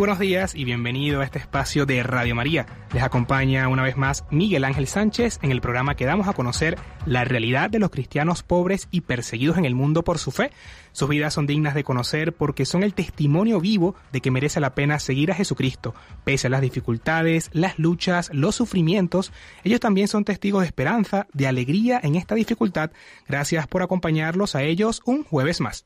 Buenos 0.00 0.18
días 0.18 0.54
y 0.54 0.64
bienvenido 0.64 1.20
a 1.20 1.24
este 1.24 1.38
espacio 1.38 1.84
de 1.84 2.02
Radio 2.02 2.34
María. 2.34 2.64
Les 2.94 3.02
acompaña 3.02 3.68
una 3.68 3.82
vez 3.82 3.98
más 3.98 4.24
Miguel 4.30 4.64
Ángel 4.64 4.86
Sánchez 4.86 5.38
en 5.42 5.50
el 5.50 5.60
programa 5.60 5.94
que 5.94 6.06
damos 6.06 6.26
a 6.26 6.32
conocer 6.32 6.78
la 7.04 7.26
realidad 7.26 7.68
de 7.68 7.80
los 7.80 7.90
cristianos 7.90 8.42
pobres 8.42 8.88
y 8.90 9.02
perseguidos 9.02 9.58
en 9.58 9.66
el 9.66 9.74
mundo 9.74 10.02
por 10.02 10.16
su 10.16 10.30
fe. 10.30 10.52
Sus 10.92 11.10
vidas 11.10 11.34
son 11.34 11.46
dignas 11.46 11.74
de 11.74 11.84
conocer 11.84 12.32
porque 12.32 12.64
son 12.64 12.82
el 12.82 12.94
testimonio 12.94 13.60
vivo 13.60 13.94
de 14.10 14.22
que 14.22 14.30
merece 14.30 14.58
la 14.58 14.74
pena 14.74 14.98
seguir 15.00 15.32
a 15.32 15.34
Jesucristo. 15.34 15.94
Pese 16.24 16.46
a 16.46 16.50
las 16.50 16.62
dificultades, 16.62 17.50
las 17.52 17.78
luchas, 17.78 18.30
los 18.32 18.54
sufrimientos, 18.54 19.34
ellos 19.64 19.80
también 19.80 20.08
son 20.08 20.24
testigos 20.24 20.62
de 20.62 20.68
esperanza, 20.68 21.26
de 21.34 21.46
alegría 21.46 22.00
en 22.02 22.16
esta 22.16 22.34
dificultad. 22.34 22.90
Gracias 23.28 23.66
por 23.66 23.82
acompañarlos 23.82 24.54
a 24.54 24.62
ellos 24.62 25.02
un 25.04 25.24
jueves 25.24 25.60
más. 25.60 25.84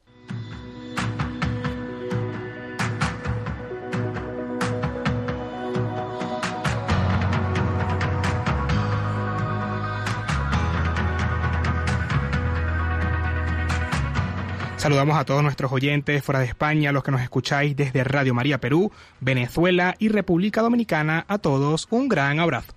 Saludamos 14.85 15.17
a 15.17 15.25
todos 15.25 15.43
nuestros 15.43 15.73
oyentes 15.73 16.23
fuera 16.23 16.41
de 16.41 16.45
España, 16.45 16.93
los 16.93 17.03
que 17.03 17.11
nos 17.11 17.23
escucháis 17.23 17.75
desde 17.75 18.05
Radio 18.05 18.35
María 18.35 18.61
Perú, 18.61 18.93
Venezuela 19.19 19.95
y 19.99 20.11
República 20.11 20.61
Dominicana. 20.61 21.25
A 21.27 21.39
todos 21.39 21.87
un 21.89 22.07
gran 22.07 22.39
abrazo. 22.39 22.75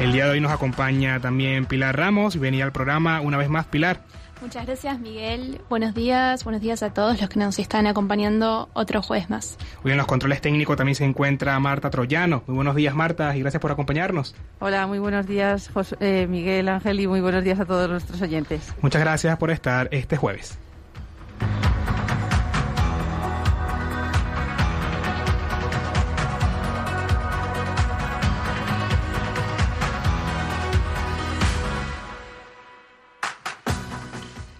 El 0.00 0.12
día 0.12 0.24
de 0.24 0.32
hoy 0.32 0.40
nos 0.40 0.50
acompaña 0.50 1.20
también 1.20 1.66
Pilar 1.66 1.96
Ramos 1.96 2.34
y 2.34 2.40
venía 2.40 2.64
al 2.64 2.72
programa 2.72 3.20
una 3.20 3.36
vez 3.36 3.48
más 3.48 3.66
Pilar. 3.66 4.00
Muchas 4.40 4.66
gracias, 4.66 5.00
Miguel. 5.00 5.60
Buenos 5.68 5.94
días, 5.94 6.44
buenos 6.44 6.60
días 6.60 6.82
a 6.82 6.92
todos 6.92 7.20
los 7.20 7.30
que 7.30 7.38
nos 7.38 7.58
están 7.58 7.86
acompañando 7.86 8.68
otro 8.74 9.02
jueves 9.02 9.30
más. 9.30 9.56
Hoy 9.82 9.92
en 9.92 9.96
los 9.96 10.06
controles 10.06 10.40
técnicos 10.40 10.76
también 10.76 10.94
se 10.94 11.04
encuentra 11.04 11.58
Marta 11.58 11.90
Troyano. 11.90 12.42
Muy 12.46 12.56
buenos 12.56 12.76
días, 12.76 12.94
Marta, 12.94 13.34
y 13.36 13.40
gracias 13.40 13.60
por 13.60 13.72
acompañarnos. 13.72 14.34
Hola, 14.58 14.86
muy 14.86 14.98
buenos 14.98 15.26
días, 15.26 15.70
eh, 16.00 16.26
Miguel 16.28 16.68
Ángel, 16.68 17.00
y 17.00 17.06
muy 17.06 17.20
buenos 17.20 17.44
días 17.44 17.60
a 17.60 17.64
todos 17.64 17.88
nuestros 17.88 18.20
oyentes. 18.20 18.74
Muchas 18.82 19.00
gracias 19.00 19.36
por 19.38 19.50
estar 19.50 19.88
este 19.90 20.16
jueves. 20.16 20.58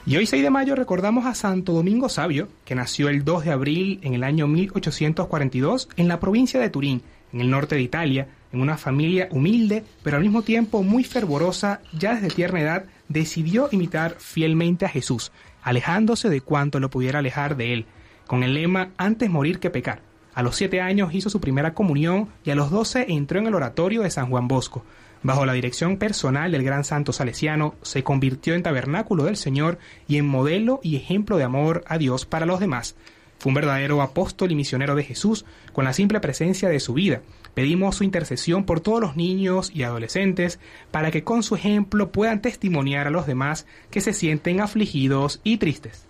Y 0.09 0.17
hoy 0.17 0.25
6 0.25 0.41
de 0.41 0.51
mayo 0.51 0.77
recordamos 0.77 1.27
a 1.27 1.35
Santo 1.35 1.73
Domingo 1.73 2.09
Sabio, 2.09 2.47
que 2.65 2.77
nació 2.77 3.09
el 3.09 3.25
2 3.25 3.47
de 3.47 3.51
abril 3.51 3.99
en 4.05 4.15
el 4.15 4.23
año 4.23 4.47
1842 4.47 5.89
en 5.97 6.07
la 6.07 6.21
provincia 6.21 6.61
de 6.61 6.71
Turín, 6.71 7.03
en 7.33 7.41
el 7.41 7.51
norte 7.51 7.75
de 7.75 7.83
Italia, 7.83 8.29
en 8.53 8.61
una 8.61 8.79
familia 8.79 9.27
humilde, 9.33 9.83
pero 10.05 10.17
al 10.17 10.23
mismo 10.23 10.43
tiempo 10.43 10.85
muy 10.85 11.03
fervorosa, 11.03 11.81
ya 11.93 12.15
desde 12.15 12.29
tierna 12.29 12.61
edad 12.61 12.85
decidió 13.09 13.69
imitar 13.73 14.15
fielmente 14.21 14.85
a 14.85 14.91
Jesús, 14.91 15.33
alejándose 15.61 16.29
de 16.29 16.41
cuanto 16.41 16.79
lo 16.79 16.89
pudiera 16.89 17.19
alejar 17.19 17.57
de 17.57 17.73
él, 17.73 17.87
con 18.29 18.45
el 18.45 18.55
lema 18.55 18.91
antes 18.99 19.29
morir 19.29 19.59
que 19.59 19.71
pecar. 19.71 20.03
A 20.35 20.45
los 20.45 20.55
siete 20.55 20.81
años 20.81 21.15
hizo 21.15 21.31
su 21.31 21.41
primera 21.41 21.75
comunión 21.75 22.29
y 22.45 22.51
a 22.51 22.55
los 22.55 22.71
doce 22.71 23.07
entró 23.09 23.41
en 23.41 23.49
el 23.49 23.57
oratorio 23.57 24.03
de 24.03 24.11
San 24.11 24.31
Juan 24.31 24.47
Bosco. 24.47 24.85
Bajo 25.27 25.45
la 25.45 25.55
dirección 25.55 25.97
personal 25.97 26.53
del 26.53 26.63
gran 26.63 26.85
santo 26.85 27.13
salesiano, 27.13 27.75
se 27.83 28.05
convirtió 28.05 28.55
en 28.55 28.63
tabernáculo 28.63 29.25
del 29.25 29.37
Señor 29.37 29.77
y 30.07 30.19
en 30.19 30.27
modelo 30.29 30.79
y 30.85 30.95
ejemplo 30.95 31.37
de 31.37 31.43
amor 31.43 31.83
a 31.89 31.99
Dios 31.99 32.25
para 32.25 32.47
los 32.47 32.61
demás. 32.61 32.95
Fue 33.41 33.51
un 33.51 33.55
verdadero 33.55 34.03
apóstol 34.03 34.53
y 34.53 34.55
misionero 34.55 34.95
de 34.95 35.03
Jesús 35.03 35.45
con 35.73 35.85
la 35.85 35.95
simple 35.95 36.21
presencia 36.21 36.69
de 36.69 36.79
su 36.79 36.95
vida. 36.95 37.23
Pedimos 37.55 37.97
su 37.97 38.05
intercesión 38.05 38.63
por 38.63 38.79
todos 38.79 39.01
los 39.01 39.17
niños 39.17 39.73
y 39.75 39.83
adolescentes 39.83 40.61
para 40.93 41.11
que 41.11 41.25
con 41.25 41.43
su 41.43 41.57
ejemplo 41.57 42.13
puedan 42.13 42.41
testimoniar 42.41 43.09
a 43.09 43.11
los 43.11 43.27
demás 43.27 43.67
que 43.91 44.01
se 44.01 44.13
sienten 44.13 44.61
afligidos 44.61 45.41
y 45.43 45.57
tristes. 45.57 46.07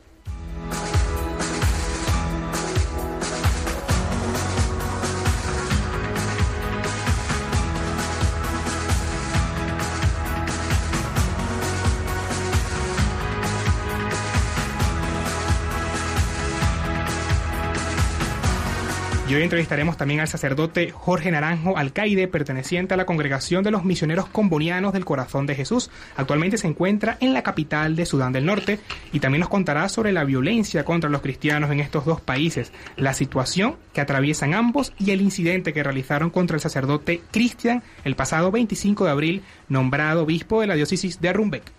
Hoy 19.36 19.42
entrevistaremos 19.42 19.96
también 19.96 20.20
al 20.20 20.28
sacerdote 20.28 20.90
Jorge 20.90 21.30
Naranjo 21.30 21.76
Alcaide, 21.76 22.28
perteneciente 22.28 22.94
a 22.94 22.96
la 22.96 23.06
Congregación 23.06 23.62
de 23.64 23.70
los 23.70 23.84
Misioneros 23.84 24.26
Combonianos 24.26 24.92
del 24.92 25.04
Corazón 25.04 25.46
de 25.46 25.54
Jesús. 25.54 25.90
Actualmente 26.16 26.58
se 26.58 26.66
encuentra 26.66 27.18
en 27.20 27.34
la 27.34 27.42
capital 27.42 27.96
de 27.96 28.06
Sudán 28.06 28.32
del 28.32 28.46
Norte 28.46 28.78
y 29.12 29.20
también 29.20 29.40
nos 29.40 29.48
contará 29.48 29.88
sobre 29.88 30.12
la 30.12 30.24
violencia 30.24 30.84
contra 30.84 31.10
los 31.10 31.20
cristianos 31.20 31.70
en 31.70 31.80
estos 31.80 32.04
dos 32.04 32.20
países, 32.20 32.72
la 32.96 33.14
situación 33.14 33.76
que 33.92 34.00
atraviesan 34.00 34.54
ambos 34.54 34.92
y 34.98 35.10
el 35.10 35.20
incidente 35.20 35.72
que 35.72 35.82
realizaron 35.82 36.30
contra 36.30 36.54
el 36.54 36.60
sacerdote 36.60 37.20
Cristian 37.30 37.82
el 38.04 38.16
pasado 38.16 38.50
25 38.50 39.04
de 39.04 39.10
abril, 39.10 39.42
nombrado 39.68 40.22
obispo 40.22 40.60
de 40.60 40.66
la 40.66 40.74
diócesis 40.74 41.20
de 41.20 41.32
Rumbek. 41.32 41.75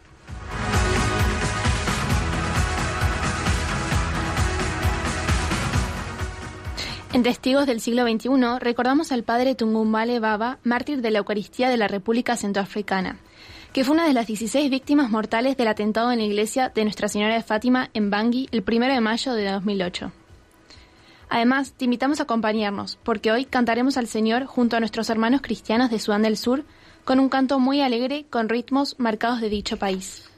En 7.18 7.24
Testigos 7.24 7.66
del 7.66 7.82
siglo 7.82 8.04
XXI 8.04 8.60
recordamos 8.60 9.12
al 9.12 9.24
padre 9.24 9.56
Tungumbale 9.56 10.20
Baba, 10.20 10.60
mártir 10.64 11.02
de 11.02 11.10
la 11.10 11.18
Eucaristía 11.18 11.68
de 11.68 11.76
la 11.76 11.88
República 11.88 12.38
Centroafricana, 12.38 13.18
que 13.74 13.84
fue 13.84 13.96
una 13.96 14.06
de 14.06 14.14
las 14.14 14.28
16 14.28 14.70
víctimas 14.70 15.10
mortales 15.10 15.58
del 15.58 15.68
atentado 15.68 16.12
en 16.12 16.20
la 16.20 16.26
iglesia 16.26 16.70
de 16.70 16.84
Nuestra 16.84 17.08
Señora 17.08 17.34
de 17.34 17.42
Fátima 17.42 17.90
en 17.96 18.12
Bangui 18.12 18.48
el 18.52 18.64
1 18.64 18.86
de 18.86 19.02
mayo 19.02 19.34
de 19.34 19.50
2008. 19.50 20.12
Además, 21.30 21.74
te 21.76 21.86
invitamos 21.86 22.20
a 22.20 22.24
acompañarnos, 22.24 23.00
porque 23.02 23.32
hoy 23.32 23.46
cantaremos 23.46 23.98
al 23.98 24.06
Señor 24.06 24.46
junto 24.46 24.78
a 24.78 24.80
nuestros 24.80 25.10
hermanos 25.10 25.42
cristianos 25.42 25.90
de 25.90 25.98
Sudán 25.98 26.22
del 26.22 26.38
Sur, 26.38 26.66
con 27.04 27.20
un 27.20 27.30
canto 27.30 27.58
muy 27.58 27.82
alegre 27.82 28.28
con 28.30 28.48
ritmos 28.48 28.94
marcados 29.00 29.42
de 29.42 29.50
dicho 29.50 29.78
país. 29.78 30.30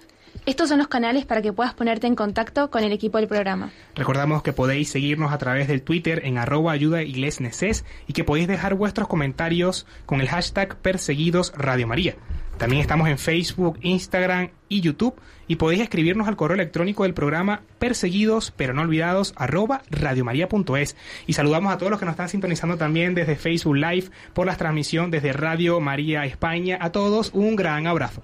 Estos 0.49 0.69
son 0.69 0.79
los 0.79 0.87
canales 0.87 1.27
para 1.27 1.43
que 1.43 1.53
puedas 1.53 1.75
ponerte 1.75 2.07
en 2.07 2.15
contacto 2.15 2.71
con 2.71 2.83
el 2.83 2.91
equipo 2.91 3.19
del 3.19 3.27
programa. 3.27 3.69
Recordamos 3.93 4.41
que 4.41 4.51
podéis 4.51 4.89
seguirnos 4.89 5.31
a 5.31 5.37
través 5.37 5.67
del 5.67 5.83
Twitter 5.83 6.23
en 6.25 6.39
arroba 6.39 6.71
ayuda 6.71 7.03
y 7.03 7.13
que 8.15 8.23
podéis 8.23 8.47
dejar 8.47 8.73
vuestros 8.73 9.07
comentarios 9.07 9.85
con 10.07 10.21
el 10.21 10.27
hashtag 10.27 10.75
perseguidos 10.77 11.53
Radio 11.55 11.85
María. 11.85 12.15
También 12.57 12.81
estamos 12.81 13.09
en 13.09 13.19
Facebook, 13.19 13.77
Instagram 13.83 14.49
y 14.69 14.81
YouTube 14.81 15.13
y 15.47 15.57
podéis 15.57 15.81
escribirnos 15.81 16.27
al 16.27 16.35
correo 16.35 16.55
electrónico 16.55 17.03
del 17.03 17.13
programa 17.13 17.61
perseguidos 17.77 18.51
pero 18.57 18.73
no 18.73 18.81
olvidados 18.81 19.33
arroba 19.35 19.83
radiomaria.es 19.91 20.95
y 21.27 21.33
saludamos 21.33 21.71
a 21.71 21.77
todos 21.77 21.91
los 21.91 21.99
que 21.99 22.07
nos 22.07 22.13
están 22.13 22.29
sintonizando 22.29 22.75
también 22.75 23.13
desde 23.13 23.35
Facebook 23.35 23.75
Live 23.75 24.09
por 24.33 24.47
la 24.47 24.57
transmisión 24.57 25.11
desde 25.11 25.31
Radio 25.31 25.79
María 25.79 26.25
España. 26.25 26.79
A 26.81 26.91
todos 26.91 27.29
un 27.35 27.55
gran 27.55 27.85
abrazo. 27.85 28.23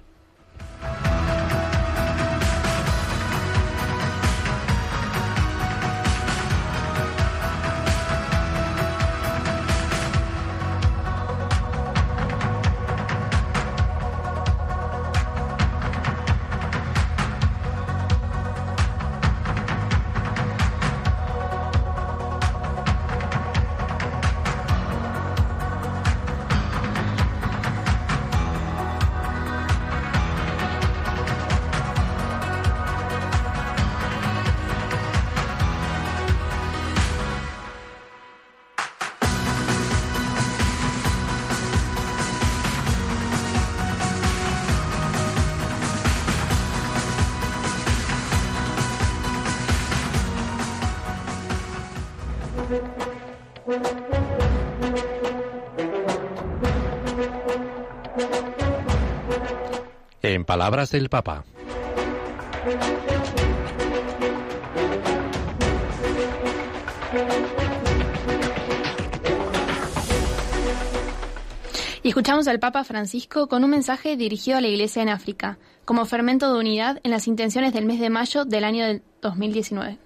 Palabras 60.46 60.90
del 60.90 61.10
Papa. 61.10 61.44
Y 72.02 72.08
escuchamos 72.08 72.46
al 72.46 72.60
Papa 72.60 72.84
Francisco 72.84 73.48
con 73.48 73.64
un 73.64 73.70
mensaje 73.70 74.16
dirigido 74.16 74.58
a 74.58 74.60
la 74.60 74.68
Iglesia 74.68 75.02
en 75.02 75.08
África, 75.08 75.58
como 75.84 76.04
fermento 76.04 76.52
de 76.52 76.60
unidad 76.60 77.00
en 77.02 77.10
las 77.10 77.26
intenciones 77.26 77.72
del 77.72 77.84
mes 77.84 77.98
de 77.98 78.10
mayo 78.10 78.44
del 78.44 78.62
año 78.62 78.84
2019. 79.20 79.98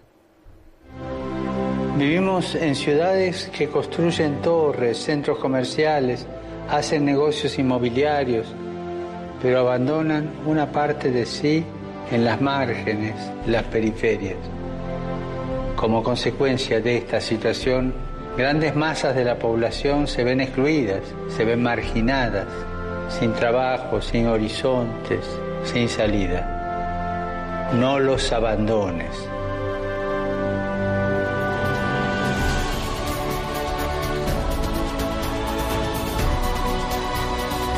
Vivimos 1.99 2.55
en 2.55 2.75
ciudades 2.75 3.51
que 3.53 3.69
construyen 3.69 4.41
torres, 4.41 4.97
centros 4.97 5.39
comerciales, 5.39 6.27
hacen 6.71 7.05
negocios 7.05 7.59
inmobiliarios, 7.59 8.47
pero 9.43 9.61
abandonan 9.61 10.31
una 10.47 10.71
parte 10.71 11.11
de 11.11 11.27
sí 11.27 11.65
en 12.11 12.25
las 12.25 12.41
márgenes, 12.41 13.15
las 13.47 13.63
periferias. 13.65 14.37
Como 15.77 16.03
consecuencia 16.03 16.81
de 16.81 16.99
esta 16.99 17.21
situación, 17.21 17.95
grandes 18.37 18.77
masas 18.77 19.15
de 19.15 19.25
la 19.25 19.39
población 19.39 20.07
se 20.07 20.25
ven 20.25 20.41
excluidas, 20.41 21.03
se 21.29 21.45
ven 21.45 21.63
marginadas, 21.63 22.47
sin 23.09 23.33
trabajo, 23.33 24.01
sin 24.03 24.27
horizontes, 24.27 25.25
sin 25.65 25.89
salida. 25.89 27.71
No 27.79 27.99
los 27.99 28.33
abandones. 28.33 29.11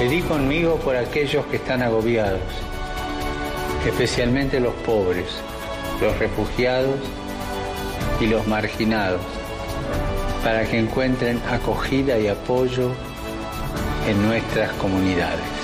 Pedí 0.03 0.21
conmigo 0.23 0.79
por 0.79 0.97
aquellos 0.97 1.47
que 1.47 1.59
están 1.59 1.81
agobiados, 1.81 2.41
especialmente 3.87 4.59
los 4.59 4.75
pobres, 4.85 5.27
los 6.01 6.19
refugiados 6.19 6.99
y 8.21 8.27
los 8.27 8.45
marginados, 8.49 9.21
para 10.43 10.65
que 10.65 10.81
encuentren 10.81 11.41
acogida 11.49 12.19
y 12.19 12.27
apoyo 12.27 12.91
en 14.09 14.21
nuestras 14.27 14.73
comunidades. 14.73 15.62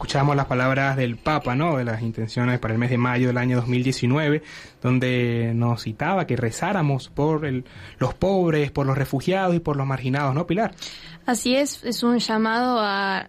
Escuchamos 0.00 0.34
las 0.34 0.46
palabras 0.46 0.96
del 0.96 1.18
Papa, 1.18 1.54
¿no? 1.54 1.76
De 1.76 1.84
las 1.84 2.00
intenciones 2.00 2.58
para 2.58 2.72
el 2.72 2.80
mes 2.80 2.88
de 2.88 2.96
mayo 2.96 3.26
del 3.26 3.36
año 3.36 3.56
2019, 3.56 4.42
donde 4.80 5.52
nos 5.54 5.82
citaba 5.82 6.26
que 6.26 6.36
rezáramos 6.36 7.10
por 7.10 7.44
el, 7.44 7.66
los 7.98 8.14
pobres, 8.14 8.70
por 8.70 8.86
los 8.86 8.96
refugiados 8.96 9.54
y 9.54 9.60
por 9.60 9.76
los 9.76 9.86
marginados, 9.86 10.34
¿no, 10.34 10.46
Pilar? 10.46 10.74
Así 11.26 11.54
es, 11.54 11.84
es 11.84 12.02
un 12.02 12.18
llamado 12.18 12.78
a 12.80 13.28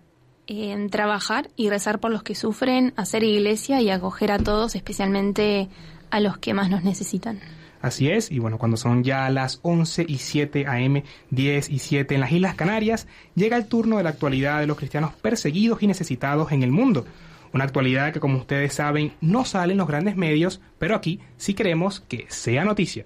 trabajar 0.89 1.49
y 1.57 1.69
rezar 1.69 1.99
por 1.99 2.09
los 2.09 2.23
que 2.23 2.35
sufren, 2.35 2.93
hacer 2.95 3.25
iglesia 3.25 3.81
y 3.81 3.89
acoger 3.89 4.31
a 4.31 4.39
todos, 4.39 4.75
especialmente 4.75 5.67
a 6.09 6.21
los 6.21 6.37
que 6.37 6.53
más 6.53 6.69
nos 6.69 6.85
necesitan. 6.85 7.41
Así 7.81 8.09
es, 8.09 8.31
y 8.31 8.39
bueno, 8.39 8.57
cuando 8.57 8.77
son 8.77 9.03
ya 9.03 9.29
las 9.29 9.59
11 9.63 10.05
y 10.07 10.17
7 10.17 10.65
am, 10.67 11.01
10 11.31 11.69
y 11.69 11.79
7 11.79 12.13
en 12.13 12.21
las 12.21 12.31
Islas 12.31 12.55
Canarias, 12.55 13.07
llega 13.35 13.57
el 13.57 13.65
turno 13.65 13.97
de 13.97 14.03
la 14.03 14.11
actualidad 14.11 14.59
de 14.59 14.67
los 14.67 14.77
cristianos 14.77 15.13
perseguidos 15.13 15.81
y 15.81 15.87
necesitados 15.87 16.51
en 16.51 16.61
el 16.63 16.71
mundo. 16.71 17.05
Una 17.53 17.65
actualidad 17.65 18.13
que, 18.13 18.19
como 18.19 18.37
ustedes 18.37 18.73
saben, 18.73 19.13
no 19.19 19.45
sale 19.45 19.73
en 19.73 19.79
los 19.79 19.87
grandes 19.87 20.15
medios, 20.15 20.61
pero 20.77 20.95
aquí 20.95 21.19
sí 21.37 21.53
queremos 21.53 21.99
que 22.01 22.25
sea 22.29 22.63
noticia. 22.63 23.05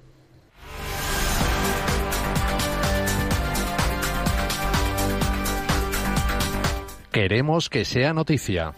Queremos 7.12 7.70
que 7.70 7.86
sea 7.86 8.14
noticia. 8.14 8.74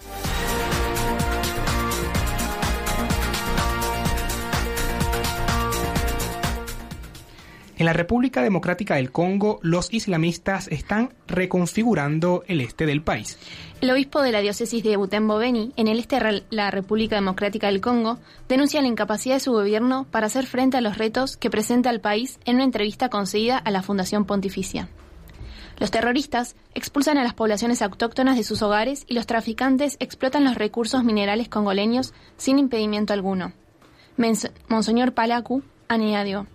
En 7.77 7.85
la 7.85 7.93
República 7.93 8.41
Democrática 8.41 8.95
del 8.95 9.11
Congo, 9.11 9.59
los 9.61 9.93
islamistas 9.93 10.67
están 10.69 11.13
reconfigurando 11.27 12.43
el 12.47 12.61
este 12.61 12.87
del 12.87 13.03
país. 13.03 13.37
El 13.81 13.91
obispo 13.91 14.23
de 14.23 14.31
la 14.31 14.41
diócesis 14.41 14.83
de 14.83 14.97
Butembo 14.97 15.37
Beni, 15.37 15.73
en 15.75 15.87
el 15.87 15.99
este 15.99 16.19
de 16.19 16.43
la 16.49 16.71
República 16.71 17.17
Democrática 17.17 17.67
del 17.67 17.79
Congo, 17.79 18.17
denuncia 18.49 18.81
la 18.81 18.87
incapacidad 18.87 19.35
de 19.35 19.41
su 19.41 19.51
gobierno 19.51 20.07
para 20.09 20.25
hacer 20.25 20.47
frente 20.47 20.77
a 20.77 20.81
los 20.81 20.97
retos 20.97 21.37
que 21.37 21.51
presenta 21.51 21.91
el 21.91 22.01
país 22.01 22.39
en 22.45 22.55
una 22.55 22.63
entrevista 22.63 23.09
concedida 23.09 23.59
a 23.59 23.69
la 23.69 23.83
Fundación 23.83 24.25
Pontificia. 24.25 24.89
Los 25.77 25.91
terroristas 25.91 26.55
expulsan 26.73 27.19
a 27.19 27.23
las 27.23 27.35
poblaciones 27.35 27.83
autóctonas 27.83 28.37
de 28.37 28.43
sus 28.43 28.63
hogares 28.63 29.03
y 29.07 29.13
los 29.13 29.27
traficantes 29.27 29.97
explotan 29.99 30.45
los 30.45 30.55
recursos 30.55 31.03
minerales 31.03 31.47
congoleños 31.47 32.15
sin 32.37 32.57
impedimento 32.57 33.13
alguno. 33.13 33.53
Monseñor 34.67 35.13
Palacu 35.13 35.61
añadió, 35.87 36.47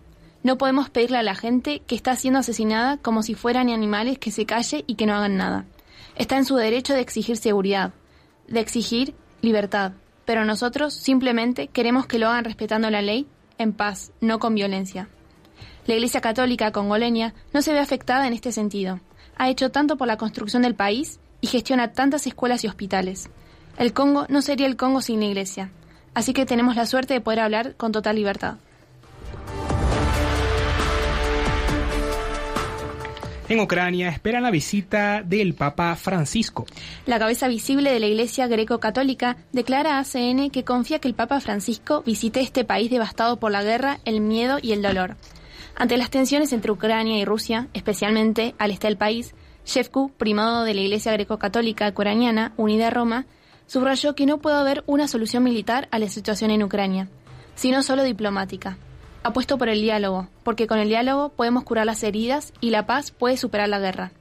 no 0.42 0.58
podemos 0.58 0.90
pedirle 0.90 1.18
a 1.18 1.22
la 1.22 1.34
gente 1.34 1.82
que 1.86 1.94
está 1.94 2.16
siendo 2.16 2.40
asesinada 2.40 2.96
como 2.96 3.22
si 3.22 3.34
fueran 3.34 3.70
animales 3.70 4.18
que 4.18 4.30
se 4.30 4.46
calle 4.46 4.84
y 4.86 4.96
que 4.96 5.06
no 5.06 5.14
hagan 5.14 5.36
nada. 5.36 5.64
Está 6.16 6.36
en 6.36 6.44
su 6.44 6.56
derecho 6.56 6.94
de 6.94 7.00
exigir 7.00 7.36
seguridad, 7.36 7.92
de 8.48 8.60
exigir 8.60 9.14
libertad, 9.40 9.92
pero 10.24 10.44
nosotros 10.44 10.94
simplemente 10.94 11.68
queremos 11.68 12.06
que 12.06 12.18
lo 12.18 12.28
hagan 12.28 12.44
respetando 12.44 12.90
la 12.90 13.02
ley, 13.02 13.26
en 13.58 13.72
paz, 13.72 14.12
no 14.20 14.38
con 14.38 14.54
violencia. 14.54 15.08
La 15.86 15.94
Iglesia 15.94 16.20
Católica 16.20 16.72
congoleña 16.72 17.34
no 17.52 17.62
se 17.62 17.72
ve 17.72 17.78
afectada 17.78 18.26
en 18.26 18.32
este 18.32 18.52
sentido. 18.52 19.00
Ha 19.36 19.48
hecho 19.48 19.70
tanto 19.70 19.96
por 19.96 20.06
la 20.06 20.16
construcción 20.16 20.62
del 20.62 20.74
país 20.74 21.18
y 21.40 21.48
gestiona 21.48 21.92
tantas 21.92 22.26
escuelas 22.26 22.62
y 22.64 22.68
hospitales. 22.68 23.30
El 23.78 23.92
Congo 23.92 24.26
no 24.28 24.42
sería 24.42 24.66
el 24.66 24.76
Congo 24.76 25.00
sin 25.00 25.20
la 25.20 25.26
Iglesia, 25.26 25.72
así 26.14 26.32
que 26.32 26.46
tenemos 26.46 26.76
la 26.76 26.86
suerte 26.86 27.14
de 27.14 27.20
poder 27.20 27.40
hablar 27.40 27.74
con 27.76 27.90
total 27.90 28.16
libertad. 28.16 28.56
En 33.52 33.60
Ucrania 33.60 34.08
esperan 34.08 34.44
la 34.44 34.50
visita 34.50 35.22
del 35.22 35.52
Papa 35.52 35.94
Francisco. 35.94 36.64
La 37.04 37.18
cabeza 37.18 37.48
visible 37.48 37.92
de 37.92 38.00
la 38.00 38.06
Iglesia 38.06 38.46
greco-católica 38.46 39.36
declara 39.52 39.98
a 39.98 39.98
ACN 39.98 40.48
que 40.48 40.64
confía 40.64 41.00
que 41.00 41.08
el 41.08 41.12
Papa 41.12 41.38
Francisco 41.38 42.02
visite 42.02 42.40
este 42.40 42.64
país 42.64 42.90
devastado 42.90 43.38
por 43.38 43.52
la 43.52 43.62
guerra, 43.62 43.98
el 44.06 44.22
miedo 44.22 44.56
y 44.62 44.72
el 44.72 44.80
dolor. 44.80 45.16
Ante 45.76 45.98
las 45.98 46.08
tensiones 46.08 46.54
entre 46.54 46.72
Ucrania 46.72 47.18
y 47.18 47.26
Rusia, 47.26 47.68
especialmente 47.74 48.54
al 48.58 48.70
este 48.70 48.86
del 48.86 48.96
país, 48.96 49.34
Shevku, 49.66 50.10
primado 50.16 50.64
de 50.64 50.72
la 50.72 50.80
Iglesia 50.80 51.12
greco-católica 51.12 51.90
ucraniana 51.90 52.54
unida 52.56 52.86
a 52.86 52.90
Roma, 52.90 53.26
subrayó 53.66 54.14
que 54.14 54.24
no 54.24 54.38
puede 54.38 54.56
haber 54.56 54.82
una 54.86 55.08
solución 55.08 55.42
militar 55.42 55.88
a 55.90 55.98
la 55.98 56.08
situación 56.08 56.52
en 56.52 56.62
Ucrania, 56.62 57.10
sino 57.54 57.82
solo 57.82 58.02
diplomática 58.02 58.78
apuesto 59.22 59.58
por 59.58 59.68
el 59.68 59.80
diálogo, 59.80 60.28
porque 60.42 60.66
con 60.66 60.78
el 60.78 60.88
diálogo 60.88 61.30
podemos 61.30 61.64
curar 61.64 61.86
las 61.86 62.02
heridas 62.02 62.52
y 62.60 62.70
la 62.70 62.86
paz 62.86 63.10
puede 63.10 63.36
superar 63.36 63.68
la 63.68 63.78
guerra. 63.78 64.12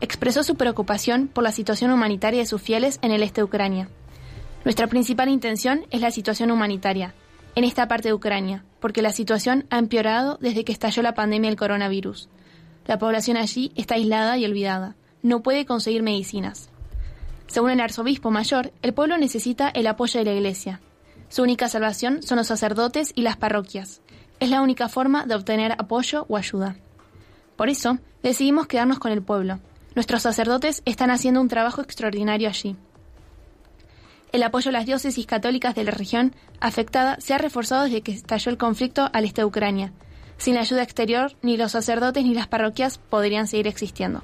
Expresó 0.00 0.42
su 0.42 0.56
preocupación 0.56 1.28
por 1.28 1.44
la 1.44 1.52
situación 1.52 1.90
humanitaria 1.90 2.40
de 2.40 2.46
sus 2.46 2.60
fieles 2.60 2.98
en 3.02 3.12
el 3.12 3.22
este 3.22 3.40
de 3.40 3.44
Ucrania. 3.44 3.88
Nuestra 4.64 4.86
principal 4.86 5.28
intención 5.28 5.86
es 5.90 6.00
la 6.00 6.10
situación 6.10 6.50
humanitaria, 6.50 7.14
en 7.54 7.64
esta 7.64 7.88
parte 7.88 8.08
de 8.08 8.14
Ucrania, 8.14 8.64
porque 8.80 9.02
la 9.02 9.12
situación 9.12 9.64
ha 9.70 9.78
empeorado 9.78 10.38
desde 10.40 10.64
que 10.64 10.72
estalló 10.72 11.02
la 11.02 11.14
pandemia 11.14 11.48
del 11.48 11.58
coronavirus. 11.58 12.28
La 12.86 12.98
población 12.98 13.36
allí 13.36 13.72
está 13.74 13.94
aislada 13.94 14.36
y 14.38 14.44
olvidada, 14.44 14.94
no 15.22 15.42
puede 15.42 15.66
conseguir 15.66 16.02
medicinas. 16.02 16.68
Según 17.46 17.70
el 17.70 17.80
arzobispo 17.80 18.30
mayor, 18.30 18.72
el 18.82 18.92
pueblo 18.92 19.16
necesita 19.18 19.68
el 19.68 19.86
apoyo 19.86 20.18
de 20.18 20.26
la 20.26 20.34
Iglesia. 20.34 20.80
Su 21.28 21.42
única 21.42 21.68
salvación 21.68 22.22
son 22.22 22.38
los 22.38 22.46
sacerdotes 22.46 23.12
y 23.14 23.22
las 23.22 23.36
parroquias. 23.36 24.02
Es 24.38 24.50
la 24.50 24.60
única 24.60 24.88
forma 24.88 25.24
de 25.24 25.34
obtener 25.34 25.72
apoyo 25.72 26.26
o 26.28 26.36
ayuda. 26.36 26.76
Por 27.56 27.70
eso, 27.70 27.98
decidimos 28.22 28.66
quedarnos 28.66 28.98
con 28.98 29.12
el 29.12 29.22
pueblo. 29.22 29.60
Nuestros 29.94 30.22
sacerdotes 30.22 30.82
están 30.84 31.10
haciendo 31.10 31.40
un 31.40 31.48
trabajo 31.48 31.80
extraordinario 31.80 32.48
allí. 32.48 32.76
El 34.32 34.42
apoyo 34.42 34.68
a 34.68 34.72
las 34.72 34.84
diócesis 34.84 35.24
católicas 35.26 35.74
de 35.74 35.84
la 35.84 35.92
región 35.92 36.34
afectada 36.60 37.16
se 37.20 37.32
ha 37.32 37.38
reforzado 37.38 37.84
desde 37.84 38.02
que 38.02 38.12
estalló 38.12 38.50
el 38.50 38.58
conflicto 38.58 39.08
al 39.12 39.24
este 39.24 39.40
de 39.40 39.46
Ucrania. 39.46 39.92
Sin 40.36 40.54
la 40.54 40.60
ayuda 40.60 40.82
exterior, 40.82 41.32
ni 41.40 41.56
los 41.56 41.72
sacerdotes 41.72 42.22
ni 42.24 42.34
las 42.34 42.46
parroquias 42.46 42.98
podrían 42.98 43.46
seguir 43.46 43.66
existiendo. 43.66 44.22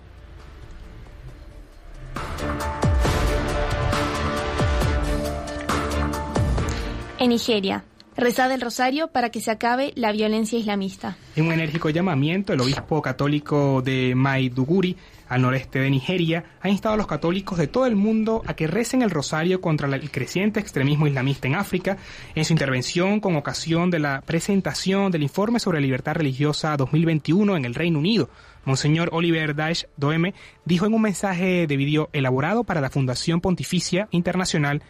En 7.19 7.31
Nigeria, 7.31 7.85
Rezad 8.17 8.53
el 8.53 8.61
rosario 8.61 9.09
para 9.09 9.31
que 9.31 9.41
se 9.41 9.51
acabe 9.51 9.93
la 9.97 10.13
violencia 10.13 10.59
islamista. 10.59 11.17
En 11.35 11.47
un 11.47 11.53
enérgico 11.53 11.89
llamamiento, 11.89 12.53
el 12.53 12.61
obispo 12.61 13.01
católico 13.01 13.81
de 13.81 14.15
Maiduguri, 14.15 14.97
al 15.29 15.41
noreste 15.41 15.79
de 15.79 15.89
Nigeria, 15.89 16.45
ha 16.61 16.69
instado 16.69 16.95
a 16.95 16.99
los 16.99 17.07
católicos 17.07 17.57
de 17.57 17.69
todo 17.69 17.87
el 17.87 17.97
mundo 17.97 18.43
a 18.47 18.53
que 18.55 18.67
recen 18.67 19.01
el 19.01 19.09
rosario 19.09 19.63
contra 19.63 19.89
el 19.89 20.11
creciente 20.11 20.61
extremismo 20.61 21.07
islamista 21.07 21.49
en 21.49 21.55
África. 21.55 21.97
En 22.35 22.45
su 22.45 22.53
intervención 22.53 23.19
con 23.19 23.37
ocasión 23.37 23.91
de 23.91 23.99
la 23.99 24.21
presentación 24.21 25.11
del 25.11 25.23
informe 25.23 25.59
sobre 25.59 25.81
libertad 25.81 26.13
religiosa 26.13 26.77
2021 26.77 27.57
en 27.57 27.65
el 27.65 27.75
Reino 27.75 27.99
Unido, 27.99 28.29
Monseñor 28.65 29.09
Oliver 29.13 29.55
Daesh 29.57 29.87
Doeme 29.97 30.35
dijo 30.67 30.85
en 30.87 30.95
un 30.95 31.03
mensaje 31.03 31.67
de 31.67 31.77
vídeo 31.77 32.11
elaborado 32.13 32.63
para 32.63 32.83
la 32.83 32.91
Fundación 32.91 33.41
Pontificia 33.41 34.09
Internacional 34.11 34.83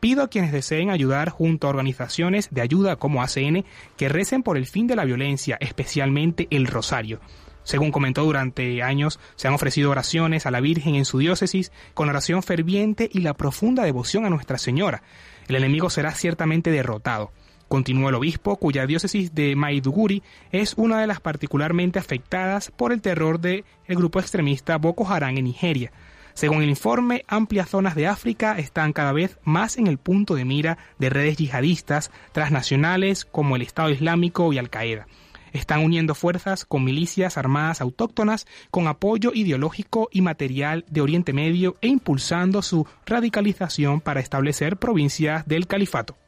Pido 0.00 0.22
a 0.22 0.28
quienes 0.28 0.52
deseen 0.52 0.90
ayudar 0.90 1.30
junto 1.30 1.66
a 1.66 1.70
organizaciones 1.70 2.48
de 2.50 2.60
ayuda 2.60 2.96
como 2.96 3.22
ACN 3.22 3.64
que 3.96 4.08
recen 4.08 4.42
por 4.42 4.56
el 4.56 4.66
fin 4.66 4.86
de 4.86 4.96
la 4.96 5.04
violencia, 5.04 5.56
especialmente 5.60 6.46
el 6.50 6.66
rosario. 6.66 7.20
Según 7.66 7.90
comentó 7.90 8.22
durante 8.22 8.82
años, 8.84 9.18
se 9.34 9.48
han 9.48 9.54
ofrecido 9.54 9.90
oraciones 9.90 10.46
a 10.46 10.52
la 10.52 10.60
Virgen 10.60 10.94
en 10.94 11.04
su 11.04 11.18
diócesis 11.18 11.72
con 11.94 12.08
oración 12.08 12.44
ferviente 12.44 13.10
y 13.12 13.22
la 13.22 13.34
profunda 13.34 13.82
devoción 13.82 14.24
a 14.24 14.30
Nuestra 14.30 14.56
Señora. 14.56 15.02
El 15.48 15.56
enemigo 15.56 15.90
será 15.90 16.12
ciertamente 16.12 16.70
derrotado. 16.70 17.32
Continuó 17.66 18.10
el 18.10 18.14
obispo, 18.14 18.56
cuya 18.56 18.86
diócesis 18.86 19.34
de 19.34 19.56
Maiduguri 19.56 20.22
es 20.52 20.74
una 20.76 21.00
de 21.00 21.08
las 21.08 21.18
particularmente 21.18 21.98
afectadas 21.98 22.70
por 22.70 22.92
el 22.92 23.00
terror 23.00 23.40
del 23.40 23.64
grupo 23.88 24.20
extremista 24.20 24.78
Boko 24.78 25.08
Haram 25.08 25.36
en 25.36 25.44
Nigeria. 25.44 25.90
Según 26.36 26.62
el 26.62 26.68
informe, 26.68 27.24
amplias 27.28 27.70
zonas 27.70 27.94
de 27.94 28.06
África 28.06 28.58
están 28.58 28.92
cada 28.92 29.12
vez 29.12 29.38
más 29.42 29.78
en 29.78 29.86
el 29.86 29.96
punto 29.96 30.34
de 30.34 30.44
mira 30.44 30.76
de 30.98 31.08
redes 31.08 31.38
yihadistas 31.38 32.10
transnacionales 32.32 33.24
como 33.24 33.56
el 33.56 33.62
Estado 33.62 33.88
Islámico 33.88 34.52
y 34.52 34.58
Al-Qaeda. 34.58 35.06
Están 35.54 35.82
uniendo 35.82 36.14
fuerzas 36.14 36.66
con 36.66 36.84
milicias 36.84 37.38
armadas 37.38 37.80
autóctonas 37.80 38.46
con 38.70 38.86
apoyo 38.86 39.30
ideológico 39.32 40.10
y 40.12 40.20
material 40.20 40.84
de 40.90 41.00
Oriente 41.00 41.32
Medio 41.32 41.76
e 41.80 41.88
impulsando 41.88 42.60
su 42.60 42.86
radicalización 43.06 44.02
para 44.02 44.20
establecer 44.20 44.76
provincias 44.76 45.48
del 45.48 45.66
califato. 45.66 46.18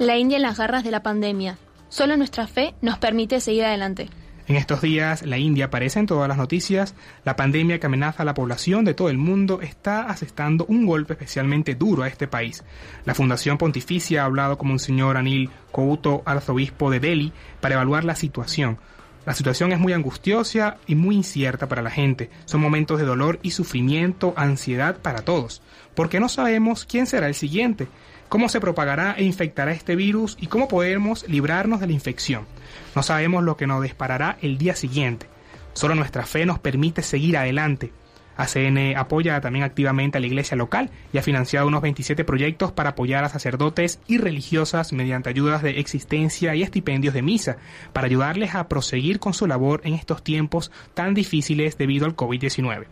La 0.00 0.16
India 0.16 0.34
en 0.34 0.42
las 0.42 0.58
garras 0.58 0.82
de 0.82 0.90
la 0.90 1.04
pandemia. 1.04 1.58
Solo 1.96 2.18
nuestra 2.18 2.46
fe 2.46 2.74
nos 2.82 2.98
permite 2.98 3.40
seguir 3.40 3.64
adelante. 3.64 4.10
En 4.46 4.56
estos 4.56 4.82
días, 4.82 5.22
la 5.24 5.38
India 5.38 5.64
aparece 5.64 5.98
en 5.98 6.04
todas 6.04 6.28
las 6.28 6.36
noticias. 6.36 6.94
La 7.24 7.36
pandemia 7.36 7.80
que 7.80 7.86
amenaza 7.86 8.22
a 8.22 8.26
la 8.26 8.34
población 8.34 8.84
de 8.84 8.92
todo 8.92 9.08
el 9.08 9.16
mundo 9.16 9.62
está 9.62 10.02
asestando 10.02 10.66
un 10.66 10.84
golpe 10.84 11.14
especialmente 11.14 11.74
duro 11.74 12.02
a 12.02 12.08
este 12.08 12.28
país. 12.28 12.64
La 13.06 13.14
Fundación 13.14 13.56
Pontificia 13.56 14.20
ha 14.20 14.26
hablado 14.26 14.58
con 14.58 14.78
señor 14.78 15.16
Anil 15.16 15.48
Couto, 15.72 16.22
arzobispo 16.26 16.90
de 16.90 17.00
Delhi, 17.00 17.32
para 17.62 17.76
evaluar 17.76 18.04
la 18.04 18.14
situación. 18.14 18.76
La 19.24 19.32
situación 19.32 19.72
es 19.72 19.78
muy 19.78 19.94
angustiosa 19.94 20.76
y 20.86 20.96
muy 20.96 21.16
incierta 21.16 21.66
para 21.66 21.80
la 21.80 21.90
gente. 21.90 22.28
Son 22.44 22.60
momentos 22.60 22.98
de 22.98 23.06
dolor 23.06 23.38
y 23.42 23.52
sufrimiento, 23.52 24.34
ansiedad 24.36 24.98
para 24.98 25.22
todos, 25.22 25.62
porque 25.94 26.20
no 26.20 26.28
sabemos 26.28 26.84
quién 26.84 27.06
será 27.06 27.26
el 27.26 27.34
siguiente 27.34 27.88
cómo 28.28 28.48
se 28.48 28.60
propagará 28.60 29.14
e 29.18 29.24
infectará 29.24 29.72
este 29.72 29.96
virus 29.96 30.36
y 30.40 30.46
cómo 30.46 30.68
podemos 30.68 31.28
librarnos 31.28 31.80
de 31.80 31.86
la 31.86 31.92
infección. 31.92 32.46
No 32.94 33.02
sabemos 33.02 33.44
lo 33.44 33.56
que 33.56 33.66
nos 33.66 33.82
disparará 33.82 34.38
el 34.42 34.58
día 34.58 34.74
siguiente. 34.74 35.26
Solo 35.72 35.94
nuestra 35.94 36.24
fe 36.24 36.46
nos 36.46 36.58
permite 36.58 37.02
seguir 37.02 37.36
adelante. 37.36 37.92
ACN 38.36 38.96
apoya 38.96 39.40
también 39.40 39.64
activamente 39.64 40.18
a 40.18 40.20
la 40.20 40.26
iglesia 40.26 40.56
local 40.56 40.90
y 41.12 41.18
ha 41.18 41.22
financiado 41.22 41.66
unos 41.66 41.80
27 41.82 42.24
proyectos 42.24 42.72
para 42.72 42.90
apoyar 42.90 43.24
a 43.24 43.28
sacerdotes 43.28 43.98
y 44.06 44.18
religiosas 44.18 44.92
mediante 44.92 45.30
ayudas 45.30 45.62
de 45.62 45.80
existencia 45.80 46.54
y 46.54 46.62
estipendios 46.62 47.14
de 47.14 47.22
misa, 47.22 47.56
para 47.92 48.06
ayudarles 48.06 48.54
a 48.54 48.68
proseguir 48.68 49.20
con 49.20 49.32
su 49.32 49.46
labor 49.46 49.80
en 49.84 49.94
estos 49.94 50.22
tiempos 50.22 50.70
tan 50.94 51.14
difíciles 51.14 51.78
debido 51.78 52.04
al 52.04 52.16
COVID-19. 52.16 52.86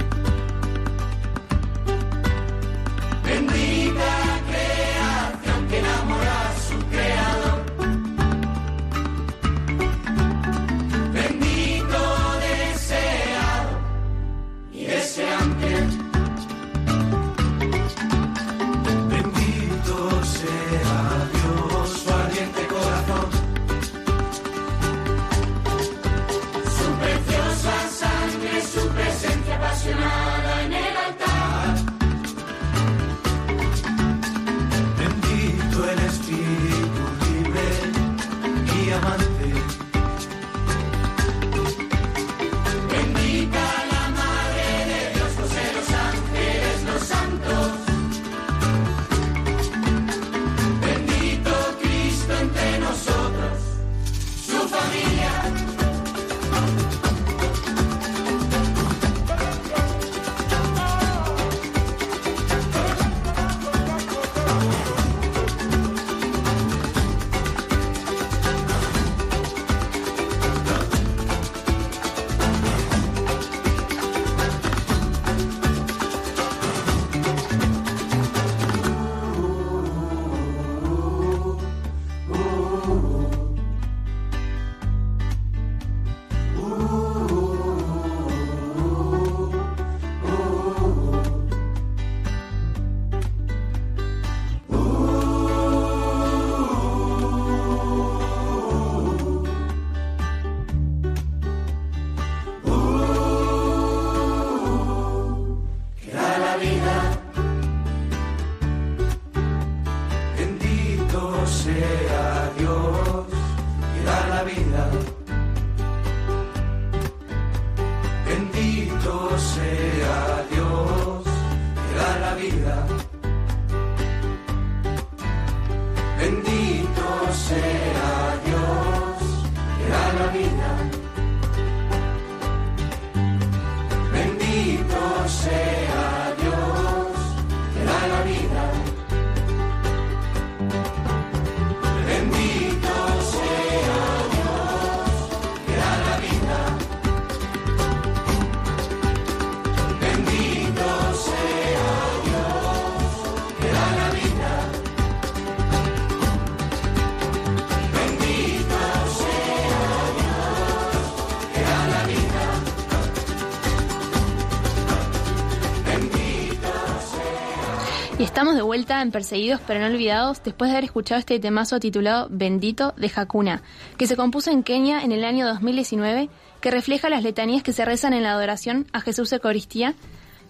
vuelta 168.70 169.02
en 169.02 169.10
Perseguidos 169.10 169.60
pero 169.66 169.80
no 169.80 169.86
olvidados 169.86 170.44
después 170.44 170.70
de 170.70 170.76
haber 170.76 170.84
escuchado 170.84 171.18
este 171.18 171.40
temazo 171.40 171.80
titulado 171.80 172.28
Bendito 172.30 172.94
de 172.96 173.10
Hakuna, 173.12 173.64
que 173.98 174.06
se 174.06 174.14
compuso 174.14 174.52
en 174.52 174.62
Kenia 174.62 175.02
en 175.02 175.10
el 175.10 175.24
año 175.24 175.44
2019, 175.44 176.30
que 176.60 176.70
refleja 176.70 177.10
las 177.10 177.24
letanías 177.24 177.64
que 177.64 177.72
se 177.72 177.84
rezan 177.84 178.12
en 178.12 178.22
la 178.22 178.30
adoración 178.30 178.86
a 178.92 179.00
Jesús 179.00 179.32
Eucaristía 179.32 179.94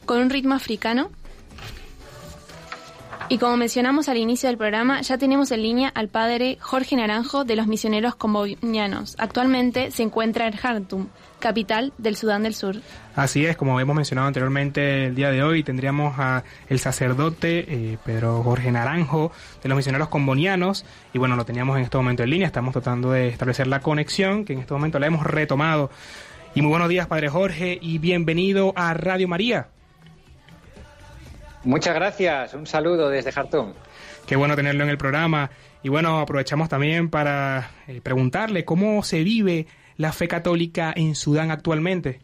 con 0.04 0.18
un 0.18 0.28
ritmo 0.28 0.54
africano. 0.54 1.10
Y 3.32 3.38
como 3.38 3.56
mencionamos 3.56 4.08
al 4.08 4.16
inicio 4.16 4.48
del 4.48 4.58
programa, 4.58 5.02
ya 5.02 5.16
tenemos 5.16 5.52
en 5.52 5.62
línea 5.62 5.88
al 5.94 6.08
padre 6.08 6.58
Jorge 6.60 6.96
Naranjo 6.96 7.44
de 7.44 7.54
los 7.54 7.68
misioneros 7.68 8.16
combonianos. 8.16 9.14
Actualmente 9.20 9.92
se 9.92 10.02
encuentra 10.02 10.48
en 10.48 10.54
Khartoum, 10.54 11.06
capital 11.38 11.92
del 11.96 12.16
Sudán 12.16 12.42
del 12.42 12.56
Sur. 12.56 12.78
Así 13.14 13.46
es, 13.46 13.56
como 13.56 13.78
hemos 13.78 13.94
mencionado 13.94 14.26
anteriormente, 14.26 15.06
el 15.06 15.14
día 15.14 15.30
de 15.30 15.44
hoy 15.44 15.62
tendríamos 15.62 16.18
a 16.18 16.42
el 16.68 16.80
sacerdote 16.80 17.66
eh, 17.68 17.98
Pedro 18.04 18.42
Jorge 18.42 18.72
Naranjo 18.72 19.30
de 19.62 19.68
los 19.68 19.76
misioneros 19.76 20.08
combonianos 20.08 20.84
y 21.12 21.18
bueno, 21.18 21.36
lo 21.36 21.44
teníamos 21.44 21.76
en 21.76 21.84
este 21.84 21.98
momento 21.98 22.24
en 22.24 22.30
línea, 22.30 22.48
estamos 22.48 22.72
tratando 22.72 23.12
de 23.12 23.28
establecer 23.28 23.68
la 23.68 23.78
conexión 23.78 24.44
que 24.44 24.54
en 24.54 24.58
este 24.58 24.74
momento 24.74 24.98
la 24.98 25.06
hemos 25.06 25.24
retomado. 25.24 25.92
Y 26.56 26.62
muy 26.62 26.70
buenos 26.70 26.88
días, 26.88 27.06
Padre 27.06 27.28
Jorge, 27.28 27.78
y 27.80 27.98
bienvenido 27.98 28.72
a 28.74 28.92
Radio 28.92 29.28
María. 29.28 29.68
Muchas 31.64 31.94
gracias, 31.94 32.54
un 32.54 32.66
saludo 32.66 33.08
desde 33.08 33.32
Jartum. 33.32 33.74
Qué 34.26 34.36
bueno 34.36 34.56
tenerlo 34.56 34.84
en 34.84 34.90
el 34.90 34.98
programa. 34.98 35.50
Y 35.82 35.88
bueno, 35.88 36.20
aprovechamos 36.20 36.68
también 36.68 37.10
para 37.10 37.70
eh, 37.86 38.00
preguntarle 38.02 38.64
cómo 38.64 39.02
se 39.02 39.22
vive 39.24 39.66
la 40.00 40.12
fe 40.12 40.28
católica 40.28 40.94
en 40.96 41.14
Sudán 41.14 41.50
actualmente? 41.50 42.20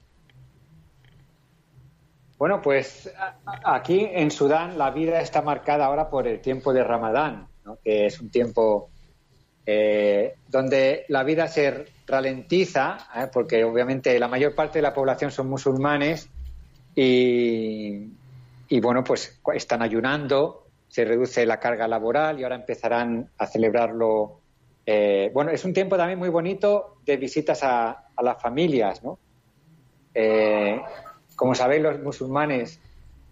Bueno, 2.38 2.62
pues 2.62 3.12
aquí 3.64 4.08
en 4.10 4.30
Sudán 4.30 4.78
la 4.78 4.90
vida 4.90 5.20
está 5.20 5.42
marcada 5.42 5.84
ahora 5.84 6.08
por 6.08 6.26
el 6.26 6.40
tiempo 6.40 6.72
de 6.72 6.82
Ramadán, 6.82 7.48
que 7.84 8.06
es 8.06 8.18
un 8.18 8.30
tiempo 8.30 8.88
eh, 9.66 10.36
donde 10.48 11.04
la 11.08 11.22
vida 11.22 11.48
se 11.48 11.84
ralentiza, 12.06 12.96
¿eh? 13.14 13.26
porque 13.30 13.62
obviamente 13.64 14.18
la 14.18 14.28
mayor 14.28 14.54
parte 14.54 14.78
de 14.78 14.82
la 14.82 14.94
población 14.94 15.30
son 15.30 15.48
musulmanes 15.48 16.30
y, 16.94 18.08
y, 18.68 18.80
bueno, 18.80 19.04
pues 19.04 19.40
están 19.54 19.82
ayunando, 19.82 20.66
se 20.88 21.04
reduce 21.04 21.44
la 21.46 21.58
carga 21.58 21.86
laboral 21.86 22.40
y 22.40 22.42
ahora 22.44 22.56
empezarán 22.56 23.30
a 23.38 23.46
celebrarlo 23.46 24.40
eh, 24.88 25.32
bueno, 25.34 25.50
es 25.50 25.64
un 25.64 25.74
tiempo 25.74 25.96
también 25.96 26.18
muy 26.18 26.28
bonito 26.28 26.98
de 27.04 27.16
visitas 27.16 27.60
a, 27.64 28.04
las 28.22 28.40
familias, 28.40 29.02
¿no? 29.02 29.18
Eh, 30.14 30.80
como 31.34 31.54
sabéis, 31.54 31.82
los 31.82 32.00
musulmanes 32.00 32.80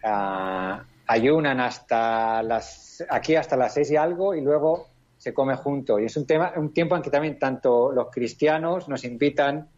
ah, 0.03 0.85
ayunan 1.07 1.61
hasta 1.61 2.43
las, 2.43 3.03
aquí 3.09 3.37
hasta 3.37 3.57
las 3.57 3.73
seis 3.73 3.91
y 3.93 3.97
algo 3.97 4.35
y 4.35 4.41
luego 4.41 4.89
se 5.17 5.33
come 5.33 5.55
junto. 5.57 5.99
Y 6.01 6.07
es 6.07 6.17
un, 6.17 6.27
tema, 6.27 6.53
un 6.57 6.75
tiempo 6.75 6.97
en 6.97 7.03
que 7.03 7.11
también 7.11 7.39
tanto 7.39 7.93
los 7.93 8.11
cristianos 8.11 8.89
nos 8.89 9.05
invitan 9.05 9.69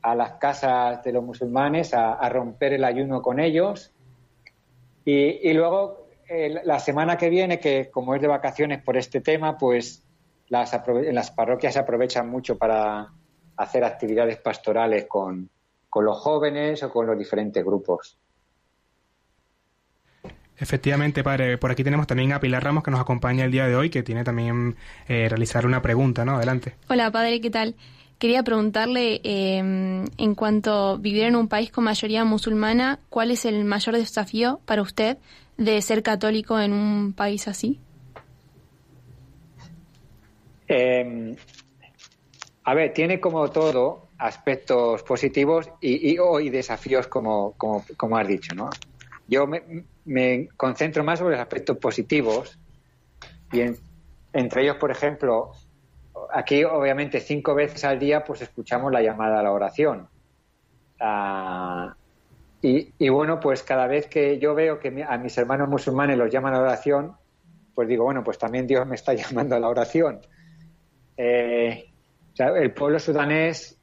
a 0.00 0.14
las 0.16 0.32
casas 0.32 1.04
de 1.04 1.12
los 1.12 1.22
musulmanes 1.22 1.94
a, 1.94 2.28
romper 2.30 2.72
el 2.72 2.84
ayuno 2.84 3.22
con 3.22 3.38
ellos. 3.38 3.92
Y, 5.04 5.52
luego, 5.52 6.06
eh, 6.28 6.60
la 6.64 6.78
semana 6.78 7.16
que 7.16 7.28
viene, 7.28 7.58
que 7.58 7.90
como 7.90 8.14
es 8.14 8.22
de 8.22 8.28
vacaciones 8.28 8.82
por 8.82 8.96
este 8.96 9.20
tema, 9.20 9.58
pues 9.58 10.04
las, 10.48 10.72
las 11.12 11.30
parroquias 11.30 11.74
se 11.74 11.80
aprovechan 11.80 12.28
mucho 12.28 12.56
para 12.56 13.10
hacer 13.56 13.84
actividades 13.84 14.38
pastorales 14.38 15.06
con, 15.08 15.50
los 15.94 16.18
jóvenes 16.18 16.82
o 16.82 16.90
con 16.90 17.06
los 17.06 17.18
diferentes 17.18 17.64
grupos. 17.64 18.18
Efectivamente, 20.56 21.24
padre. 21.24 21.58
Por 21.58 21.70
aquí 21.70 21.82
tenemos 21.82 22.06
también 22.06 22.32
a 22.32 22.40
Pilar 22.40 22.62
Ramos 22.62 22.84
que 22.84 22.90
nos 22.90 23.00
acompaña 23.00 23.44
el 23.44 23.50
día 23.50 23.66
de 23.66 23.74
hoy, 23.74 23.90
que 23.90 24.02
tiene 24.02 24.22
también 24.22 24.76
eh, 25.08 25.28
realizar 25.28 25.66
una 25.66 25.82
pregunta, 25.82 26.24
¿no? 26.24 26.36
Adelante. 26.36 26.76
Hola, 26.88 27.10
padre, 27.10 27.40
¿qué 27.40 27.50
tal? 27.50 27.74
Quería 28.22 28.44
preguntarle, 28.44 29.20
em, 29.24 30.04
en 30.16 30.36
cuanto 30.36 30.70
a 30.72 30.96
vivir 30.96 31.24
en 31.24 31.34
un 31.34 31.48
país 31.48 31.72
con 31.72 31.82
mayoría 31.82 32.24
musulmana, 32.24 33.00
¿cuál 33.08 33.32
es 33.32 33.44
el 33.44 33.64
mayor 33.64 33.96
desafío 33.96 34.60
para 34.64 34.80
usted 34.80 35.18
de 35.56 35.82
ser 35.82 36.04
católico 36.04 36.60
en 36.60 36.72
un 36.72 37.14
país 37.14 37.48
así? 37.48 37.80
Eh, 40.68 41.34
a 42.62 42.74
ver, 42.74 42.92
tiene 42.92 43.18
como 43.18 43.50
todo 43.50 44.10
aspectos 44.18 45.02
positivos 45.02 45.68
y, 45.80 46.14
desafíos, 46.48 47.08
como, 47.08 47.54
como, 47.56 48.16
has 48.16 48.28
dicho, 48.28 48.54
¿no? 48.54 48.70
Yo 49.26 49.48
me, 49.48 50.48
concentro 50.56 51.02
más 51.02 51.18
sobre 51.18 51.32
los 51.32 51.40
aspectos 51.40 51.76
positivos 51.76 52.56
y 53.50 53.62
entre 54.32 54.62
ellos, 54.62 54.76
por 54.76 54.92
ejemplo, 54.92 55.50
aquí 56.32 56.64
obviamente 56.64 57.20
cinco 57.20 57.54
veces 57.54 57.84
al 57.84 57.98
día 57.98 58.24
pues 58.24 58.42
escuchamos 58.42 58.92
la 58.92 59.02
llamada 59.02 59.40
a 59.40 59.42
la 59.42 59.52
oración. 59.52 60.08
Ah, 61.00 61.94
y, 62.64 63.08
bueno, 63.08 63.40
pues 63.40 63.64
cada 63.64 63.88
vez 63.88 64.06
que 64.06 64.38
yo 64.38 64.54
veo 64.54 64.78
que 64.78 65.04
a 65.08 65.18
mis 65.18 65.36
hermanos 65.36 65.68
musulmanes 65.68 66.16
los 66.16 66.30
llaman 66.30 66.54
a 66.54 66.58
la 66.58 66.62
oración, 66.62 67.16
pues 67.74 67.88
digo, 67.88 68.04
bueno, 68.04 68.22
pues 68.22 68.38
también 68.38 68.68
Dios 68.68 68.86
me 68.86 68.94
está 68.94 69.14
llamando 69.14 69.56
a 69.56 69.60
la 69.60 69.68
oración. 69.68 70.20
Eh, 71.16 71.92
el 72.38 72.72
pueblo 72.72 73.00
sudanés 73.00 73.78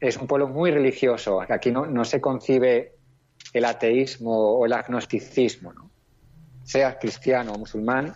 es 0.00 0.16
un 0.16 0.26
pueblo 0.26 0.48
muy 0.48 0.70
religioso. 0.70 1.42
Aquí 1.42 1.70
no, 1.70 2.04
se 2.04 2.20
concibe 2.20 2.94
el 3.52 3.64
ateísmo 3.66 4.58
o 4.58 4.64
el 4.64 4.72
agnosticismo. 4.72 5.74
¿no? 5.74 5.90
Seas 6.62 6.96
cristiano 6.98 7.52
o 7.52 7.58
musulmán, 7.58 8.14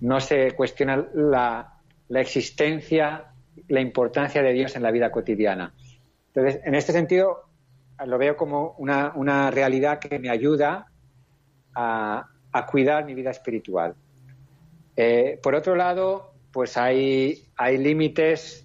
no 0.00 0.20
se 0.20 0.52
cuestiona 0.52 1.06
la, 1.14 1.73
existencia, 2.20 3.32
la 3.68 3.80
importancia 3.80 4.42
de 4.42 4.52
Dios 4.52 4.76
en 4.76 4.82
la 4.82 4.90
vida 4.90 5.10
cotidiana. 5.10 5.74
Entonces, 6.28 6.60
en 6.64 6.74
este 6.74 6.92
sentido, 6.92 7.44
lo 8.06 8.18
veo 8.18 8.36
como 8.36 8.74
una, 8.78 9.50
realidad 9.50 9.98
que 9.98 10.18
me 10.18 10.30
ayuda 10.30 10.86
a, 11.74 12.28
cuidar 12.70 13.04
mi 13.04 13.14
vida 13.14 13.30
espiritual. 13.30 13.94
Eh, 14.96 15.38
por 15.42 15.54
otro 15.54 15.74
lado, 15.74 16.34
pues 16.52 16.76
hay, 16.76 17.46
hay 17.56 17.78
límites 17.78 18.64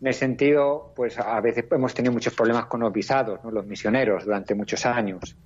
en 0.00 0.06
el 0.06 0.14
sentido, 0.14 0.92
pues 0.94 1.18
a 1.18 1.40
veces 1.40 1.64
hemos 1.70 1.94
tenido 1.94 2.12
muchos 2.12 2.34
problemas 2.34 2.66
con 2.66 2.80
los 2.80 2.92
visados, 2.92 3.40
los 3.44 3.66
misioneros, 3.66 4.24
durante 4.24 4.54
muchos 4.54 4.84
años. 4.84 5.36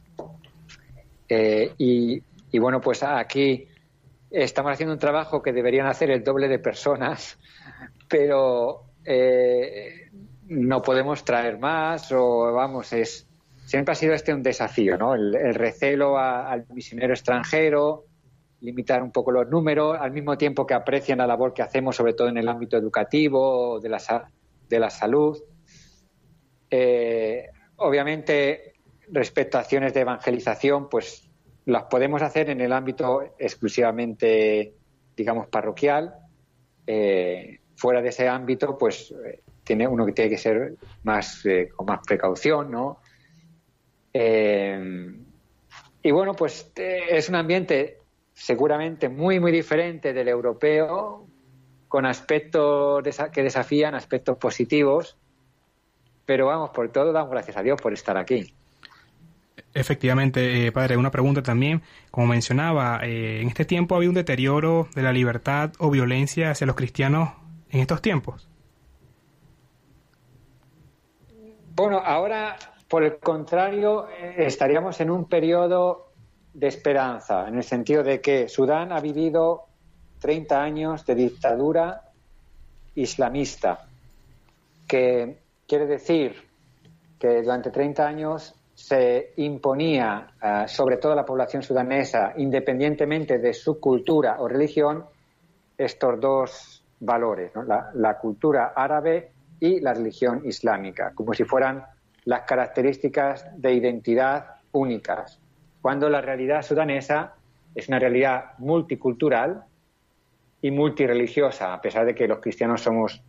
Eh, 1.28 1.72
y, 1.78 2.58
bueno, 2.58 2.80
pues 2.80 3.02
aquí 3.02 3.68
estamos 4.30 4.72
haciendo 4.72 4.92
un 4.92 4.98
trabajo 4.98 5.42
que 5.42 5.52
deberían 5.52 5.86
hacer 5.86 6.10
el 6.10 6.22
doble 6.22 6.48
de 6.48 6.58
personas, 6.58 7.38
pero 8.08 8.84
eh, 9.04 10.10
no 10.46 10.82
podemos 10.82 11.24
traer 11.24 11.58
más 11.58 12.10
o 12.12 12.52
vamos, 12.52 12.92
es 12.92 13.26
siempre 13.70 13.92
ha 13.92 13.94
sido 13.94 14.14
este 14.14 14.34
un 14.34 14.42
desafío, 14.42 14.98
¿no? 14.98 15.14
El, 15.14 15.54
recelo 15.54 16.18
al 16.18 16.66
misionero 16.74 17.14
extranjero, 17.14 18.04
limitar 18.62 19.00
un 19.00 19.12
poco 19.12 19.30
los 19.30 19.48
números, 19.48 19.96
al 20.00 20.10
mismo 20.10 20.36
tiempo 20.36 20.66
que 20.66 20.74
aprecian 20.74 21.18
la 21.18 21.26
labor 21.26 21.54
que 21.54 21.62
hacemos, 21.62 21.94
sobre 21.94 22.14
todo 22.14 22.28
en 22.28 22.36
el 22.36 22.48
ámbito 22.48 22.76
educativo, 22.76 23.78
de 23.78 23.88
la, 23.88 24.28
de 24.68 24.80
la 24.80 24.90
salud. 24.90 25.40
Eh, 26.68 27.48
obviamente, 27.76 28.74
respecto 29.08 29.56
a 29.56 29.60
acciones 29.60 29.94
de 29.94 30.00
evangelización, 30.00 30.88
pues 30.88 31.29
las 31.66 31.84
podemos 31.84 32.22
hacer 32.22 32.50
en 32.50 32.60
el 32.60 32.72
ámbito 32.72 33.34
exclusivamente, 33.38 34.74
digamos, 35.16 35.48
parroquial. 35.48 36.14
Eh, 36.86 37.60
fuera 37.76 38.02
de 38.02 38.08
ese 38.08 38.28
ámbito, 38.28 38.76
pues 38.76 39.12
eh, 39.24 39.40
tiene 39.64 39.86
uno 39.86 40.04
que 40.04 40.12
tiene 40.12 40.30
que 40.30 40.38
ser 40.38 40.74
más 41.02 41.42
con 41.76 41.86
más 41.86 42.00
precaución, 42.06 42.70
¿no? 42.70 43.00
y 44.12 46.10
bueno, 46.10 46.34
pues 46.34 46.72
es 46.74 47.28
un 47.28 47.36
ambiente 47.36 48.00
seguramente 48.34 49.08
muy, 49.08 49.38
muy 49.38 49.52
diferente 49.52 50.12
del 50.12 50.28
europeo, 50.28 51.26
con 51.88 52.06
aspectos 52.06 53.04
que 53.32 53.42
desafían, 53.42 53.94
aspectos 53.94 54.38
positivos, 54.38 55.18
pero 56.24 56.46
vamos, 56.46 56.70
por 56.70 56.90
todo 56.90 57.12
damos 57.12 57.32
gracias 57.32 57.56
a 57.56 57.62
Dios 57.62 57.80
por 57.82 57.92
estar 57.92 58.16
aquí. 58.16 58.54
Efectivamente, 59.72 60.66
eh, 60.66 60.72
padre, 60.72 60.96
una 60.96 61.10
pregunta 61.10 61.42
también. 61.42 61.82
Como 62.10 62.26
mencionaba, 62.26 63.00
eh, 63.04 63.40
¿en 63.40 63.48
este 63.48 63.64
tiempo 63.64 63.94
había 63.94 64.08
un 64.08 64.16
deterioro 64.16 64.88
de 64.94 65.02
la 65.02 65.12
libertad 65.12 65.72
o 65.78 65.90
violencia 65.90 66.50
hacia 66.50 66.66
los 66.66 66.74
cristianos 66.74 67.30
en 67.70 67.80
estos 67.80 68.02
tiempos? 68.02 68.48
Bueno, 71.76 71.98
ahora, 72.04 72.56
por 72.88 73.04
el 73.04 73.18
contrario, 73.18 74.08
eh, 74.08 74.34
estaríamos 74.38 75.00
en 75.00 75.10
un 75.10 75.26
periodo 75.26 76.12
de 76.52 76.66
esperanza, 76.66 77.46
en 77.46 77.56
el 77.56 77.62
sentido 77.62 78.02
de 78.02 78.20
que 78.20 78.48
Sudán 78.48 78.90
ha 78.90 79.00
vivido 79.00 79.66
30 80.18 80.60
años 80.60 81.06
de 81.06 81.14
dictadura 81.14 82.02
islamista, 82.96 83.86
que 84.88 85.38
quiere 85.68 85.86
decir 85.86 86.48
que 87.20 87.42
durante 87.42 87.70
30 87.70 88.06
años 88.06 88.59
se 88.80 89.34
imponía 89.36 90.32
eh, 90.42 90.64
sobre 90.66 90.96
toda 90.96 91.14
la 91.14 91.26
población 91.26 91.62
sudanesa, 91.62 92.32
independientemente 92.38 93.38
de 93.38 93.52
su 93.52 93.78
cultura 93.78 94.36
o 94.40 94.48
religión, 94.48 95.04
estos 95.76 96.18
dos 96.18 96.84
valores, 96.98 97.52
la, 97.66 97.90
la, 97.92 98.16
cultura 98.16 98.72
árabe 98.74 99.32
y 99.60 99.80
la 99.80 99.92
religión 99.92 100.40
islámica, 100.46 101.12
como 101.14 101.34
si 101.34 101.44
fueran 101.44 101.84
las 102.24 102.42
características 102.42 103.46
de 103.54 103.74
identidad 103.74 104.46
únicas, 104.72 105.38
cuando 105.82 106.08
la 106.08 106.22
realidad 106.22 106.62
sudanesa 106.62 107.34
es 107.74 107.86
una 107.88 107.98
realidad 107.98 108.52
multicultural 108.58 109.62
y 110.62 110.70
multireligiosa, 110.70 111.74
a 111.74 111.82
pesar 111.82 112.06
de 112.06 112.14
que 112.14 112.26
los 112.26 112.38
cristianos 112.38 112.80
somos 112.80 113.22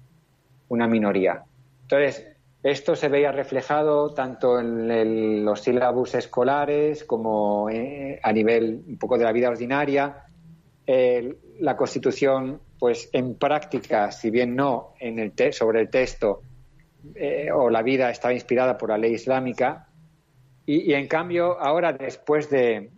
una 0.70 0.88
minoría. 0.88 1.44
Entonces, 1.82 2.31
esto 2.64 2.96
se 2.96 3.10
veía 3.10 3.32
reflejado 3.32 4.14
tanto 4.14 4.60
en 4.60 5.44
los 5.44 5.62
sílabus 5.62 6.14
escolares 6.14 7.04
como 7.04 7.70
eh, 7.70 8.20
a 8.22 8.32
nivel 8.32 8.84
un 8.88 8.98
poco 8.98 9.18
de 9.18 9.24
la 9.24 9.32
vida 9.32 9.50
ordinaria. 9.50 10.26
la 10.86 11.78
Constitución, 11.78 12.60
pues 12.78 13.10
en 13.14 13.36
práctica, 13.36 14.12
si 14.12 14.30
bien 14.30 14.56
no 14.56 14.94
en 15.00 15.20
el 15.20 15.34
sobre 15.54 15.82
el 15.82 15.90
texto 15.90 16.42
eh, 17.16 17.50
o 17.52 17.70
la 17.70 17.82
vida 17.82 18.10
estaba 18.10 18.34
inspirada 18.34 18.78
por 18.78 18.90
la 18.90 18.98
ley 18.98 19.14
islámica, 19.14 19.88
y, 20.66 20.94
en 20.94 21.08
cambio 21.08 21.60
ahora 21.60 21.94
después 21.94 22.50
de, 22.50 22.92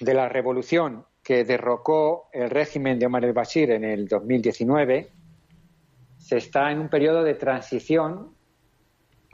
de 0.00 0.14
la 0.14 0.28
revolución 0.28 1.04
que 1.22 1.44
derrocó 1.44 2.28
el 2.32 2.48
régimen 2.48 2.98
de 2.98 3.06
Omar 3.06 3.24
el-Bashir 3.24 3.70
en 3.72 3.84
el 3.84 4.08
2019, 4.08 5.10
se 6.16 6.36
está 6.38 6.70
en 6.70 6.78
un 6.78 6.88
periodo 6.88 7.22
de 7.22 7.34
transición 7.34 8.35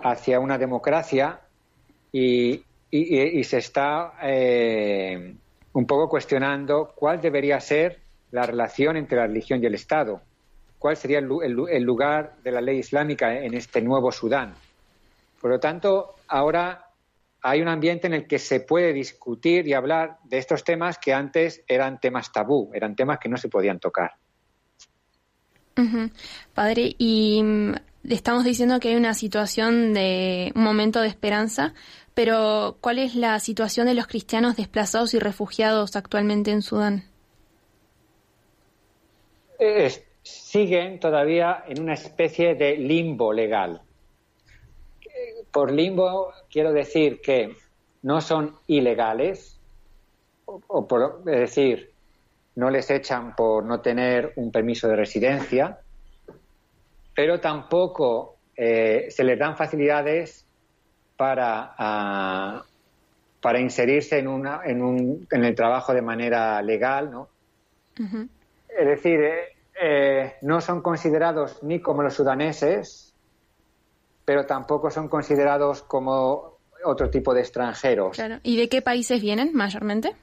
hacia 0.02 0.40
una 0.40 0.58
democracia 0.58 1.40
y, 2.12 2.64
se 2.90 3.58
está 3.58 4.14
eh, 4.22 5.34
un 5.72 5.86
poco 5.86 6.08
cuestionando 6.08 6.92
cuál 6.94 7.20
debería 7.20 7.58
ser 7.60 8.00
la 8.30 8.44
relación 8.44 8.96
entre 8.96 9.16
la 9.16 9.26
religión 9.26 9.62
y 9.62 9.66
el 9.66 9.74
Estado, 9.74 10.20
cuál 10.78 10.96
sería 10.96 11.18
el, 11.18 11.82
lugar 11.82 12.36
de 12.42 12.52
la 12.52 12.60
ley 12.60 12.78
islámica 12.78 13.34
en 13.34 13.54
este 13.54 13.80
nuevo 13.80 14.12
Sudán. 14.12 14.54
Por 15.40 15.50
lo 15.50 15.60
tanto, 15.60 16.16
ahora 16.28 16.90
hay 17.42 17.60
un 17.60 17.68
ambiente 17.68 18.06
en 18.06 18.14
el 18.14 18.26
que 18.26 18.38
se 18.38 18.60
puede 18.60 18.92
discutir 18.92 19.66
y 19.66 19.74
hablar 19.74 20.18
de 20.24 20.38
estos 20.38 20.64
temas 20.64 20.98
que 20.98 21.12
antes 21.12 21.62
eran 21.66 21.98
temas 22.00 22.30
tabú, 22.32 22.70
eran 22.74 22.94
temas 22.94 23.18
que 23.18 23.28
no 23.28 23.36
se 23.36 23.48
podían 23.48 23.80
tocar. 23.80 24.12
Padre, 26.54 26.94
y 26.98 27.42
estamos 28.08 28.44
diciendo 28.44 28.80
que 28.80 28.88
hay 28.88 28.96
una 28.96 29.14
situación 29.14 29.94
de 29.94 30.52
un 30.54 30.62
momento 30.62 31.00
de 31.00 31.08
esperanza, 31.08 31.74
pero 32.14 32.76
¿cuál 32.80 32.98
es 32.98 33.14
la 33.14 33.38
situación 33.40 33.86
de 33.86 33.94
los 33.94 34.06
cristianos 34.06 34.56
desplazados 34.56 35.14
y 35.14 35.18
refugiados 35.18 35.96
actualmente 35.96 36.50
en 36.50 36.62
Sudán? 36.62 37.04
siguen 40.22 40.98
todavía 40.98 41.64
en 41.68 41.82
una 41.82 41.94
especie 41.94 42.54
de 42.54 42.76
limbo 42.76 43.32
legal. 43.32 43.80
Por 45.52 45.70
limbo 45.70 46.32
quiero 46.50 46.72
decir 46.72 47.20
que 47.20 47.56
no 48.02 48.20
son 48.20 48.56
ilegales, 48.66 49.60
o, 50.44 50.86
por, 50.86 51.22
es 51.26 51.38
decir, 51.38 51.91
no 52.56 52.70
les 52.70 52.90
echan 52.90 53.34
por 53.34 53.64
no 53.64 53.80
tener 53.80 54.32
un 54.36 54.50
permiso 54.50 54.88
de 54.88 54.96
residencia, 54.96 55.78
pero 57.14 57.40
tampoco 57.40 58.36
eh, 58.56 59.06
se 59.10 59.24
les 59.24 59.38
dan 59.38 59.56
facilidades 59.56 60.46
para, 61.16 61.74
ah, 61.78 62.64
para 63.40 63.60
inserirse 63.60 64.18
en, 64.18 64.28
una, 64.28 64.62
en, 64.64 64.82
un, 64.82 65.26
en 65.30 65.44
el 65.44 65.54
trabajo 65.54 65.94
de 65.94 66.02
manera 66.02 66.60
legal, 66.62 67.10
¿no? 67.10 67.28
Es 68.68 68.86
decir, 68.86 69.20
eh, 69.20 69.52
eh, 69.80 70.34
no 70.42 70.60
son 70.60 70.82
considerados 70.82 71.62
ni 71.62 71.80
como 71.80 72.02
los 72.02 72.14
sudaneses, 72.14 73.14
pero 74.24 74.46
tampoco 74.46 74.90
son 74.90 75.08
considerados 75.08 75.82
como 75.82 76.58
otro 76.84 77.10
tipo 77.10 77.34
de 77.34 77.40
extranjeros. 77.40 78.16
¿Y 78.42 78.56
de 78.56 78.68
qué 78.68 78.82
países 78.82 79.20
vienen 79.20 79.52
mayormente? 79.54 80.14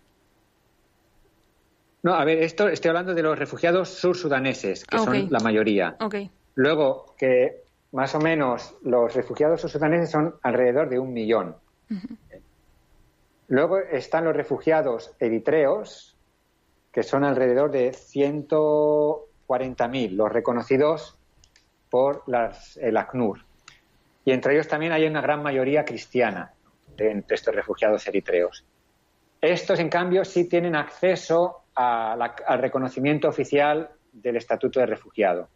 No, 2.02 2.14
a 2.14 2.24
ver, 2.24 2.42
esto 2.44 2.70
estoy 2.70 2.90
hablando 2.90 3.14
de 3.14 3.22
los 3.22 3.38
refugiados 3.38 3.90
sur-sudaneses, 3.90 4.86
que 4.86 5.00
son 5.00 5.30
la 5.30 5.40
mayoría. 5.40 5.98
Okay. 6.00 6.32
Luego, 6.56 7.14
que 7.18 7.64
más 7.92 8.16
o 8.16 8.20
menos 8.20 8.76
los 8.84 9.14
refugiados 9.14 9.60
sudaneses 9.62 10.12
son 10.12 10.36
alrededor 10.44 10.88
de 10.90 11.00
un 11.00 11.12
millón. 11.12 11.56
Luego 13.48 13.80
están 13.80 14.26
los 14.26 14.36
refugiados 14.36 15.16
eritreos, 15.20 16.16
que 16.92 17.02
son 17.04 17.24
alrededor 17.24 17.72
de 17.72 17.92
140.000, 17.92 20.12
los 20.12 20.32
reconocidos 20.32 21.18
por 21.90 22.24
las, 22.28 22.78
el 22.78 22.98
ACNUR. 22.98 23.44
Y 24.24 24.32
entre 24.32 24.54
ellos 24.54 24.68
también 24.68 24.92
hay 24.92 25.06
una 25.06 25.22
gran 25.22 25.42
mayoría 25.42 25.84
cristiana 25.84 26.54
entre 26.98 27.36
estos 27.36 27.56
refugiados 27.56 28.06
eritreos. 28.08 28.64
Estos, 29.42 29.80
en 29.80 29.90
cambio, 29.90 30.24
sí 30.26 30.48
tienen 30.48 30.76
acceso 30.76 31.64
al 31.80 32.60
reconocimiento 32.60 33.30
oficial 33.30 33.90
del 34.12 34.36
Estatuto 34.36 34.80
de 34.80 34.86
Refugiado. 34.86 35.48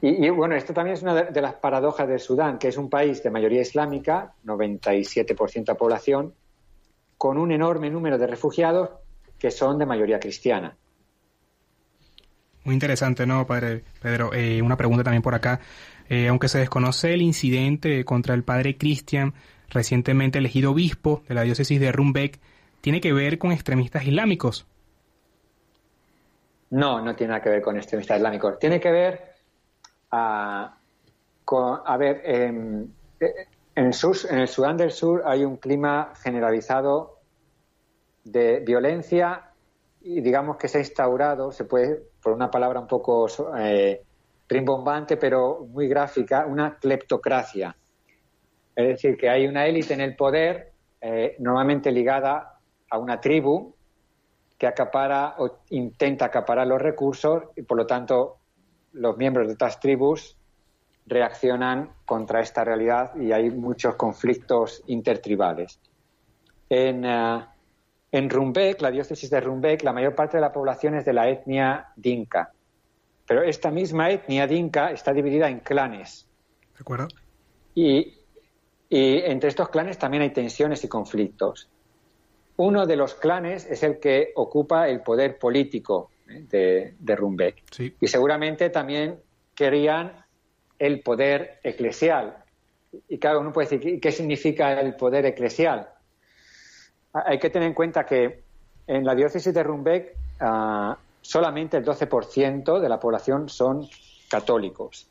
Y, 0.00 0.28
bueno, 0.30 0.54
esto 0.54 0.72
también 0.72 0.94
es 0.94 1.02
una 1.02 1.24
de, 1.24 1.40
las 1.40 1.54
paradojas 1.54 2.06
de 2.06 2.20
Sudán, 2.20 2.58
que 2.58 2.68
es 2.68 2.76
un 2.76 2.88
país 2.88 3.22
de 3.22 3.30
mayoría 3.30 3.62
islámica, 3.62 4.34
97% 4.44 5.64
de 5.64 5.74
población, 5.74 6.34
con 7.18 7.36
un 7.36 7.50
enorme 7.50 7.90
número 7.90 8.16
de 8.16 8.28
refugiados 8.28 8.90
que 9.38 9.50
son 9.50 9.78
de 9.78 9.86
mayoría 9.86 10.20
cristiana. 10.20 10.76
Muy 12.64 12.74
interesante, 12.74 13.26
¿no, 13.26 13.46
padre 13.46 13.82
Pedro? 14.00 14.32
Eh, 14.32 14.62
una 14.62 14.76
pregunta 14.76 15.02
también 15.02 15.22
por 15.22 15.34
acá. 15.34 15.60
Eh, 16.08 16.28
aunque 16.28 16.48
se 16.48 16.58
desconoce 16.58 17.14
el 17.14 17.22
incidente 17.22 18.04
contra 18.04 18.34
el 18.34 18.44
padre 18.44 18.76
Cristian, 18.76 19.34
recientemente 19.68 20.38
elegido 20.38 20.70
obispo 20.70 21.24
de 21.28 21.34
la 21.34 21.42
diócesis 21.42 21.80
de 21.80 21.90
Rumbek, 21.90 22.38
¿tiene 22.86 23.00
que 23.00 23.12
ver 23.12 23.36
con 23.36 23.50
extremistas 23.50 24.04
islámicos? 24.04 24.64
No, 26.70 27.00
no 27.00 27.16
tiene 27.16 27.32
nada 27.32 27.42
que 27.42 27.50
ver 27.50 27.60
con 27.60 27.76
extremistas 27.76 28.18
islámicos. 28.18 28.60
Tiene 28.60 28.78
que 28.78 28.92
ver 28.92 29.34
a, 30.12 30.78
a 31.84 31.96
ver, 31.96 32.22
en, 32.24 32.94
el 33.74 33.92
Sudán 33.92 34.76
del 34.76 34.92
Sur 34.92 35.24
hay 35.26 35.44
un 35.44 35.56
clima 35.56 36.12
generalizado 36.22 37.18
de 38.22 38.60
violencia 38.60 39.50
y 40.00 40.20
digamos 40.20 40.56
que 40.56 40.68
se 40.68 40.78
ha 40.78 40.80
instaurado, 40.80 41.50
se 41.50 41.64
puede, 41.64 42.04
por 42.22 42.34
una 42.34 42.52
palabra 42.52 42.78
un 42.78 42.86
poco 42.86 43.26
eh, 43.58 44.00
rimbombante, 44.48 45.16
pero 45.16 45.66
muy 45.72 45.88
gráfica, 45.88 46.46
una 46.46 46.76
cleptocracia. 46.76 47.76
Es 48.76 48.86
decir, 48.86 49.16
que 49.16 49.28
hay 49.28 49.48
una 49.48 49.66
élite 49.66 49.92
en 49.92 50.02
el 50.02 50.14
poder, 50.14 50.70
eh, 51.00 51.34
normalmente 51.40 51.90
ligada 51.90 52.52
a 52.90 52.98
una 52.98 53.20
tribu, 53.20 53.74
que 54.58 54.66
acapara 54.66 55.34
o 55.38 55.58
intenta 55.70 56.26
acaparar 56.26 56.66
los 56.66 56.80
recursos 56.80 57.44
y, 57.56 57.62
por 57.62 57.76
lo 57.76 57.86
tanto, 57.86 58.38
los 58.92 59.16
miembros 59.16 59.46
de 59.46 59.52
estas 59.52 59.78
tribus 59.80 60.36
reaccionan 61.06 61.92
contra 62.04 62.40
esta 62.40 62.64
realidad 62.64 63.14
y 63.16 63.32
hay 63.32 63.50
muchos 63.50 63.94
conflictos 63.96 64.82
intertribales. 64.86 65.78
En, 66.68 67.04
uh, 67.04 67.44
en 68.10 68.30
Rumbek, 68.30 68.80
la 68.80 68.90
diócesis 68.90 69.30
de 69.30 69.40
Rumbek, 69.40 69.82
la 69.82 69.92
mayor 69.92 70.14
parte 70.14 70.38
de 70.38 70.40
la 70.40 70.52
población 70.52 70.96
es 70.96 71.04
de 71.04 71.12
la 71.12 71.28
etnia 71.28 71.92
dinka. 71.94 72.52
Pero 73.26 73.42
esta 73.42 73.70
misma 73.70 74.10
etnia 74.10 74.46
dinka 74.46 74.90
está 74.90 75.12
dividida 75.12 75.48
en 75.48 75.60
clanes. 75.60 76.28
¿De 76.74 76.80
acuerdo? 76.80 77.08
Y, 77.74 78.14
y 78.88 79.18
entre 79.18 79.50
estos 79.50 79.68
clanes 79.68 79.98
también 79.98 80.22
hay 80.22 80.30
tensiones 80.30 80.82
y 80.82 80.88
conflictos. 80.88 81.68
Uno 82.56 82.86
de 82.86 82.96
los 82.96 83.14
clanes 83.14 83.66
es 83.66 83.82
el 83.82 83.98
que 83.98 84.32
ocupa 84.34 84.88
el 84.88 85.00
poder 85.02 85.38
político 85.38 86.10
de, 86.26 86.94
de 86.98 87.16
Rumbek. 87.16 87.62
Y 88.00 88.06
seguramente 88.06 88.70
también 88.70 89.20
querían 89.54 90.24
el 90.78 91.02
poder 91.02 91.60
eclesial. 91.62 92.44
Y 93.08 93.18
claro, 93.18 93.40
uno 93.40 93.52
puede 93.52 93.68
decir, 93.68 94.00
¿qué 94.00 94.12
significa 94.12 94.80
el 94.80 94.94
poder 94.96 95.26
eclesial? 95.26 95.88
Hay 97.12 97.38
que 97.38 97.50
tener 97.50 97.68
en 97.68 97.74
cuenta 97.74 98.04
que 98.04 98.42
en 98.86 99.04
la 99.04 99.14
diócesis 99.14 99.52
de 99.52 99.62
Rumbek 99.62 100.16
ah, 100.40 100.96
solamente 101.20 101.76
el 101.76 101.84
12% 101.84 102.80
de 102.80 102.88
la 102.88 103.00
población 103.00 103.48
son 103.48 103.88
católicos. 104.28 105.08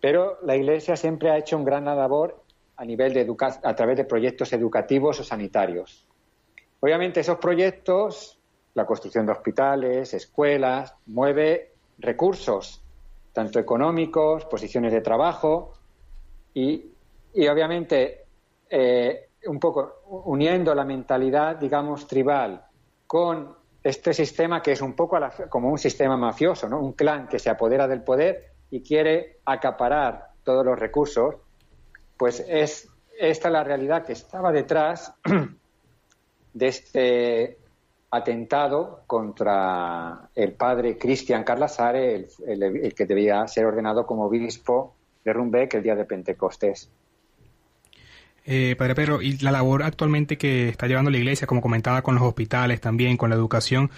Pero 0.00 0.38
la 0.42 0.56
Iglesia 0.56 0.96
siempre 0.96 1.30
ha 1.30 1.38
hecho 1.38 1.56
un 1.56 1.64
gran 1.64 1.84
labor 1.84 2.42
a 2.76 2.84
nivel 2.84 3.12
de 3.12 3.26
a 3.62 3.74
través 3.74 3.96
de 3.96 4.04
proyectos 4.04 4.52
educativos 4.52 5.20
o 5.20 5.24
sanitarios. 5.24 6.06
Obviamente 6.80 7.20
esos 7.20 7.38
proyectos 7.38 8.40
la 8.74 8.86
construcción 8.86 9.26
de 9.26 9.32
hospitales, 9.32 10.14
escuelas, 10.14 10.94
mueve 11.06 11.72
recursos, 11.98 12.82
tanto 13.32 13.58
económicos, 13.58 14.44
posiciones 14.46 14.92
de 14.92 15.00
trabajo 15.00 15.74
y, 16.54 16.86
obviamente 17.50 18.24
eh, 18.68 19.28
un 19.46 19.58
poco 19.58 20.02
uniendo 20.06 20.74
la 20.74 20.84
mentalidad, 20.84 21.56
digamos, 21.56 22.06
tribal 22.06 22.64
con 23.06 23.56
este 23.82 24.12
sistema 24.12 24.62
que 24.62 24.72
es 24.72 24.80
un 24.82 24.94
poco 24.94 25.18
como 25.48 25.70
un 25.70 25.78
sistema 25.78 26.16
mafioso, 26.16 26.68
¿no? 26.68 26.80
Un 26.80 26.92
clan 26.92 27.28
que 27.28 27.38
se 27.38 27.50
apodera 27.50 27.88
del 27.88 28.02
poder 28.02 28.52
y 28.70 28.82
quiere 28.82 29.38
acaparar 29.44 30.30
todos 30.44 30.64
los 30.64 30.78
recursos, 30.78 31.36
pues 32.16 32.44
es 32.46 32.88
esta 33.18 33.50
la 33.50 33.64
realidad 33.64 34.04
que 34.04 34.12
estaba 34.12 34.52
detrás 34.52 35.14
de 36.52 36.68
este 36.68 37.58
atentado 38.10 39.02
contra 39.06 40.30
el 40.34 40.52
padre 40.52 40.98
Cristian 40.98 41.44
Carlasare, 41.44 42.26
el, 42.46 42.94
que 42.94 43.06
debía 43.06 43.46
ser 43.46 43.66
ordenado 43.66 44.06
como 44.06 44.24
obispo 44.24 44.96
de 45.24 45.32
Rumbeck 45.32 45.74
el 45.74 45.82
día 45.82 45.94
de 45.94 46.04
Pentecostés. 46.04 46.90
Eh, 48.46 48.74
padre 48.76 48.94
Pedro, 48.94 49.22
y 49.22 49.36
la 49.38 49.52
labor 49.52 49.82
actualmente 49.82 50.38
que 50.38 50.68
está 50.68 50.86
llevando 50.86 51.10
la 51.10 51.18
iglesia, 51.18 51.46
como 51.46 51.60
comentaba, 51.60 52.02
con 52.02 52.14
los 52.14 52.24
hospitales 52.24 52.80
también, 52.80 53.16
con 53.16 53.30
la 53.30 53.36
educación, 53.36 53.90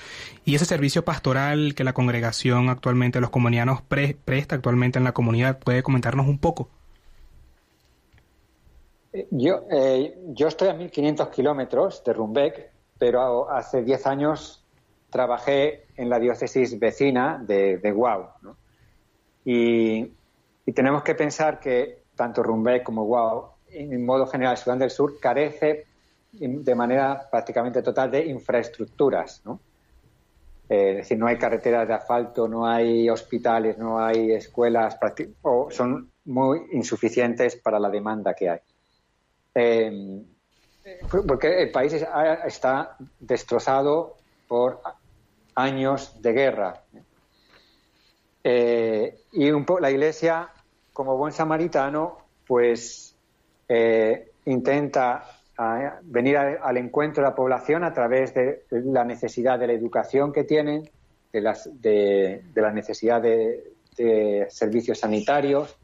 y 0.45 0.57
ese 0.57 0.65
servicio 0.65 1.05
pastoral 1.05 1.75
que 1.75 1.85
la 1.85 1.95
congregación 1.95 2.69
actualmente, 2.69 3.21
los 3.21 3.31
comunianos 3.31 3.83
presta 3.83 4.57
actualmente 4.57 4.99
en 4.99 5.05
la 5.05 5.12
comunidad, 5.12 5.59
¿puede 5.59 5.83
comentarnos 5.83 6.27
un 6.27 6.38
poco? 6.38 6.69
Yo, 9.31 9.64
eh, 9.70 10.18
yo 10.29 10.48
estoy 10.48 10.68
a 10.68 10.75
1.500 10.75 11.31
kilómetros 11.31 12.03
de 12.03 12.12
Rumbeck, 12.14 12.70
pero 12.98 13.51
hace 13.51 13.83
10 13.83 14.07
años 14.07 14.64
trabajé 15.11 15.87
en 15.96 16.09
la 16.09 16.18
diócesis 16.18 16.79
vecina 16.79 17.42
de, 17.46 17.77
de 17.77 17.92
Guau. 17.92 18.29
Y, 19.44 20.11
tenemos 20.75 21.03
que 21.03 21.14
pensar 21.14 21.61
que 21.61 22.05
tanto 22.14 22.42
Rumbeck 22.42 22.83
como 22.83 23.05
Guau, 23.05 23.51
en 23.68 24.05
modo 24.05 24.27
general, 24.27 24.57
Sudán 24.57 24.79
del 24.79 24.90
Sur, 24.90 25.20
carece 25.20 25.87
de 26.33 26.75
manera 26.75 27.29
prácticamente 27.31 27.83
total 27.83 28.11
de 28.11 28.25
infraestructuras. 28.25 29.42
Eh, 30.68 30.90
es 30.90 30.96
decir, 30.96 31.18
no 31.18 31.27
hay 31.27 31.37
carreteras 31.37 31.87
de 31.87 31.92
asfalto, 31.92 32.48
no 32.48 32.66
hay 32.66 33.11
hospitales, 33.11 33.77
no 33.77 34.03
hay 34.03 34.33
escuelas, 34.33 34.98
o 35.42 35.70
son 35.70 36.11
muy 36.25 36.62
insuficientes 36.72 37.57
para 37.57 37.79
la 37.79 37.90
demanda 37.90 38.33
que 38.33 38.48
hay. 38.48 38.61
Eh, 39.55 40.23
porque 41.27 41.62
el 41.62 41.71
país 41.71 41.93
está 41.93 42.97
destrozado 43.21 44.17
por 44.49 44.81
años 45.55 46.21
de 46.21 46.33
guerra. 46.33 46.83
Eh, 48.45 49.19
y 49.33 49.51
un 49.51 49.65
la 49.81 49.91
Iglesia, 49.91 50.51
como 50.93 51.17
buen 51.17 51.33
samaritano, 51.33 52.19
pues 52.47 53.15
eh, 53.69 54.31
intenta 54.47 55.25
ah, 55.57 55.99
venir 56.03 56.37
al 56.37 56.77
encuentro 56.77 57.23
de 57.23 57.31
la 57.31 57.35
población 57.35 57.85
a 57.85 57.93
través 57.93 58.35
de 58.35 58.65
la 58.71 59.05
necesidad 59.05 59.59
de 59.59 59.69
la 59.69 59.73
educación 59.75 60.33
que 60.33 60.45
tienen, 60.45 60.91
de, 61.33 61.41
las, 61.41 61.69
de, 61.81 62.43
la 62.55 62.73
necesidad 62.73 63.23
de, 63.23 63.69
servicios 64.49 64.99
sanitarios, 64.99 65.77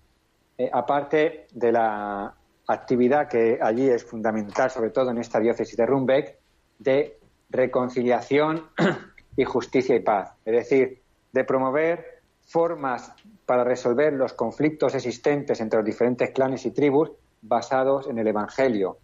eh, 0.57 0.69
aparte 0.73 1.47
de 1.53 1.73
la 1.73 2.35
actividad 2.69 3.29
que 3.29 3.59
allí 3.61 3.89
es 3.89 4.05
fundamental, 4.05 4.71
sobre 4.71 4.91
todo 4.91 5.11
en 5.11 5.19
esta 5.19 5.41
diócesis 5.41 5.77
de 5.77 5.87
Rumbeck, 5.87 6.39
de 6.79 7.19
reconciliación 7.51 8.67
y 9.37 9.45
justicia 9.45 9.97
y 9.97 10.01
paz. 10.01 10.33
Es 10.45 10.55
decir, 10.55 11.01
de 11.33 11.45
promover 11.45 12.21
formas 12.45 13.13
para 13.47 13.65
resolver 13.65 14.13
los 14.13 14.35
conflictos 14.35 14.95
existentes 14.95 15.61
entre 15.61 15.79
los 15.79 15.87
diferentes 15.87 16.31
clanes 16.31 16.65
y 16.67 16.71
tribus 16.71 17.11
basados 17.41 18.07
en 18.09 18.19
el 18.19 18.27
Evangelio. 18.27 18.99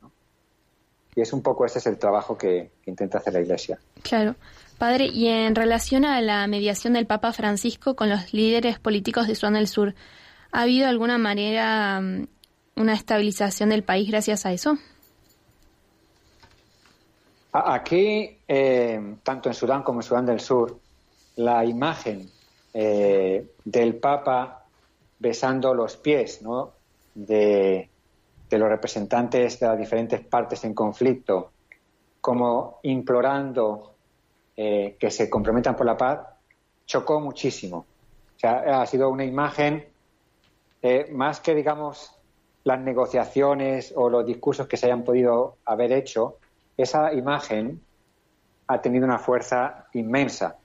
Y 1.17 1.21
es 1.21 1.33
un 1.33 1.43
poco 1.43 1.65
ese 1.65 1.79
es 1.79 1.87
el 1.87 1.99
trabajo 1.99 2.37
que, 2.37 2.71
intenta 2.87 3.19
hacer 3.19 3.35
la 3.35 3.41
Iglesia. 3.41 3.79
Claro. 4.03 4.35
Padre, 4.79 5.07
y 5.07 5.29
en 5.29 5.55
relación 5.55 6.05
a 6.05 6.21
la 6.21 6.47
mediación 6.49 6.95
del 6.95 7.07
Papa 7.07 7.33
Francisco 7.33 7.95
con 7.95 8.11
los 8.11 8.35
líderes 8.35 8.81
políticos 8.81 9.29
de 9.29 9.37
Sudán 9.37 9.55
del 9.55 9.69
Sur, 9.69 9.95
¿ha 10.51 10.63
habido 10.63 10.89
alguna 10.89 11.17
manera 11.17 12.01
mm, 12.01 12.27
una 12.77 12.95
estabilización 12.95 13.71
del 13.71 13.85
país 13.85 14.09
gracias 14.09 14.47
a 14.47 14.53
eso? 14.53 14.77
Aquí, 17.53 18.37
eh, 18.49 19.17
tanto 19.23 19.49
en 19.49 19.55
Sudán 19.55 19.85
como 19.85 20.01
en 20.01 20.03
Sudán 20.03 20.27
del 20.27 20.41
Sur, 20.41 20.81
la 21.37 21.65
imagen 21.65 22.29
eh, 22.73 23.49
del 23.65 23.95
Papa 23.97 24.65
besando 25.21 25.73
los 25.73 25.97
pies 25.97 26.41
de, 27.15 27.89
los 28.51 28.69
representantes 28.69 29.61
de 29.61 29.67
las 29.67 29.79
diferentes 29.79 30.21
partes 30.21 30.65
en 30.65 30.75
conflicto, 30.75 31.53
como 32.21 32.81
implorando 32.83 33.95
eh, 34.57 34.97
que 34.99 35.11
se 35.13 35.31
comprometan 35.31 35.77
por 35.77 35.87
la 35.87 35.97
paz, 35.97 36.21
chocó 36.87 37.21
muchísimo. 37.21 37.87
Ha 38.43 38.85
sido 38.87 39.09
una 39.09 39.25
imagen 39.25 39.87
más 41.13 41.41
que, 41.41 41.55
digamos, 41.55 42.14
las 42.65 42.81
negociaciones 42.81 43.93
o 43.95 44.09
los 44.09 44.27
discursos 44.27 44.67
que 44.67 44.77
se 44.77 44.87
hayan 44.87 45.05
podido 45.05 45.59
haber 45.67 45.93
hecho, 45.93 46.39
esa 46.77 47.13
imagen 47.13 47.81
ha 48.67 48.81
tenido 48.81 49.05
una 49.05 49.19
fuerza 49.19 49.87
inmensa. 49.93 50.57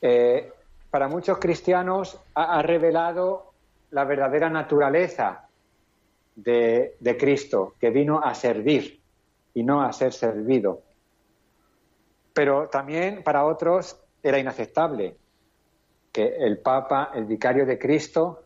Eh, 0.00 0.52
para 0.90 1.08
muchos 1.08 1.38
cristianos 1.38 2.18
ha, 2.34 2.60
revelado 2.60 3.52
la 3.90 4.04
verdadera 4.04 4.50
naturaleza 4.50 5.48
de, 6.36 6.96
de, 7.00 7.16
Cristo, 7.16 7.74
que 7.80 7.90
vino 7.90 8.20
a 8.22 8.34
servir 8.34 9.00
y 9.54 9.62
no 9.62 9.82
a 9.82 9.92
ser 9.92 10.12
servido. 10.12 10.82
Pero 12.34 12.68
también 12.68 13.22
para 13.22 13.46
otros 13.46 13.96
era 14.22 14.38
inaceptable 14.38 15.16
que 16.12 16.36
el 16.36 16.58
Papa, 16.58 17.10
el 17.14 17.24
vicario 17.24 17.64
de 17.64 17.78
Cristo, 17.78 18.44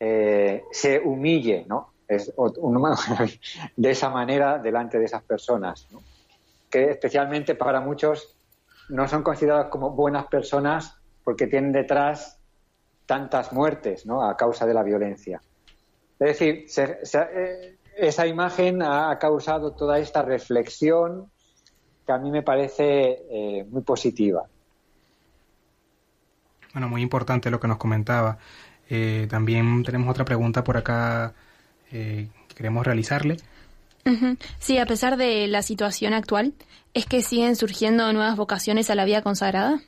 eh, 0.00 0.64
se 0.70 0.98
humille, 1.00 1.64
¿no? 1.68 1.92
Es 2.06 2.32
de 3.76 3.90
esa 3.90 4.10
manera 4.10 4.58
delante 4.58 4.98
de 4.98 5.04
esas 5.04 5.22
personas, 5.22 5.88
que 6.70 6.90
especialmente 6.90 7.54
para 7.54 7.80
muchos 7.80 8.34
no 8.88 9.06
son 9.06 9.22
consideradas 9.22 9.66
como 9.66 9.90
buenas 9.90 10.26
personas 10.26 10.96
porque 11.22 11.46
tienen 11.46 11.72
detrás 11.72 12.38
tantas 13.04 13.52
muertes, 13.52 14.06
¿no? 14.06 14.22
A 14.22 14.36
causa 14.36 14.66
de 14.66 14.74
la 14.74 14.82
violencia. 14.82 15.42
Es 16.18 16.38
decir, 16.38 16.66
eh, 17.14 17.76
esa 17.96 18.26
imagen 18.26 18.82
ha 18.82 19.18
causado 19.18 19.72
toda 19.72 19.98
esta 19.98 20.22
reflexión 20.22 21.30
que 22.06 22.12
a 22.12 22.18
mí 22.18 22.30
me 22.30 22.42
parece 22.42 23.24
eh, 23.30 23.66
muy 23.68 23.82
positiva. 23.82 24.46
Bueno, 26.72 26.88
muy 26.88 27.02
importante 27.02 27.50
lo 27.50 27.60
que 27.60 27.68
nos 27.68 27.76
comentaba. 27.76 28.38
Eh, 28.88 29.26
también 29.28 29.82
tenemos 29.84 30.08
otra 30.08 30.24
pregunta 30.24 30.64
por 30.64 30.76
acá 30.76 31.34
eh, 31.92 32.28
que 32.48 32.54
queremos 32.54 32.86
realizarle. 32.86 33.36
Sí, 34.58 34.78
a 34.78 34.86
pesar 34.86 35.18
de 35.18 35.46
la 35.48 35.60
situación 35.60 36.14
actual, 36.14 36.54
¿es 36.94 37.04
que 37.04 37.20
siguen 37.20 37.56
surgiendo 37.56 38.10
nuevas 38.14 38.36
vocaciones 38.36 38.88
a 38.88 38.94
la 38.94 39.04
vida 39.04 39.20
consagrada? 39.20 39.80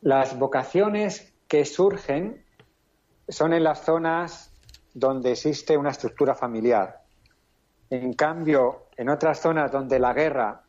Las 0.00 0.38
vocaciones 0.38 1.32
que 1.48 1.64
surgen 1.64 2.44
son 3.28 3.52
en 3.52 3.64
las 3.64 3.84
zonas 3.84 4.52
donde 4.94 5.32
existe 5.32 5.76
una 5.76 5.90
estructura 5.90 6.34
familiar. 6.34 7.02
En 7.90 8.12
cambio, 8.12 8.86
en 8.96 9.08
otras 9.08 9.40
zonas 9.40 9.72
donde 9.72 9.98
la 9.98 10.12
guerra 10.12 10.62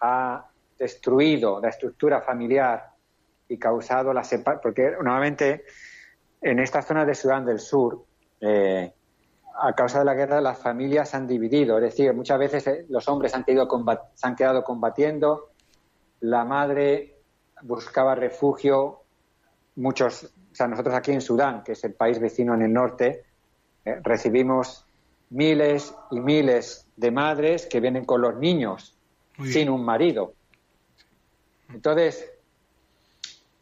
ha 0.00 0.48
destruido 0.78 1.60
la 1.60 1.70
estructura 1.70 2.20
familiar 2.22 2.92
y 3.48 3.58
causado 3.58 4.12
la 4.12 4.24
separación, 4.24 4.60
porque 4.62 4.92
nuevamente 5.02 5.64
en 6.40 6.58
esta 6.58 6.82
zona 6.82 7.04
de 7.04 7.14
Sudán 7.14 7.44
del 7.44 7.58
Sur, 7.58 8.04
eh, 8.40 8.92
a 9.60 9.72
causa 9.74 10.00
de 10.00 10.04
la 10.04 10.14
guerra, 10.14 10.40
las 10.40 10.58
familias 10.58 11.10
se 11.10 11.16
han 11.16 11.26
dividido. 11.26 11.78
Es 11.78 11.82
decir, 11.82 12.12
muchas 12.14 12.38
veces 12.38 12.66
eh, 12.66 12.86
los 12.88 13.08
hombres 13.08 13.34
han, 13.34 13.44
se 13.44 14.26
han 14.26 14.36
quedado 14.36 14.62
combatiendo, 14.62 15.50
la 16.20 16.44
madre 16.44 17.16
buscaba 17.62 18.14
refugio, 18.14 19.02
muchos, 19.76 20.24
o 20.24 20.54
sea, 20.54 20.68
nosotros 20.68 20.94
aquí 20.94 21.12
en 21.12 21.20
Sudán, 21.20 21.62
que 21.64 21.72
es 21.72 21.84
el 21.84 21.94
país 21.94 22.20
vecino 22.20 22.54
en 22.54 22.62
el 22.62 22.72
norte, 22.72 23.24
eh, 23.84 24.00
recibimos 24.02 24.86
miles 25.30 25.94
y 26.10 26.20
miles 26.20 26.88
de 26.96 27.10
madres 27.10 27.66
que 27.66 27.80
vienen 27.80 28.04
con 28.04 28.20
los 28.20 28.36
niños 28.36 28.96
sin 29.44 29.70
un 29.70 29.84
marido. 29.84 30.34
Entonces, 31.72 32.32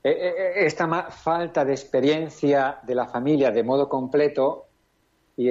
esta 0.08 1.10
falta 1.10 1.64
de 1.64 1.72
experiencia 1.72 2.78
de 2.82 2.94
la 2.94 3.06
familia 3.06 3.50
de 3.50 3.62
modo 3.62 3.88
completo 3.88 4.66
y, 5.36 5.50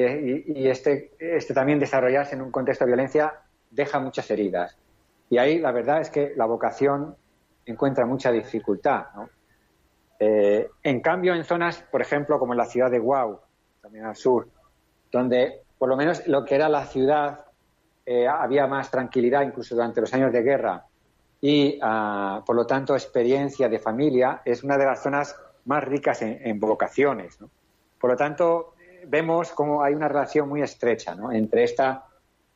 este, 0.68 1.12
este, 1.20 1.54
también 1.54 1.80
desarrollarse 1.80 2.36
en 2.36 2.41
un 2.41 2.52
contexto 2.52 2.86
de 2.86 2.91
violencia 2.91 3.34
deja 3.70 4.00
muchas 4.00 4.30
heridas. 4.32 4.78
Y 5.30 5.38
ahí 5.38 5.60
la 5.60 5.72
verdad 5.72 6.02
es 6.02 6.10
que 6.10 6.34
la 6.36 6.46
vocación 6.46 7.15
encuentra 7.65 8.06
mucha 8.06 8.32
dificultad. 8.32 9.06
en 10.20 11.02
cambio, 11.02 11.36
en 11.36 11.44
zonas, 11.44 11.84
por 11.91 12.02
ejemplo, 12.02 12.39
como 12.39 12.54
en 12.54 12.58
la 12.58 12.65
ciudad 12.65 12.89
de 12.89 13.00
Guau, 13.00 13.39
también 13.82 14.06
al 14.06 14.15
sur, 14.15 14.48
donde 15.12 15.62
por 15.78 15.89
lo 15.89 15.98
menos 15.98 16.28
lo 16.28 16.44
que 16.46 16.56
era 16.56 16.70
la 16.70 16.86
ciudad 16.86 17.46
eh, 18.06 18.28
había 18.28 18.68
más 18.68 18.91
tranquilidad 18.91 19.41
incluso 19.41 19.76
durante 19.76 20.02
los 20.02 20.13
años 20.13 20.32
de 20.32 20.41
guerra 20.41 20.86
y 21.41 21.80
ah, 21.82 22.41
por 22.45 22.56
lo 22.56 22.65
tanto 22.65 22.93
experiencia 22.93 23.69
de 23.69 23.80
familia 23.80 24.41
es 24.45 24.63
una 24.63 24.78
de 24.78 24.86
las 24.86 25.04
zonas 25.04 25.36
más 25.65 25.84
ricas 25.84 26.21
en, 26.21 26.60
vocaciones. 26.60 27.38
Por 28.00 28.12
lo 28.12 28.15
tanto, 28.15 28.76
vemos 29.08 29.52
cómo 29.52 29.84
hay 29.84 29.93
una 29.93 30.08
relación 30.08 30.48
muy 30.48 30.62
estrecha 30.62 31.15
entre 31.32 31.63
esta 31.63 32.06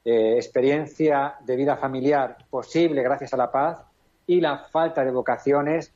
eh, 0.06 0.36
experiencia 0.36 1.36
de 1.42 1.56
vida 1.56 1.76
familiar 1.76 2.38
posible 2.50 3.04
gracias 3.04 3.34
a 3.34 3.38
la 3.38 3.52
paz 3.52 3.84
y 4.28 4.39
la 4.39 4.60
falta 4.60 5.04
de 5.04 5.12
vocaciones 5.12 5.92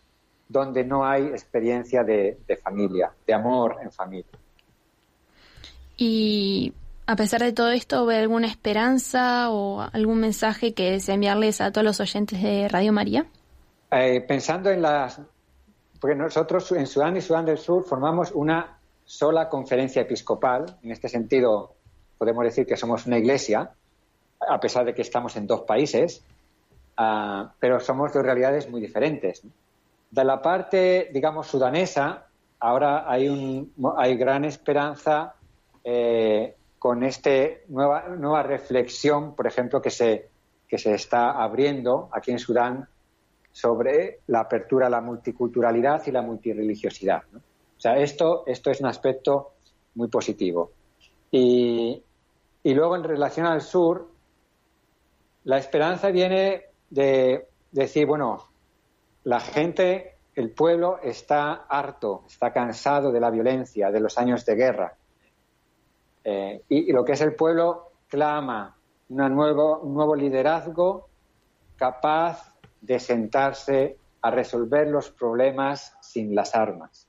donde 0.47 0.83
no 0.83 1.05
hay 1.05 1.27
experiencia 1.27 2.03
de, 2.03 2.37
familia, 2.61 3.11
de 3.25 3.33
amor 3.33 3.77
en 3.81 3.91
familia. 3.91 4.37
Y 5.97 6.73
a 7.05 7.15
pesar 7.15 7.41
de 7.41 7.51
todo 7.53 7.71
esto, 7.71 8.05
¿ve 8.05 8.17
alguna 8.17 8.47
esperanza 8.47 9.49
o 9.51 9.81
algún 9.81 10.19
mensaje 10.19 10.73
que 10.73 10.91
desea 10.91 11.15
enviarles 11.15 11.61
a 11.61 11.71
todos 11.71 11.85
los 11.85 11.99
oyentes 11.99 12.41
de 12.41 12.67
Radio 12.69 12.93
María? 12.93 13.25
Eh, 13.91 14.21
pensando 14.21 14.69
en 14.69 14.81
las... 14.81 15.19
Porque 15.99 16.15
nosotros 16.15 16.71
en 16.73 16.87
Sudán 16.87 17.15
y 17.17 17.21
Sudán 17.21 17.45
del 17.45 17.57
Sur 17.57 17.83
formamos 17.83 18.31
una 18.31 18.77
sola 19.05 19.49
conferencia 19.49 20.01
episcopal. 20.01 20.77
En 20.83 20.91
este 20.91 21.07
sentido, 21.07 21.73
podemos 22.17 22.43
decir 22.43 22.65
que 22.65 22.77
somos 22.77 23.05
una 23.05 23.17
iglesia, 23.17 23.71
a 24.47 24.59
pesar 24.59 24.85
de 24.85 24.93
que 24.93 25.01
estamos 25.01 25.35
en 25.35 25.47
dos 25.47 25.61
países, 25.61 26.23
ah, 26.97 27.53
pero 27.59 27.79
somos 27.79 28.11
dos 28.13 28.23
realidades 28.23 28.69
muy 28.69 28.81
diferentes. 28.81 29.43
De 30.11 30.23
la 30.23 30.41
parte, 30.41 31.09
digamos, 31.13 31.47
sudanesa, 31.47 32.27
ahora 32.59 33.09
hay, 33.09 33.29
un, 33.29 33.73
hay 33.97 34.15
gran 34.15 34.45
esperanza 34.45 35.35
eh, 35.83 36.55
con 36.83 37.01
esta 37.01 37.29
nueva, 37.69 38.09
nueva 38.09 38.43
reflexión, 38.43 39.35
por 39.35 39.47
ejemplo, 39.47 39.81
que 39.81 39.89
se, 39.89 40.27
que 40.67 40.77
se 40.77 40.93
está 40.93 41.31
abriendo 41.41 42.09
aquí 42.11 42.31
en 42.31 42.39
Sudán 42.39 42.89
sobre 43.53 44.19
la 44.27 44.41
apertura 44.41 44.87
a 44.87 44.89
la 44.89 44.99
multiculturalidad 44.99 46.05
y 46.07 46.11
la 46.11 46.21
multireligiosidad. 46.21 47.23
O 47.33 47.79
sea, 47.79 47.95
esto, 47.95 48.43
esto 48.47 48.69
es 48.69 48.81
un 48.81 48.87
aspecto 48.87 49.53
muy 49.95 50.09
positivo. 50.09 50.73
Y, 51.31 52.03
y 52.63 52.73
luego, 52.73 52.97
en 52.97 53.05
relación 53.05 53.45
al 53.45 53.61
sur, 53.61 54.09
la 55.45 55.59
esperanza 55.59 56.11
viene 56.11 56.63
de 56.89 57.47
decir, 57.71 58.05
bueno, 58.05 58.43
la 59.23 59.39
gente, 59.39 60.17
el 60.35 60.51
pueblo 60.51 60.99
está 61.01 61.63
harto, 61.69 62.25
está 62.27 62.51
cansado 62.51 63.13
de 63.13 63.21
la 63.21 63.31
violencia, 63.31 63.89
de 63.89 64.01
los 64.01 64.17
años 64.17 64.45
de 64.45 64.55
guerra. 64.55 64.97
Eh, 66.23 66.61
y, 66.69 66.91
lo 66.91 67.03
que 67.03 67.13
es 67.13 67.21
el 67.21 67.35
pueblo 67.35 67.91
clama 68.07 68.75
una 69.09 69.29
nuevo, 69.29 69.79
un 69.79 69.93
nuevo 69.93 70.15
liderazgo 70.15 71.09
capaz 71.75 72.53
de 72.81 72.99
sentarse 72.99 73.97
a 74.21 74.31
resolver 74.31 74.87
los 74.87 75.09
problemas 75.09 75.95
sin 76.01 76.33
las 76.33 76.55
armas. 76.55 77.07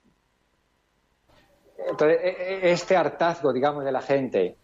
Entonces, 1.78 2.18
e, 2.22 2.28
e, 2.28 2.72
este 2.72 2.96
hartazgo, 2.96 3.52
digamos, 3.52 3.84
de 3.84 3.92
la 3.92 4.02
gente, 4.02 4.56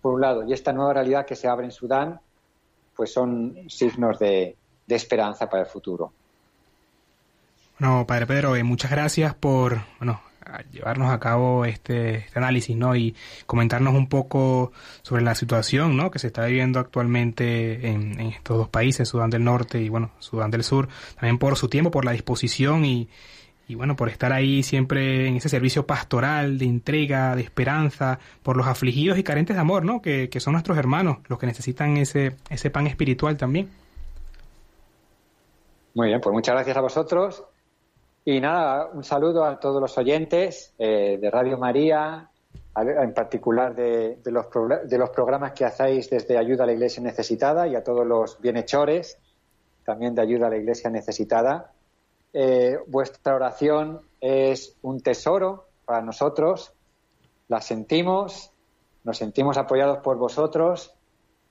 por 0.00 0.14
un 0.14 0.20
lado, 0.20 0.44
y 0.44 0.52
esta 0.52 0.72
nueva 0.72 0.94
realidad 0.94 1.26
que 1.26 1.36
se 1.36 1.48
abre 1.48 1.66
en 1.66 1.72
Sudán, 1.72 2.20
pues 2.96 3.12
son 3.12 3.68
signos 3.68 4.18
de, 4.18 4.56
de 4.86 4.94
esperanza 4.94 5.48
para 5.48 5.64
el 5.64 5.68
futuro. 5.68 6.12
Bueno, 7.78 8.06
Padre 8.06 8.26
Pedro, 8.26 8.56
eh, 8.56 8.62
muchas 8.62 8.90
gracias 8.90 9.34
por 9.34 9.78
bueno, 9.98 10.20
llevarnos 10.72 11.10
a 11.10 11.18
cabo 11.18 11.64
este, 11.64 12.16
este, 12.16 12.38
análisis 12.38 12.76
¿no? 12.76 12.96
y 12.96 13.14
comentarnos 13.46 13.94
un 13.94 14.08
poco 14.08 14.72
sobre 15.02 15.22
la 15.22 15.34
situación 15.34 15.96
¿no? 15.96 16.10
que 16.10 16.18
se 16.18 16.28
está 16.28 16.46
viviendo 16.46 16.78
actualmente 16.78 17.88
en, 17.88 18.20
estos 18.20 18.58
dos 18.58 18.68
países, 18.68 19.08
Sudán 19.08 19.30
del 19.30 19.44
Norte 19.44 19.80
y 19.80 19.88
bueno, 19.88 20.10
Sudán 20.18 20.50
del 20.50 20.64
Sur, 20.64 20.88
también 21.14 21.38
por 21.38 21.56
su 21.56 21.68
tiempo, 21.68 21.90
por 21.90 22.04
la 22.04 22.12
disposición 22.12 22.84
y, 22.84 23.08
y 23.68 23.74
bueno, 23.74 23.96
por 23.96 24.08
estar 24.08 24.32
ahí 24.32 24.62
siempre 24.62 25.26
en 25.26 25.36
ese 25.36 25.48
servicio 25.48 25.86
pastoral 25.86 26.58
de 26.58 26.66
entrega, 26.66 27.34
de 27.36 27.42
esperanza, 27.42 28.18
por 28.42 28.56
los 28.56 28.66
afligidos 28.66 29.18
y 29.18 29.22
carentes 29.22 29.56
de 29.56 29.60
amor, 29.60 29.84
¿no? 29.84 30.02
Que, 30.02 30.28
que 30.28 30.40
son 30.40 30.52
nuestros 30.52 30.76
hermanos, 30.76 31.18
los 31.28 31.38
que 31.38 31.46
necesitan 31.46 31.96
ese, 31.96 32.36
ese 32.50 32.70
pan 32.70 32.86
espiritual 32.86 33.36
también. 33.36 33.70
Muy 35.94 36.08
bien, 36.08 36.20
pues 36.20 36.32
muchas 36.32 36.54
gracias 36.54 36.76
a 36.76 36.80
vosotros. 36.80 37.44
Y 38.26 38.40
nada, 38.40 38.86
un 38.86 39.04
saludo 39.04 39.44
a 39.44 39.60
todos 39.60 39.82
los 39.82 39.98
oyentes 39.98 40.72
eh, 40.78 41.18
de 41.20 41.30
Radio 41.30 41.58
María, 41.58 42.30
en 42.74 43.12
particular 43.12 43.74
de, 43.74 44.18
los 44.24 44.46
de 44.88 44.98
los 44.98 45.10
programas 45.10 45.52
que 45.52 45.66
hacéis 45.66 46.08
desde 46.08 46.38
Ayuda 46.38 46.64
a 46.64 46.66
la 46.66 46.72
Iglesia 46.72 47.02
Necesitada 47.02 47.68
y 47.68 47.76
a 47.76 47.84
todos 47.84 48.06
los 48.06 48.40
bienhechores 48.40 49.18
también 49.84 50.14
de 50.14 50.22
Ayuda 50.22 50.46
a 50.46 50.50
la 50.50 50.56
Iglesia 50.56 50.88
Necesitada. 50.88 51.72
Eh, 52.32 52.78
vuestra 52.86 53.34
oración 53.34 54.00
es 54.22 54.74
un 54.80 55.02
tesoro 55.02 55.68
para 55.84 56.00
nosotros, 56.00 56.72
la 57.48 57.60
sentimos, 57.60 58.50
nos 59.04 59.18
sentimos 59.18 59.58
apoyados 59.58 59.98
por 59.98 60.16
vosotros 60.16 60.94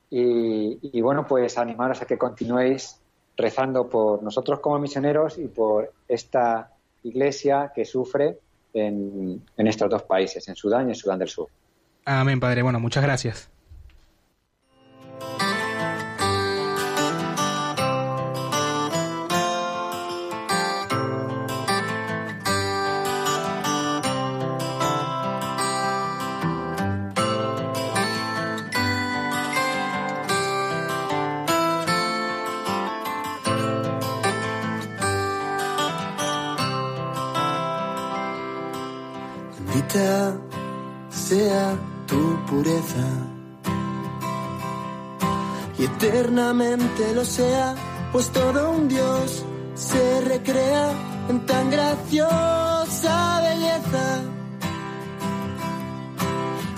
y, 0.09 0.79
y 0.97 1.01
bueno, 1.01 1.27
pues 1.27 1.59
animaros 1.59 2.01
a 2.01 2.05
que 2.05 2.17
continuéis 2.17 2.99
rezando 3.35 3.89
por 3.89 4.21
nosotros 4.21 4.59
como 4.59 4.79
misioneros 4.79 5.37
y 5.37 5.47
por 5.47 5.91
esta 6.07 6.71
iglesia 7.03 7.71
que 7.73 7.85
sufre 7.85 8.37
en, 8.73 9.41
estos 9.57 9.89
dos 9.89 10.03
países, 10.03 10.47
en 10.47 10.55
Sudán 10.55 10.87
y 10.87 10.91
en 10.91 10.95
Sudán 10.95 11.19
del 11.19 11.29
Sur. 11.29 11.47
Amén, 12.05 12.39
Padre. 12.39 12.63
Bueno, 12.63 12.79
muchas 12.79 13.03
gracias. 13.03 13.52
Sea 41.09 41.75
tu 42.07 42.45
pureza 42.45 43.07
y 45.77 45.85
eternamente 45.85 47.13
lo 47.13 47.25
sea, 47.25 47.75
pues 48.11 48.29
todo 48.29 48.71
un 48.71 48.87
Dios 48.87 49.43
se 49.75 50.21
recrea 50.21 50.91
en 51.29 51.45
tan 51.45 51.69
graciosa 51.71 53.41
belleza. 53.41 54.21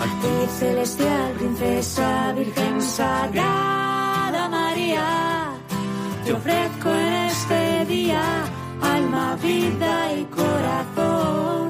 Arte 0.00 0.48
celestial, 0.58 1.32
princesa, 1.32 2.32
virgen 2.32 2.80
sagrada 2.80 4.48
María, 4.48 5.52
te 6.24 6.32
ofrezco 6.32 6.88
en 6.90 7.12
este 7.30 7.84
día 7.86 8.44
alma, 8.80 9.36
vida 9.42 10.12
y 10.14 10.24
corazón 10.24 11.65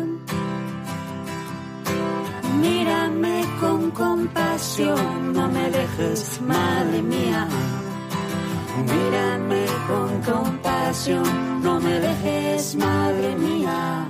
mírame 2.87 3.45
con 3.61 3.91
compasión, 3.91 5.32
no 5.32 5.49
me 5.49 5.70
dejes, 5.70 6.41
madre 6.41 7.03
mía. 7.03 7.49
Mírame 8.93 9.66
con 9.89 10.22
compasión, 10.22 11.62
no 11.62 11.80
me 11.80 11.99
dejes, 12.01 12.76
madre 12.76 13.34
mía. 13.37 14.09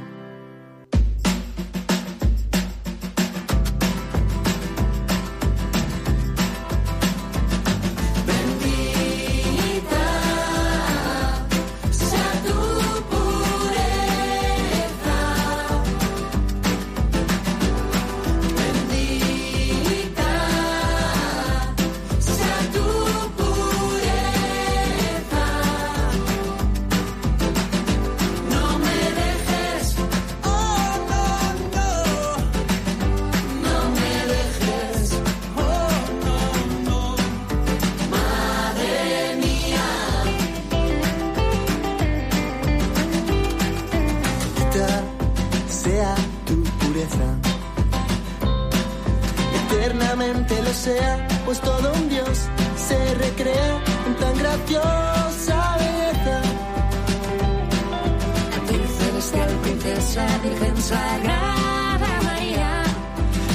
Sagrada 60.86 62.20
María, 62.22 62.84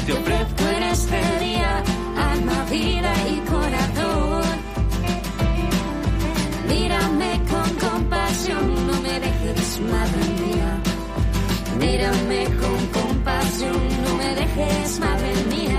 te 0.06 0.12
ofrezco 0.12 0.64
en 0.76 0.84
este 0.84 1.22
día 1.40 1.82
alma, 2.34 2.66
vida 2.70 3.14
y 3.30 3.38
corazón. 3.50 4.44
Mírame 6.68 7.42
con 7.50 7.70
compasión, 7.88 8.88
no 8.88 9.02
me 9.02 9.18
dejes, 9.22 9.80
madre 9.80 10.24
mía. 10.44 10.72
Mírame 11.80 12.44
con 12.62 13.02
compasión, 13.02 13.80
no 14.04 14.18
me 14.18 14.36
dejes, 14.36 15.00
madre 15.00 15.34
mía. 15.52 15.71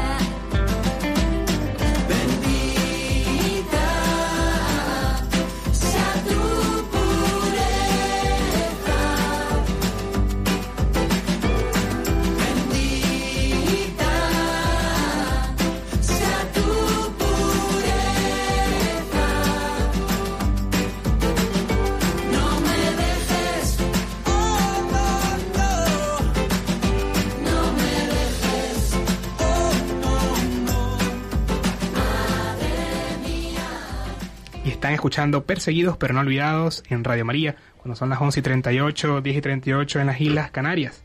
Escuchando 35.02 35.44
Perseguidos 35.44 35.96
pero 35.96 36.14
no 36.14 36.20
olvidados 36.20 36.84
en 36.88 37.02
Radio 37.02 37.24
María, 37.24 37.56
cuando 37.78 37.96
son 37.96 38.08
las 38.08 38.20
11 38.20 38.38
y 38.38 38.42
38, 38.44 39.20
10 39.20 39.36
y 39.36 39.40
38 39.40 39.98
en 39.98 40.06
las 40.06 40.20
Islas 40.20 40.52
Canarias. 40.52 41.02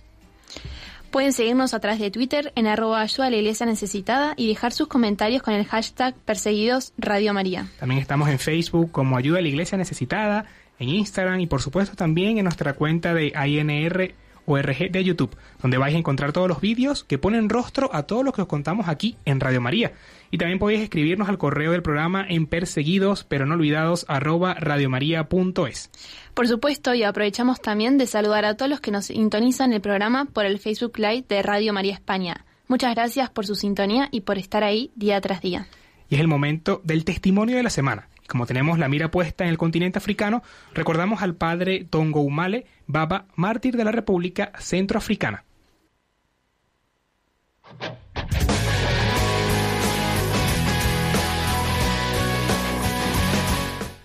Pueden 1.09 1.33
seguirnos 1.33 1.73
a 1.73 1.79
través 1.79 1.99
de 1.99 2.11
Twitter 2.11 2.53
en 2.55 2.67
arroba 2.67 3.01
ayuda 3.01 3.25
a 3.25 3.29
la 3.31 3.37
iglesia 3.37 3.65
necesitada 3.65 4.35
y 4.37 4.47
dejar 4.47 4.71
sus 4.71 4.87
comentarios 4.87 5.41
con 5.41 5.55
el 5.55 5.65
hashtag 5.65 6.13
perseguidos 6.13 6.93
Radio 6.99 7.33
María. 7.33 7.65
También 7.79 7.99
estamos 7.99 8.29
en 8.29 8.37
Facebook 8.37 8.91
como 8.91 9.17
Ayuda 9.17 9.39
a 9.39 9.41
la 9.41 9.47
Iglesia 9.47 9.79
Necesitada, 9.79 10.45
en 10.77 10.89
Instagram 10.89 11.39
y 11.39 11.47
por 11.47 11.63
supuesto 11.63 11.95
también 11.95 12.37
en 12.37 12.43
nuestra 12.43 12.73
cuenta 12.73 13.15
de 13.15 13.33
INR 13.47 14.13
ORG 14.45 14.91
de 14.91 15.03
YouTube, 15.03 15.35
donde 15.59 15.77
vais 15.77 15.95
a 15.95 15.97
encontrar 15.97 16.33
todos 16.33 16.47
los 16.47 16.61
vídeos 16.61 17.03
que 17.03 17.17
ponen 17.17 17.49
rostro 17.49 17.89
a 17.93 18.03
todo 18.03 18.21
lo 18.21 18.31
que 18.31 18.43
os 18.43 18.47
contamos 18.47 18.87
aquí 18.87 19.17
en 19.25 19.39
Radio 19.39 19.59
María. 19.59 19.93
Y 20.32 20.38
también 20.38 20.59
podéis 20.59 20.82
escribirnos 20.82 21.30
al 21.30 21.38
correo 21.38 21.71
del 21.71 21.82
programa 21.82 22.25
en 22.28 22.47
perseguidos 22.47 23.23
pero 23.23 23.45
no 23.45 23.55
olvidados 23.55 24.05
arroba 24.07 24.53
radiomaria.es. 24.55 25.91
Por 26.34 26.47
supuesto, 26.47 26.93
y 26.93 27.03
aprovechamos 27.03 27.61
también 27.61 27.97
de 27.97 28.07
saludar 28.07 28.45
a 28.45 28.55
todos 28.55 28.69
los 28.69 28.82
que 28.82 28.91
nos 28.91 29.05
sintonizan 29.05 29.73
el 29.73 29.82
programa 29.82 30.25
por 30.25 30.45
el 30.45 30.59
Facebook 30.59 30.97
Live 30.97 31.25
de 31.28 31.41
Radio 31.41 31.73
María 31.73 31.93
España. 31.93 32.45
Muchas 32.67 32.93
gracias 32.93 33.30
por 33.30 33.45
su 33.45 33.55
sintonía 33.55 34.09
y 34.11 34.21
por 34.21 34.38
estar 34.38 34.63
ahí 34.63 34.91
día 34.95 35.19
tras 35.21 35.41
día. 35.41 35.67
Y 36.09 36.15
es 36.15 36.21
el 36.21 36.28
momento 36.28 36.82
del 36.84 37.05
testimonio 37.05 37.57
de 37.57 37.63
la 37.63 37.69
semana. 37.69 38.09
Como 38.28 38.45
tenemos 38.45 38.78
la 38.78 38.89
mira 38.89 39.09
puesta 39.09 39.45
en 39.45 39.49
el 39.49 39.57
continente 39.57 39.99
africano, 39.99 40.43
recordamos 40.73 41.21
al 41.21 41.36
padre 41.36 41.86
Tongo 41.89 42.21
Umale 42.21 42.65
Baba, 42.86 43.25
mártir 43.36 43.78
de 43.78 43.86
la 43.86 43.91
República 43.91 44.51
Centroafricana. 44.59 45.45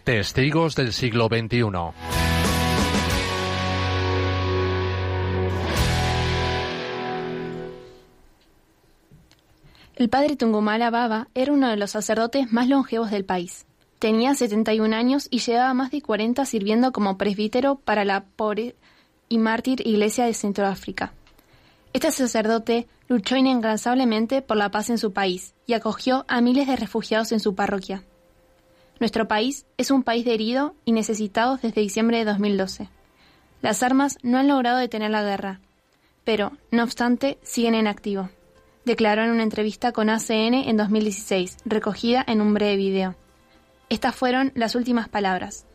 Testigos 0.04 0.74
del 0.74 0.92
siglo 0.92 1.28
XXI. 1.28 1.62
El 9.94 10.08
padre 10.08 10.34
Tungumala 10.34 10.90
Baba 10.90 11.28
era 11.36 11.52
uno 11.52 11.68
de 11.68 11.76
los 11.76 11.92
sacerdotes 11.92 12.52
más 12.52 12.66
longevos 12.68 13.12
del 13.12 13.24
país. 13.24 13.64
Tenía 14.00 14.34
71 14.34 14.96
años 14.96 15.28
y 15.30 15.38
llevaba 15.38 15.72
más 15.72 15.92
de 15.92 16.02
40 16.02 16.44
sirviendo 16.46 16.90
como 16.90 17.16
presbítero 17.16 17.76
para 17.76 18.04
la 18.04 18.24
pobre 18.24 18.74
y 19.28 19.38
mártir 19.38 19.86
Iglesia 19.86 20.24
de 20.24 20.34
Centroáfrica. 20.34 21.12
Este 21.92 22.10
sacerdote 22.10 22.88
luchó 23.06 23.36
incansablemente 23.36 24.42
por 24.42 24.56
la 24.56 24.72
paz 24.72 24.90
en 24.90 24.98
su 24.98 25.12
país 25.12 25.54
y 25.64 25.74
acogió 25.74 26.24
a 26.26 26.40
miles 26.40 26.66
de 26.66 26.74
refugiados 26.74 27.30
en 27.30 27.38
su 27.38 27.54
parroquia. 27.54 28.02
Nuestro 29.02 29.26
país 29.26 29.66
es 29.78 29.90
un 29.90 30.04
país 30.04 30.24
de 30.24 30.32
herido 30.32 30.76
y 30.84 30.92
necesitados 30.92 31.60
desde 31.60 31.80
diciembre 31.80 32.18
de 32.18 32.24
2012. 32.24 32.88
Las 33.60 33.82
armas 33.82 34.16
no 34.22 34.38
han 34.38 34.46
logrado 34.46 34.78
detener 34.78 35.10
la 35.10 35.24
guerra, 35.24 35.58
pero, 36.22 36.52
no 36.70 36.84
obstante, 36.84 37.36
siguen 37.42 37.74
en 37.74 37.88
activo, 37.88 38.30
declaró 38.84 39.24
en 39.24 39.30
una 39.30 39.42
entrevista 39.42 39.90
con 39.90 40.08
ACN 40.08 40.54
en 40.54 40.76
2016, 40.76 41.56
recogida 41.64 42.24
en 42.24 42.40
un 42.40 42.54
breve 42.54 42.76
video. 42.76 43.16
Estas 43.88 44.14
fueron 44.14 44.52
las 44.54 44.76
últimas 44.76 45.08
palabras. 45.08 45.66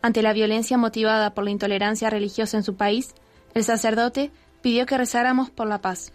Ante 0.00 0.22
la 0.22 0.32
violencia 0.32 0.78
motivada 0.78 1.34
por 1.34 1.44
la 1.44 1.50
intolerancia 1.50 2.08
religiosa 2.08 2.56
en 2.56 2.64
su 2.64 2.76
país, 2.76 3.14
el 3.52 3.64
sacerdote 3.64 4.30
pidió 4.62 4.86
que 4.86 4.96
rezáramos 4.96 5.50
por 5.50 5.66
la 5.66 5.82
paz. 5.82 6.10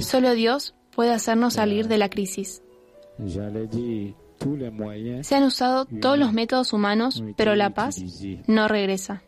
Solo 0.00 0.32
Dios 0.32 0.74
puede 0.94 1.12
hacernos 1.12 1.54
salir 1.54 1.88
de 1.88 1.98
la 1.98 2.08
crisis. 2.08 2.62
Se 5.22 5.34
han 5.34 5.44
usado 5.44 5.84
todos 5.86 6.18
los 6.18 6.32
métodos 6.32 6.72
humanos, 6.72 7.22
pero 7.36 7.54
la 7.54 7.70
paz 7.70 8.02
no 8.46 8.68
regresa. 8.68 9.22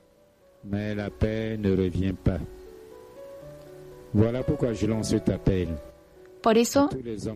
Por 6.42 6.58
eso, 6.58 6.88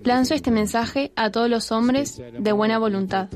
lanzo 0.04 0.34
este 0.34 0.50
mensaje 0.50 1.12
a 1.14 1.30
todos 1.30 1.48
los 1.48 1.70
hombres 1.70 2.20
de 2.38 2.52
buena 2.52 2.78
voluntad 2.78 3.28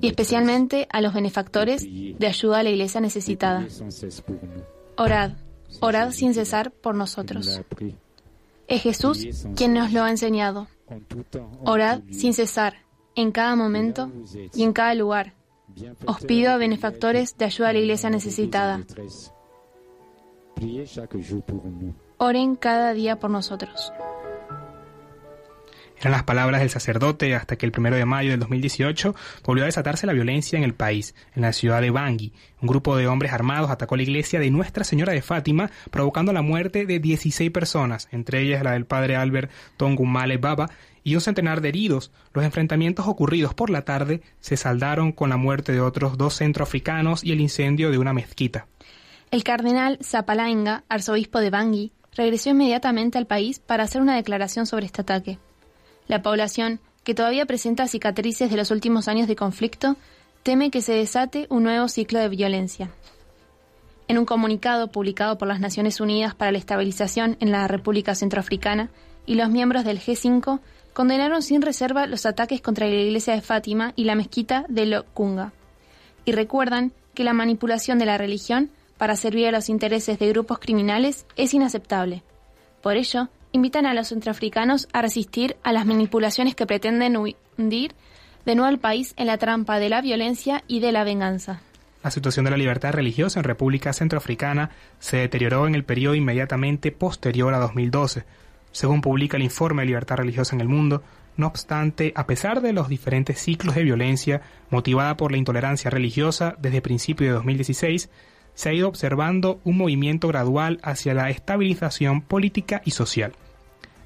y 0.00 0.08
especialmente 0.08 0.88
a 0.90 1.00
los 1.00 1.14
benefactores 1.14 1.86
de 1.86 2.26
ayuda 2.26 2.58
a 2.58 2.62
la 2.62 2.70
iglesia 2.70 3.00
necesitada. 3.00 3.66
Orad, 4.96 5.32
orad 5.80 6.10
sin 6.10 6.34
cesar 6.34 6.70
por 6.70 6.94
nosotros. 6.94 7.60
Es 8.66 8.82
Jesús 8.82 9.26
quien 9.56 9.74
nos 9.74 9.92
lo 9.92 10.02
ha 10.02 10.10
enseñado. 10.10 10.68
Orad 11.64 12.00
sin 12.10 12.34
cesar, 12.34 12.74
en 13.14 13.30
cada 13.30 13.54
momento 13.56 14.10
y 14.54 14.62
en 14.62 14.72
cada 14.72 14.94
lugar. 14.94 15.34
Os 16.06 16.24
pido 16.24 16.50
a 16.50 16.56
benefactores 16.56 17.36
de 17.36 17.44
ayuda 17.44 17.68
a 17.68 17.72
la 17.72 17.78
iglesia 17.78 18.10
necesitada. 18.10 18.80
Oren 22.18 22.56
cada 22.56 22.92
día 22.92 23.18
por 23.18 23.30
nosotros. 23.30 23.92
Eran 26.00 26.12
las 26.12 26.22
palabras 26.22 26.60
del 26.60 26.70
sacerdote 26.70 27.34
hasta 27.34 27.56
que 27.56 27.66
el 27.66 27.72
primero 27.72 27.94
de 27.94 28.06
mayo 28.06 28.30
del 28.30 28.40
2018 28.40 29.14
volvió 29.44 29.64
a 29.64 29.66
desatarse 29.66 30.06
la 30.06 30.14
violencia 30.14 30.56
en 30.56 30.64
el 30.64 30.72
país, 30.72 31.14
en 31.34 31.42
la 31.42 31.52
ciudad 31.52 31.82
de 31.82 31.90
Bangui. 31.90 32.32
Un 32.62 32.68
grupo 32.68 32.96
de 32.96 33.06
hombres 33.06 33.34
armados 33.34 33.70
atacó 33.70 33.96
la 33.96 34.04
iglesia 34.04 34.40
de 34.40 34.50
Nuestra 34.50 34.82
Señora 34.82 35.12
de 35.12 35.20
Fátima, 35.20 35.70
provocando 35.90 36.32
la 36.32 36.40
muerte 36.40 36.86
de 36.86 37.00
16 37.00 37.50
personas, 37.50 38.08
entre 38.12 38.40
ellas 38.40 38.62
la 38.62 38.72
del 38.72 38.86
padre 38.86 39.16
Albert 39.16 39.50
Tongumale 39.76 40.38
Baba, 40.38 40.70
y 41.04 41.16
un 41.16 41.20
centenar 41.20 41.60
de 41.60 41.68
heridos. 41.68 42.12
Los 42.32 42.44
enfrentamientos 42.46 43.06
ocurridos 43.06 43.52
por 43.52 43.68
la 43.68 43.84
tarde 43.84 44.22
se 44.40 44.56
saldaron 44.56 45.12
con 45.12 45.28
la 45.28 45.36
muerte 45.36 45.72
de 45.72 45.82
otros 45.82 46.16
dos 46.16 46.34
centroafricanos 46.34 47.24
y 47.24 47.32
el 47.32 47.40
incendio 47.40 47.90
de 47.90 47.98
una 47.98 48.14
mezquita. 48.14 48.66
El 49.30 49.44
cardenal 49.44 49.98
Zapalainga, 50.02 50.84
arzobispo 50.88 51.40
de 51.40 51.50
Bangui, 51.50 51.92
regresó 52.16 52.50
inmediatamente 52.50 53.18
al 53.18 53.26
país 53.26 53.60
para 53.60 53.84
hacer 53.84 54.00
una 54.00 54.16
declaración 54.16 54.64
sobre 54.64 54.86
este 54.86 55.02
ataque. 55.02 55.38
La 56.10 56.22
población, 56.22 56.80
que 57.04 57.14
todavía 57.14 57.46
presenta 57.46 57.86
cicatrices 57.86 58.50
de 58.50 58.56
los 58.56 58.72
últimos 58.72 59.06
años 59.06 59.28
de 59.28 59.36
conflicto, 59.36 59.94
teme 60.42 60.72
que 60.72 60.82
se 60.82 60.92
desate 60.92 61.46
un 61.50 61.62
nuevo 61.62 61.86
ciclo 61.86 62.18
de 62.18 62.28
violencia. 62.28 62.90
En 64.08 64.18
un 64.18 64.24
comunicado 64.24 64.90
publicado 64.90 65.38
por 65.38 65.46
las 65.46 65.60
Naciones 65.60 66.00
Unidas 66.00 66.34
para 66.34 66.50
la 66.50 66.58
Estabilización 66.58 67.36
en 67.38 67.52
la 67.52 67.68
República 67.68 68.16
Centroafricana 68.16 68.90
y 69.24 69.36
los 69.36 69.50
miembros 69.50 69.84
del 69.84 70.00
G5 70.00 70.58
condenaron 70.94 71.42
sin 71.42 71.62
reserva 71.62 72.08
los 72.08 72.26
ataques 72.26 72.60
contra 72.60 72.88
la 72.88 72.94
iglesia 72.96 73.36
de 73.36 73.40
Fátima 73.40 73.92
y 73.94 74.02
la 74.02 74.16
mezquita 74.16 74.64
de 74.68 74.86
Lokunga. 74.86 75.52
Y 76.24 76.32
recuerdan 76.32 76.90
que 77.14 77.22
la 77.22 77.34
manipulación 77.34 78.00
de 78.00 78.06
la 78.06 78.18
religión 78.18 78.70
para 78.98 79.14
servir 79.14 79.46
a 79.46 79.52
los 79.52 79.68
intereses 79.68 80.18
de 80.18 80.28
grupos 80.30 80.58
criminales 80.58 81.24
es 81.36 81.54
inaceptable. 81.54 82.24
Por 82.82 82.96
ello, 82.96 83.28
invitan 83.52 83.86
a 83.86 83.94
los 83.94 84.08
centroafricanos 84.08 84.88
a 84.92 85.02
resistir 85.02 85.56
a 85.62 85.72
las 85.72 85.86
manipulaciones 85.86 86.54
que 86.54 86.66
pretenden 86.66 87.16
hundir 87.16 87.94
de 88.44 88.54
nuevo 88.54 88.68
al 88.68 88.78
país 88.78 89.14
en 89.16 89.26
la 89.26 89.38
trampa 89.38 89.78
de 89.78 89.88
la 89.88 90.00
violencia 90.00 90.64
y 90.66 90.80
de 90.80 90.92
la 90.92 91.04
venganza. 91.04 91.60
La 92.02 92.10
situación 92.10 92.46
de 92.46 92.50
la 92.50 92.56
libertad 92.56 92.92
religiosa 92.92 93.40
en 93.40 93.44
República 93.44 93.92
Centroafricana 93.92 94.70
se 94.98 95.18
deterioró 95.18 95.66
en 95.66 95.74
el 95.74 95.84
periodo 95.84 96.14
inmediatamente 96.14 96.92
posterior 96.92 97.52
a 97.52 97.58
2012, 97.58 98.24
según 98.72 99.02
publica 99.02 99.36
el 99.36 99.42
informe 99.42 99.82
de 99.82 99.86
libertad 99.86 100.16
religiosa 100.16 100.54
en 100.54 100.62
el 100.62 100.68
mundo. 100.68 101.02
No 101.36 101.46
obstante, 101.46 102.12
a 102.16 102.26
pesar 102.26 102.62
de 102.62 102.72
los 102.72 102.88
diferentes 102.88 103.38
ciclos 103.38 103.74
de 103.74 103.84
violencia 103.84 104.40
motivada 104.70 105.16
por 105.16 105.30
la 105.30 105.38
intolerancia 105.38 105.90
religiosa 105.90 106.56
desde 106.58 106.80
principios 106.80 107.28
de 107.28 107.34
2016, 107.34 108.08
se 108.54 108.68
ha 108.68 108.72
ido 108.72 108.88
observando 108.88 109.60
un 109.64 109.76
movimiento 109.76 110.28
gradual 110.28 110.80
hacia 110.82 111.14
la 111.14 111.30
estabilización 111.30 112.20
política 112.22 112.82
y 112.84 112.90
social. 112.90 113.32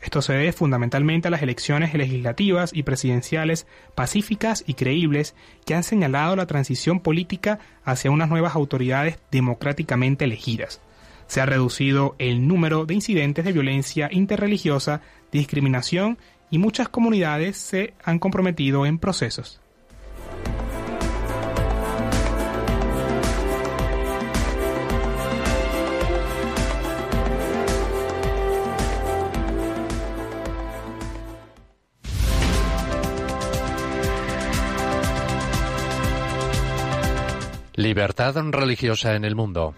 Esto 0.04 0.20
se 0.20 0.34
debe 0.34 0.52
fundamentalmente 0.52 1.28
a 1.28 1.30
las 1.30 1.40
elecciones 1.40 1.94
legislativas 1.94 2.72
y 2.74 2.82
presidenciales 2.82 3.66
pacíficas 3.94 4.62
y 4.66 4.74
creíbles 4.74 5.34
que 5.64 5.74
han 5.74 5.82
señalado 5.82 6.36
la 6.36 6.46
transición 6.46 7.00
política 7.00 7.58
hacia 7.84 8.10
unas 8.10 8.28
nuevas 8.28 8.54
autoridades 8.54 9.18
democráticamente 9.30 10.26
elegidas. 10.26 10.82
Se 11.26 11.40
ha 11.40 11.46
reducido 11.46 12.16
el 12.18 12.46
número 12.46 12.84
de 12.84 12.92
incidentes 12.92 13.46
de 13.46 13.52
violencia 13.52 14.10
interreligiosa, 14.12 15.00
discriminación 15.32 16.18
y 16.50 16.58
muchas 16.58 16.90
comunidades 16.90 17.56
se 17.56 17.94
han 18.04 18.18
comprometido 18.18 18.84
en 18.84 18.98
procesos. 18.98 19.62
Libertad 37.94 38.34
religiosa 38.50 39.14
en 39.14 39.24
el 39.24 39.36
mundo. 39.36 39.72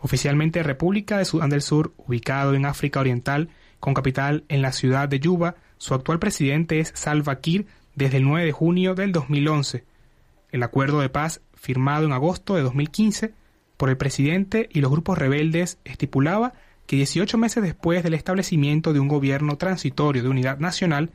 Oficialmente 0.00 0.62
República 0.62 1.18
de 1.18 1.24
Sudán 1.24 1.50
del 1.50 1.62
Sur, 1.62 1.94
ubicado 1.96 2.54
en 2.54 2.64
África 2.64 3.00
Oriental, 3.00 3.48
con 3.80 3.92
capital 3.92 4.44
en 4.48 4.62
la 4.62 4.70
ciudad 4.70 5.08
de 5.08 5.18
Yuba, 5.18 5.56
su 5.78 5.94
actual 5.94 6.20
presidente 6.20 6.78
es 6.78 6.92
Salva 6.94 7.40
Kiir 7.40 7.66
desde 7.96 8.18
el 8.18 8.22
9 8.22 8.46
de 8.46 8.52
junio 8.52 8.94
del 8.94 9.10
2011. 9.10 9.84
El 10.52 10.62
acuerdo 10.62 11.00
de 11.00 11.08
paz 11.08 11.40
firmado 11.54 12.06
en 12.06 12.12
agosto 12.12 12.54
de 12.54 12.62
2015 12.62 13.34
por 13.76 13.90
el 13.90 13.96
presidente 13.96 14.68
y 14.72 14.80
los 14.80 14.92
grupos 14.92 15.18
rebeldes 15.18 15.80
estipulaba 15.82 16.52
que 16.92 16.96
18 16.96 17.38
meses 17.38 17.62
después 17.62 18.02
del 18.02 18.12
establecimiento 18.12 18.92
de 18.92 19.00
un 19.00 19.08
gobierno 19.08 19.56
transitorio 19.56 20.22
de 20.22 20.28
unidad 20.28 20.58
nacional, 20.58 21.08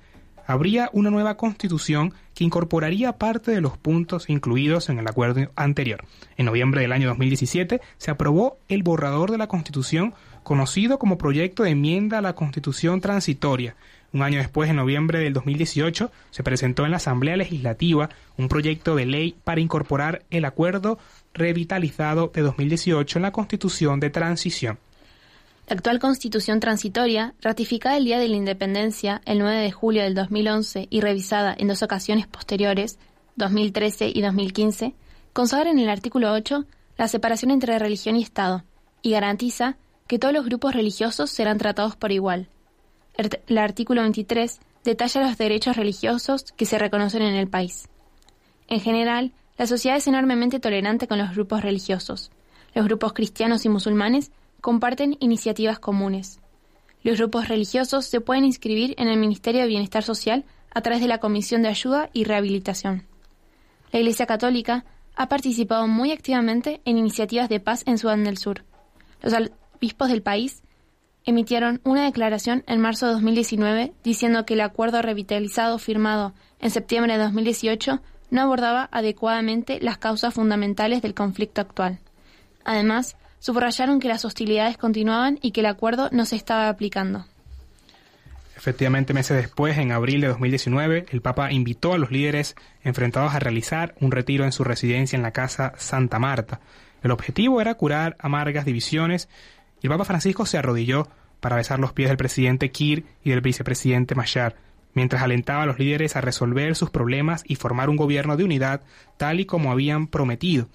habría 0.48 0.90
una 0.92 1.12
nueva 1.12 1.38
constitución 1.38 2.16
que 2.34 2.44
incorporaría 2.44 3.20
parte 3.20 3.52
de 3.52 3.62
los 3.62 3.78
puntos 3.78 4.28
incluidos 4.28 4.90
en 4.90 4.98
el 4.98 5.08
acuerdo 5.08 5.52
anterior. 5.56 6.04
En 6.36 6.48
noviembre 6.48 6.82
del 6.82 6.94
año 6.94 7.10
2017 7.10 7.80
se 8.00 8.10
aprobó 8.10 8.58
el 8.70 8.82
borrador 8.82 9.30
de 9.30 9.38
la 9.38 9.46
constitución 9.46 10.16
conocido 10.42 10.98
como 10.98 11.20
proyecto 11.20 11.62
de 11.62 11.70
enmienda 11.70 12.18
a 12.18 12.22
la 12.22 12.34
constitución 12.34 13.00
transitoria. 13.00 13.76
Un 14.14 14.24
año 14.24 14.40
después, 14.40 14.72
en 14.72 14.78
noviembre 14.78 15.20
del 15.20 15.34
2018, 15.34 16.12
se 16.32 16.42
presentó 16.42 16.86
en 16.86 16.92
la 16.92 16.98
Asamblea 16.98 17.38
Legislativa 17.38 18.10
un 18.36 18.48
proyecto 18.48 18.96
de 18.96 19.06
ley 19.06 19.36
para 19.44 19.62
incorporar 19.62 20.24
el 20.32 20.46
acuerdo 20.46 20.98
revitalizado 21.36 22.32
de 22.34 22.42
2018 22.42 23.20
en 23.20 23.22
la 23.22 23.32
constitución 23.32 24.00
de 24.00 24.10
transición. 24.10 24.80
La 25.68 25.76
actual 25.76 26.00
constitución 26.00 26.62
transitoria, 26.62 27.34
ratificada 27.42 27.98
el 27.98 28.06
día 28.06 28.20
de 28.20 28.30
la 28.30 28.38
independencia, 28.38 29.22
el 29.26 29.40
9 29.40 29.58
de 29.58 29.72
julio 29.74 30.02
del 30.02 30.16
2011 30.16 30.88
y 30.90 31.02
revisada 31.02 31.54
en 31.58 31.68
dos 31.68 31.84
ocasiones 31.84 32.26
posteriores, 32.26 33.00
2013 33.36 34.10
y 34.16 34.22
2015, 34.22 34.96
consagra 35.34 35.70
en 35.70 35.80
el 35.80 35.90
artículo 35.90 36.32
8 36.32 36.64
la 36.98 37.10
separación 37.10 37.52
entre 37.52 37.78
religión 37.80 38.16
y 38.16 38.24
Estado 38.24 38.64
y 39.02 39.12
garantiza 39.12 39.76
que 40.08 40.18
todos 40.18 40.34
los 40.34 40.46
grupos 40.46 40.74
religiosos 40.74 41.32
serán 41.32 41.58
tratados 41.58 41.98
por 41.98 42.14
igual. 42.14 42.48
El 43.18 43.58
artículo 43.58 44.02
23 44.04 44.62
detalla 44.86 45.28
los 45.28 45.38
derechos 45.38 45.76
religiosos 45.76 46.46
que 46.56 46.66
se 46.66 46.80
reconocen 46.80 47.24
en 47.24 47.36
el 47.36 47.50
país. 47.50 47.90
En 48.70 48.80
general, 48.80 49.34
la 49.58 49.68
sociedad 49.68 49.98
es 49.98 50.08
enormemente 50.08 50.62
tolerante 50.62 51.10
con 51.10 51.18
los 51.18 51.32
grupos 51.32 51.62
religiosos. 51.62 52.32
Los 52.74 52.86
grupos 52.86 53.12
cristianos 53.12 53.66
y 53.66 53.70
musulmanes 53.70 54.32
comparten 54.62 55.18
iniciativas 55.20 55.80
comunes. 55.80 56.40
Los 57.04 57.18
grupos 57.18 57.48
religiosos 57.48 58.06
se 58.06 58.22
pueden 58.22 58.46
inscribir 58.46 58.96
en 58.98 59.08
el 59.08 59.18
Ministerio 59.18 59.62
de 59.62 59.68
Bienestar 59.68 60.04
Social 60.04 60.46
a 60.74 60.82
través 60.82 61.02
de 61.02 61.08
la 61.08 61.20
Comisión 61.20 61.62
de 61.62 61.70
Ayuda 61.70 62.10
y 62.14 62.24
Rehabilitación. 62.24 63.06
La 63.92 64.00
Iglesia 64.00 64.26
Católica 64.26 64.86
ha 65.16 65.30
participado 65.30 65.88
muy 65.88 66.12
activamente 66.12 66.82
en 66.86 66.98
iniciativas 66.98 67.50
de 67.50 67.60
paz 67.60 67.84
en 67.86 67.98
Sudán 67.98 68.24
del 68.24 68.38
Sur. 68.38 68.66
Los 69.22 69.34
obispos 69.78 70.10
del 70.10 70.22
país 70.22 70.62
emitieron 71.26 71.82
una 71.84 72.06
declaración 72.06 72.64
en 72.68 72.80
marzo 72.80 73.08
de 73.08 73.14
2019 73.14 73.94
diciendo 74.04 74.46
que 74.46 74.54
el 74.54 74.62
acuerdo 74.62 75.02
revitalizado 75.02 75.80
firmado 75.80 76.34
en 76.60 76.72
septiembre 76.72 77.14
de 77.14 77.24
2018 77.24 78.02
no 78.30 78.42
abordaba 78.42 78.90
adecuadamente 78.92 79.80
las 79.82 79.98
causas 79.98 80.34
fundamentales 80.34 81.02
del 81.02 81.14
conflicto 81.14 81.62
actual. 81.62 82.00
Además, 82.64 83.18
subrayaron 83.40 84.00
que 84.00 84.08
las 84.08 84.26
hostilidades 84.26 84.78
continuaban 84.78 85.40
y 85.42 85.52
que 85.52 85.62
el 85.62 85.68
acuerdo 85.68 86.10
no 86.12 86.26
se 86.26 86.36
estaba 86.36 86.70
aplicando. 86.70 87.26
Efectivamente, 88.56 89.14
meses 89.14 89.38
después, 89.38 89.78
en 89.78 89.92
abril 89.92 90.22
de 90.22 90.28
2019, 90.30 91.06
el 91.12 91.22
Papa 91.22 91.52
invitó 91.52 91.94
a 91.94 92.00
los 92.00 92.10
líderes 92.10 92.56
enfrentados 92.84 93.36
a 93.36 93.40
realizar 93.40 93.94
un 94.02 94.12
retiro 94.12 94.46
en 94.46 94.52
su 94.52 94.64
residencia 94.64 95.16
en 95.16 95.22
la 95.22 95.32
Casa 95.32 95.74
Santa 95.78 96.18
Marta. 96.18 96.60
El 97.04 97.12
objetivo 97.12 97.62
era 97.62 97.76
curar 97.76 98.18
amargas 98.20 98.66
divisiones 98.66 99.30
y 99.82 99.86
el 99.86 99.92
Papa 99.92 100.06
Francisco 100.06 100.48
se 100.48 100.58
arrodilló 100.58 101.08
para 101.40 101.56
besar 101.56 101.80
los 101.80 101.94
pies 101.94 102.10
del 102.10 102.18
presidente 102.18 102.72
Kir 102.72 103.06
y 103.24 103.30
del 103.30 103.42
vicepresidente 103.42 104.16
Machar, 104.16 104.56
mientras 104.96 105.22
alentaba 105.22 105.62
a 105.62 105.66
los 105.68 105.78
líderes 105.78 106.16
a 106.16 106.22
resolver 106.22 106.76
sus 106.76 106.90
problemas 106.90 107.44
y 107.48 107.56
formar 107.56 107.90
un 107.92 107.96
gobierno 107.96 108.38
de 108.38 108.44
unidad 108.44 108.82
tal 109.18 109.40
y 109.40 109.46
como 109.46 109.72
habían 109.72 110.08
prometido. 110.08 110.68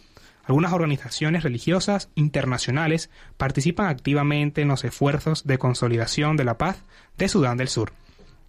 Algunas 0.44 0.72
organizaciones 0.72 1.44
religiosas 1.44 2.10
internacionales 2.14 3.10
participan 3.36 3.86
activamente 3.86 4.62
en 4.62 4.68
los 4.68 4.84
esfuerzos 4.84 5.46
de 5.46 5.58
consolidación 5.58 6.36
de 6.36 6.44
la 6.44 6.58
paz 6.58 6.84
de 7.16 7.28
Sudán 7.28 7.58
del 7.58 7.68
Sur. 7.68 7.92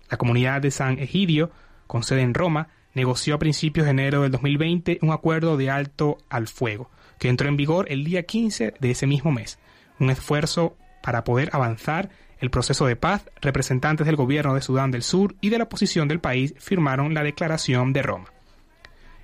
La 0.10 0.18
comunidad 0.18 0.62
de 0.62 0.72
San 0.72 0.98
Egidio, 1.00 1.52
con 1.88 2.04
sede 2.04 2.22
en 2.22 2.34
Roma, 2.34 2.70
negoció 2.94 3.36
a 3.36 3.40
principios 3.40 3.86
de 3.86 3.92
enero 3.92 4.22
del 4.24 4.32
2020 4.32 5.00
un 5.02 5.12
acuerdo 5.12 5.58
de 5.58 5.70
alto 5.70 6.18
al 6.30 6.48
fuego, 6.48 6.90
que 7.20 7.30
entró 7.30 7.48
en 7.48 7.58
vigor 7.58 7.86
el 7.90 8.04
día 8.04 8.24
15 8.24 8.74
de 8.80 8.92
ese 8.92 9.08
mismo 9.08 9.32
mes. 9.32 9.60
Un 10.00 10.10
esfuerzo 10.10 10.76
para 11.04 11.24
poder 11.24 11.50
avanzar 11.54 12.10
el 12.40 12.50
proceso 12.50 12.86
de 12.86 12.96
paz, 12.96 13.24
representantes 13.42 14.06
del 14.06 14.16
gobierno 14.16 14.54
de 14.54 14.62
Sudán 14.62 14.92
del 14.92 15.04
Sur 15.04 15.36
y 15.42 15.50
de 15.50 15.60
la 15.60 15.64
oposición 15.66 16.08
del 16.08 16.20
país 16.20 16.56
firmaron 16.58 17.14
la 17.14 17.24
Declaración 17.24 17.94
de 17.94 18.02
Roma. 18.02 18.33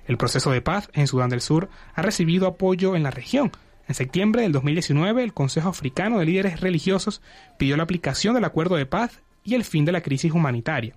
El 0.06 0.16
proceso 0.16 0.50
de 0.50 0.62
paz 0.62 0.90
en 0.92 1.06
Sudán 1.06 1.30
del 1.30 1.40
Sur 1.40 1.68
ha 1.94 2.02
recibido 2.02 2.46
apoyo 2.46 2.96
en 2.96 3.02
la 3.02 3.10
región. 3.10 3.52
En 3.88 3.94
septiembre 3.94 4.42
del 4.42 4.52
2019, 4.52 5.22
el 5.22 5.34
Consejo 5.34 5.68
Africano 5.68 6.18
de 6.18 6.26
Líderes 6.26 6.60
Religiosos 6.60 7.22
pidió 7.58 7.76
la 7.76 7.82
aplicación 7.82 8.34
del 8.34 8.44
acuerdo 8.44 8.76
de 8.76 8.86
paz 8.86 9.22
y 9.42 9.54
el 9.54 9.64
fin 9.64 9.84
de 9.84 9.92
la 9.92 10.00
crisis 10.00 10.32
humanitaria. 10.32 10.94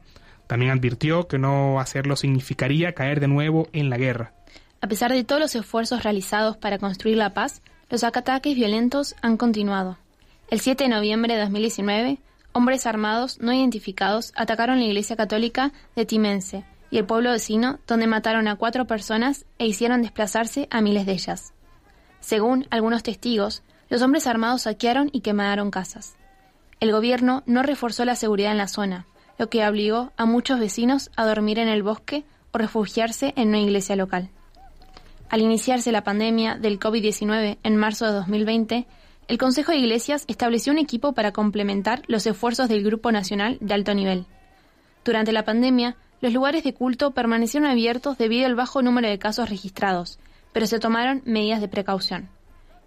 También 0.47 0.71
advirtió 0.71 1.27
que 1.27 1.39
no 1.39 1.79
hacerlo 1.79 2.15
significaría 2.15 2.93
caer 2.93 3.19
de 3.19 3.27
nuevo 3.27 3.67
en 3.73 3.89
la 3.89 3.97
guerra. 3.97 4.33
A 4.81 4.87
pesar 4.87 5.11
de 5.11 5.23
todos 5.23 5.41
los 5.41 5.55
esfuerzos 5.55 6.03
realizados 6.03 6.57
para 6.57 6.77
construir 6.77 7.17
la 7.17 7.33
paz, 7.33 7.61
los 7.89 8.03
ataques 8.03 8.55
violentos 8.55 9.15
han 9.21 9.37
continuado. 9.37 9.97
El 10.49 10.59
7 10.59 10.83
de 10.83 10.89
noviembre 10.89 11.33
de 11.33 11.41
2019, 11.41 12.19
hombres 12.51 12.85
armados 12.85 13.39
no 13.39 13.53
identificados 13.53 14.33
atacaron 14.35 14.79
la 14.79 14.85
iglesia 14.85 15.15
católica 15.15 15.71
de 15.95 16.05
Timense, 16.05 16.65
y 16.93 16.99
el 16.99 17.05
pueblo 17.05 17.31
vecino, 17.31 17.79
donde 17.87 18.05
mataron 18.05 18.47
a 18.47 18.55
cuatro 18.55 18.85
personas 18.85 19.47
e 19.57 19.65
hicieron 19.65 20.03
desplazarse 20.03 20.67
a 20.69 20.79
miles 20.79 21.07
de 21.07 21.13
ellas. 21.13 21.55
Según 22.19 22.67
algunos 22.69 23.01
testigos, 23.01 23.63
los 23.89 24.03
hombres 24.03 24.27
armados 24.27 24.61
saquearon 24.61 25.09
y 25.11 25.21
quemaron 25.21 25.71
casas. 25.71 26.15
El 26.79 26.91
gobierno 26.91 27.41
no 27.47 27.63
reforzó 27.63 28.05
la 28.05 28.15
seguridad 28.15 28.51
en 28.51 28.59
la 28.59 28.67
zona, 28.67 29.07
lo 29.39 29.49
que 29.49 29.67
obligó 29.67 30.11
a 30.17 30.25
muchos 30.25 30.59
vecinos 30.59 31.09
a 31.15 31.25
dormir 31.25 31.57
en 31.57 31.67
el 31.67 31.81
bosque 31.81 32.25
o 32.51 32.59
refugiarse 32.59 33.33
en 33.37 33.47
una 33.47 33.59
iglesia 33.59 33.95
local. 33.95 34.29
Al 35.29 35.41
iniciarse 35.41 35.91
la 35.91 36.03
pandemia 36.03 36.57
del 36.57 36.79
COVID-19 36.79 37.57
en 37.63 37.75
marzo 37.75 38.05
de 38.05 38.11
2020, 38.11 38.85
el 39.27 39.37
Consejo 39.39 39.71
de 39.71 39.79
Iglesias 39.79 40.25
estableció 40.27 40.71
un 40.71 40.77
equipo 40.77 41.13
para 41.13 41.31
complementar 41.31 42.03
los 42.05 42.27
esfuerzos 42.27 42.69
del 42.69 42.83
Grupo 42.83 43.11
Nacional 43.11 43.57
de 43.61 43.73
Alto 43.73 43.95
Nivel. 43.95 44.27
Durante 45.03 45.31
la 45.31 45.43
pandemia, 45.43 45.97
los 46.23 46.31
lugares 46.31 46.63
de 46.63 46.73
culto 46.73 47.11
permanecieron 47.11 47.69
abiertos 47.69 48.17
debido 48.17 48.45
al 48.45 48.55
bajo 48.55 48.81
número 48.81 49.09
de 49.09 49.19
casos 49.19 49.49
registrados, 49.49 50.19
pero 50.53 50.65
se 50.67 50.79
tomaron 50.79 51.21
medidas 51.25 51.59
de 51.59 51.67
precaución. 51.67 52.29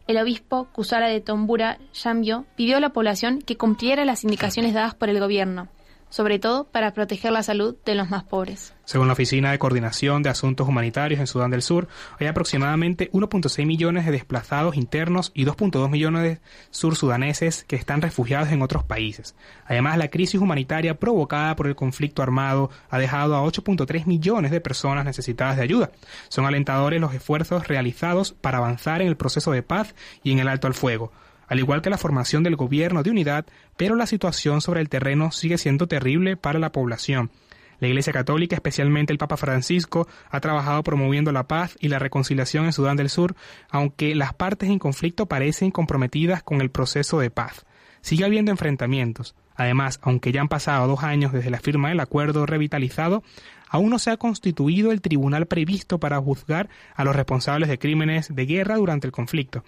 el 0.07 0.17
obispo 0.17 0.69
Kusara 0.73 1.09
de 1.09 1.21
Tombura, 1.21 1.79
Yambio, 1.93 2.47
pidió 2.57 2.79
a 2.79 2.81
la 2.81 2.95
población 2.95 3.43
que 3.43 3.59
cumpliera 3.59 4.07
las 4.07 4.25
indicaciones 4.25 4.73
dadas 4.73 4.95
por 4.95 5.11
el 5.11 5.21
gobierno, 5.21 5.69
sobre 6.09 6.39
todo 6.39 6.65
para 6.65 6.93
proteger 6.93 7.33
la 7.33 7.43
salud 7.43 7.77
de 7.85 7.95
los 7.95 8.11
más 8.11 8.25
pobres. 8.25 8.75
Según 8.85 9.09
la 9.09 9.15
Oficina 9.15 9.51
de 9.51 9.59
Coordinación 9.59 10.23
de 10.23 10.31
Asuntos 10.31 10.69
Humanitarios 10.69 11.19
en 11.19 11.27
Sudán 11.27 11.51
del 11.51 11.63
Sur, 11.63 11.89
hay 12.21 12.29
aproximadamente 12.29 13.11
1.6 13.11 13.67
millones 13.67 14.07
de 14.07 14.13
desplazados 14.13 14.77
internos 14.77 15.33
y 15.35 15.45
2.2 15.45 15.91
millones 15.91 16.23
de 16.23 16.41
sursudaneses 16.71 17.65
que 17.65 17.75
están 17.75 18.01
refugiados 18.01 18.51
en 18.51 18.63
otros 18.63 18.85
países. 18.85 19.35
Además, 19.67 19.99
la 19.99 20.09
crisis 20.09 20.41
humanitaria 20.41 20.99
provocada 20.99 21.57
por 21.57 21.67
el 21.67 21.75
conflicto 21.75 22.23
armado 22.23 22.71
ha 22.89 22.99
dejado 22.99 23.35
a 23.35 23.43
8.3 23.43 24.07
millones 24.07 24.53
de 24.53 24.61
personas 24.61 25.05
necesitadas 25.05 25.57
de 25.57 25.63
ayuda. 25.63 25.91
Son 26.29 26.47
alentadores 26.47 27.01
los 27.01 27.13
esfuerzos 27.13 27.67
realizados 27.67 28.33
para 28.33 28.59
avanzar 28.59 29.03
en 29.03 29.09
el 29.09 29.17
proceso 29.17 29.51
de 29.51 29.65
paz 29.65 29.95
y 30.23 30.31
en 30.31 30.39
el 30.39 30.49
alto 30.49 30.69
al 30.69 30.75
fuego 30.75 31.11
al 31.47 31.59
igual 31.59 31.83
que 31.83 31.91
la 31.91 31.99
formación 31.99 32.43
del 32.43 32.57
gobierno 32.57 33.03
de 33.03 33.11
unidad, 33.11 33.47
pero 33.77 33.97
la 33.97 34.07
situación 34.07 34.61
sobre 34.61 34.81
el 34.81 34.89
terreno 34.89 35.33
sigue 35.33 35.59
siendo 35.59 35.87
terrible 35.87 36.37
para 36.37 36.59
la 36.59 36.73
población. 36.73 37.31
La 37.79 37.89
Iglesia 37.89 38.13
Católica, 38.13 38.57
especialmente 38.57 39.13
el 39.13 39.19
Papa 39.19 39.37
Francisco, 39.37 40.09
ha 40.31 40.41
trabajado 40.41 40.83
promoviendo 40.83 41.31
la 41.33 41.47
paz 41.47 41.77
y 41.79 41.89
la 41.89 41.99
reconciliación 41.99 42.65
en 42.65 42.73
Sudán 42.73 42.97
del 42.97 43.11
Sur, 43.11 43.37
aunque 43.69 44.15
las 44.15 44.33
partes 44.33 44.71
en 44.71 44.79
conflicto 44.79 45.27
parecen 45.27 45.71
comprometidas 45.71 46.43
con 46.43 46.61
el 46.61 46.71
proceso 46.71 47.19
de 47.19 47.31
paz. 47.31 47.67
Sigue 48.01 48.25
habiendo 48.25 48.51
enfrentamientos. 48.51 49.35
Además, 49.57 50.01
aunque 50.03 50.33
ya 50.33 50.41
han 50.41 50.49
pasado 50.49 50.87
dos 50.87 51.03
años 51.03 51.33
desde 51.33 51.51
la 51.51 51.61
firma 51.61 51.89
del 51.89 52.01
acuerdo 52.01 52.47
revitalizado, 52.47 53.23
aún 53.69 53.91
no 53.91 53.99
se 53.99 54.11
ha 54.11 54.17
constituido 54.17 54.93
el 54.93 55.01
tribunal 55.01 55.47
previsto 55.47 55.99
para 55.99 56.21
juzgar 56.21 56.69
a 56.95 57.05
los 57.05 57.17
responsables 57.17 57.69
de 57.69 57.79
crímenes 57.79 58.35
de 58.35 58.47
guerra 58.47 58.77
durante 58.77 59.07
el 59.07 59.13
conflicto. 59.13 59.65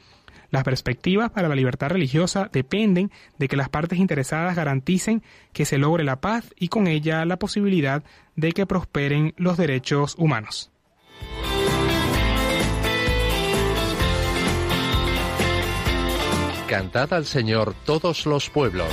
Las 0.51 0.65
perspectivas 0.65 1.31
para 1.31 1.49
la 1.49 1.55
libertad 1.55 1.89
religiosa 1.89 2.49
dependen 2.53 3.11
de 3.39 3.49
que 3.49 3.57
las 3.57 3.69
partes 3.69 3.99
interesadas 3.99 4.57
garanticen 4.57 5.23
que 5.53 5.67
se 5.67 5.79
logre 5.79 6.05
la 6.05 6.21
paz 6.21 6.55
y 6.59 6.69
con 6.69 6.87
ella 6.87 7.25
la 7.27 7.39
posibilidad 7.39 8.03
de 8.35 8.53
que 8.53 8.67
prosperen 8.67 9.35
los 9.37 9.59
derechos 9.59 10.15
humanos. 10.17 10.71
Cantad 16.67 17.13
al 17.15 17.25
Señor 17.25 17.75
todos 17.85 18.27
los 18.27 18.51
pueblos. 18.51 18.93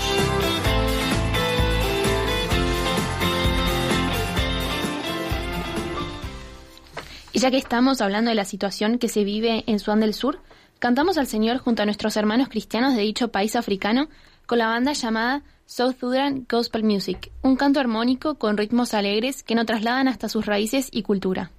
Y 7.33 7.39
ya 7.39 7.51
que 7.51 7.57
estamos 7.57 7.99
hablando 7.99 8.29
de 8.29 8.35
la 8.35 8.45
situación 8.45 8.97
que 8.97 9.09
se 9.09 9.25
vive 9.25 9.65
en 9.67 9.79
Sudán 9.79 9.99
del 9.99 10.13
Sur, 10.13 10.39
cantamos 10.79 11.17
al 11.17 11.27
Señor 11.27 11.57
junto 11.57 11.81
a 11.81 11.85
nuestros 11.85 12.17
hermanos 12.17 12.49
cristianos 12.49 12.95
de 12.95 13.01
dicho 13.01 13.29
país 13.29 13.55
africano 13.55 14.07
con 14.45 14.59
la 14.59 14.67
banda 14.67 14.93
llamada 14.93 15.43
South 15.65 15.95
Sudan 15.99 16.45
Gospel 16.47 16.83
Music, 16.83 17.31
un 17.41 17.55
canto 17.55 17.79
armónico 17.79 18.35
con 18.35 18.57
ritmos 18.57 18.93
alegres 18.93 19.41
que 19.43 19.55
nos 19.55 19.65
trasladan 19.65 20.07
hasta 20.07 20.29
sus 20.29 20.45
raíces 20.45 20.89
y 20.91 21.01
cultura. 21.01 21.51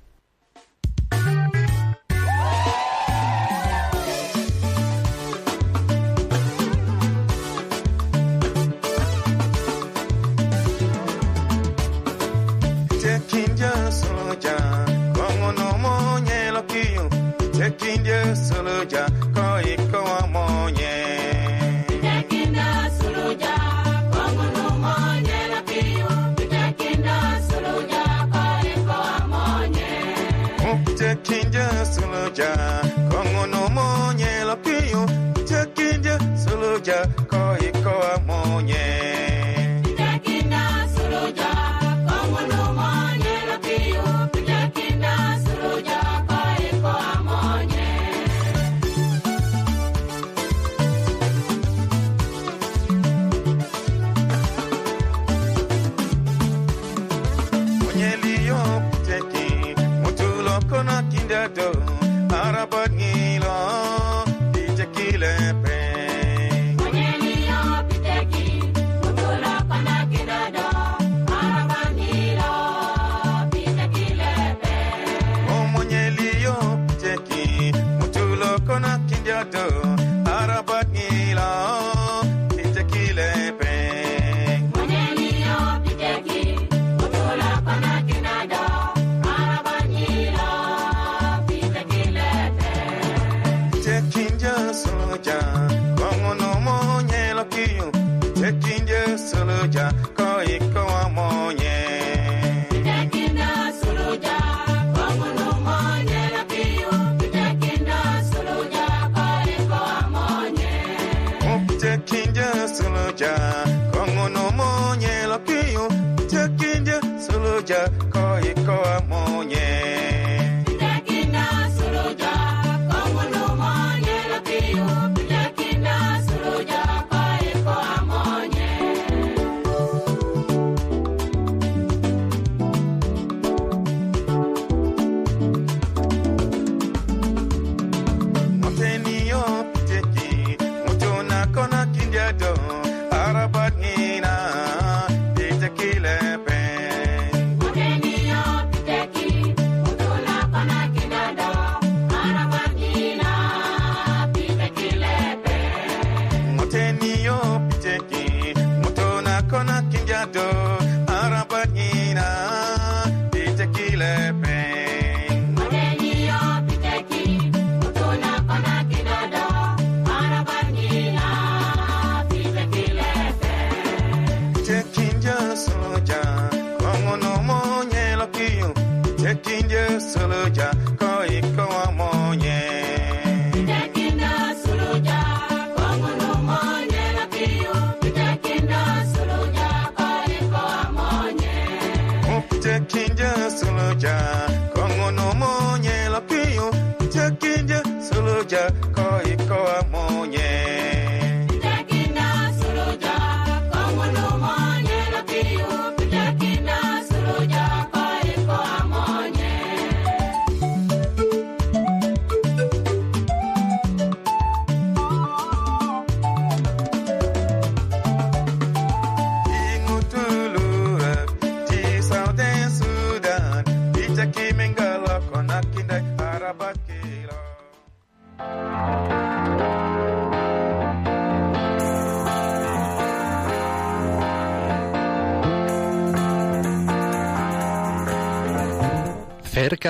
Saluja. 18.34 19.25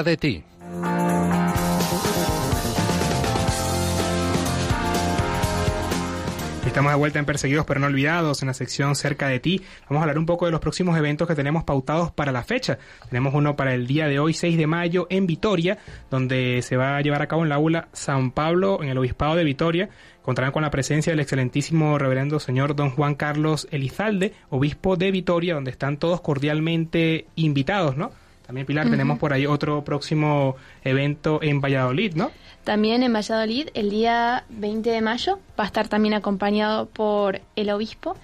De 0.03 0.17
ti. 0.19 0.45
Estamos 6.67 6.93
de 6.93 6.99
vuelta 6.99 7.19
en 7.19 7.25
Perseguidos 7.25 7.65
pero 7.65 7.81
no 7.81 7.87
olvidados, 7.87 8.43
en 8.43 8.49
la 8.49 8.53
sección 8.53 8.95
Cerca 8.95 9.29
de 9.29 9.41
ti. 9.41 9.63
Vamos 9.89 10.01
a 10.01 10.03
hablar 10.03 10.19
un 10.19 10.27
poco 10.27 10.45
de 10.45 10.53
los 10.53 10.61
próximos 10.61 10.99
eventos 10.99 11.27
que 11.27 11.35
tenemos 11.35 11.65
pautados 11.65 12.13
para 12.13 12.31
la 12.31 12.43
fecha. 12.43 12.79
Tenemos 13.09 13.33
uno 13.33 13.57
para 13.57 13.73
el 13.73 13.87
día 13.87 14.07
de 14.07 14.19
hoy, 14.19 14.35
6 14.35 14.59
de 14.59 14.67
mayo, 14.67 15.07
en 15.09 15.27
Vitoria, 15.27 15.79
donde 16.11 16.61
se 16.61 16.77
va 16.77 16.99
a 16.99 17.01
llevar 17.01 17.23
a 17.23 17.29
cabo 17.29 17.45
en 17.45 17.49
la 17.49 17.55
aula 17.55 17.89
San 17.95 18.33
Pablo, 18.33 18.83
en 18.83 18.91
el 18.91 18.99
Obispado 18.99 19.37
de 19.37 19.45
Vitoria. 19.45 19.89
Contarán 20.21 20.53
con 20.53 20.61
la 20.61 20.71
presencia 20.71 21.11
del 21.15 21.21
excelentísimo 21.21 21.97
reverendo 21.97 22.39
señor 22.39 22.77
don 22.77 22.91
Juan 22.91 23.15
Carlos 23.15 23.67
Elizalde, 23.71 24.35
obispo 24.51 24.97
de 24.97 25.11
Vitoria, 25.11 25.55
donde 25.55 25.71
están 25.71 25.97
todos 25.97 26.21
cordialmente 26.21 27.29
invitados, 27.37 27.97
¿no? 27.97 28.13
También, 28.47 28.67
Pilar, 28.67 28.89
tenemos 28.89 29.19
por 29.19 29.33
ahí 29.33 29.45
otro 29.47 29.83
próximo 29.83 30.57
evento 30.85 31.41
en 31.43 31.61
Valladolid, 31.61 32.15
¿no? 32.15 32.31
También 32.63 33.03
en 33.03 33.13
Valladolid, 33.13 33.69
el 33.75 33.91
día 33.91 34.45
20 34.51 34.89
de 34.91 35.01
mayo, 35.01 35.39
va 35.59 35.65
a 35.65 35.67
estar 35.67 35.89
también 35.89 36.15
acompañado 36.15 36.87
por 36.87 37.41
el 37.57 37.71
obispo. 37.71 38.17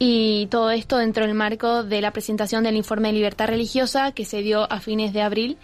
Y 0.00 0.46
todo 0.50 0.70
esto 0.70 0.98
dentro 0.98 1.26
del 1.26 1.34
marco 1.34 1.82
de 1.82 2.00
la 2.00 2.12
presentación 2.12 2.62
del 2.64 2.76
informe 2.76 3.08
de 3.08 3.14
libertad 3.14 3.48
religiosa 3.48 4.12
que 4.12 4.24
se 4.24 4.42
dio 4.42 4.70
a 4.70 4.80
fines 4.80 5.12
de 5.12 5.22
abril, 5.22 5.58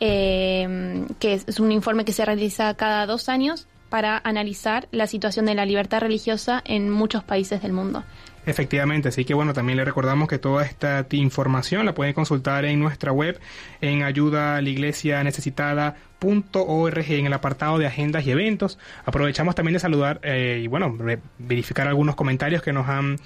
eh, 0.00 1.06
que 1.18 1.34
es 1.34 1.60
un 1.60 1.72
informe 1.72 2.04
que 2.04 2.12
se 2.12 2.24
realiza 2.24 2.74
cada 2.74 3.06
dos 3.06 3.28
años 3.28 3.66
para 3.88 4.20
analizar 4.22 4.88
la 4.92 5.06
situación 5.06 5.46
de 5.46 5.54
la 5.54 5.64
libertad 5.64 6.00
religiosa 6.00 6.62
en 6.64 6.90
muchos 6.90 7.24
países 7.24 7.62
del 7.62 7.72
mundo. 7.72 8.04
Efectivamente, 8.48 9.10
así 9.10 9.26
que 9.26 9.34
bueno, 9.34 9.52
también 9.52 9.76
le 9.76 9.84
recordamos 9.84 10.26
que 10.26 10.38
toda 10.38 10.64
esta 10.64 11.06
información 11.10 11.84
la 11.84 11.94
pueden 11.94 12.14
consultar 12.14 12.64
en 12.64 12.80
nuestra 12.80 13.12
web 13.12 13.38
en 13.82 14.02
ayuda 14.02 14.56
a 14.56 14.62
la 14.62 15.22
necesitada.org 15.22 17.10
en 17.10 17.26
el 17.26 17.32
apartado 17.34 17.76
de 17.76 17.86
agendas 17.86 18.26
y 18.26 18.30
eventos. 18.30 18.78
Aprovechamos 19.04 19.54
también 19.54 19.74
de 19.74 19.80
saludar 19.80 20.20
eh, 20.22 20.62
y 20.64 20.66
bueno, 20.66 20.96
verificar 21.36 21.88
algunos 21.88 22.16
comentarios 22.16 22.62
que 22.62 22.72
nos 22.72 22.88
han 22.88 23.18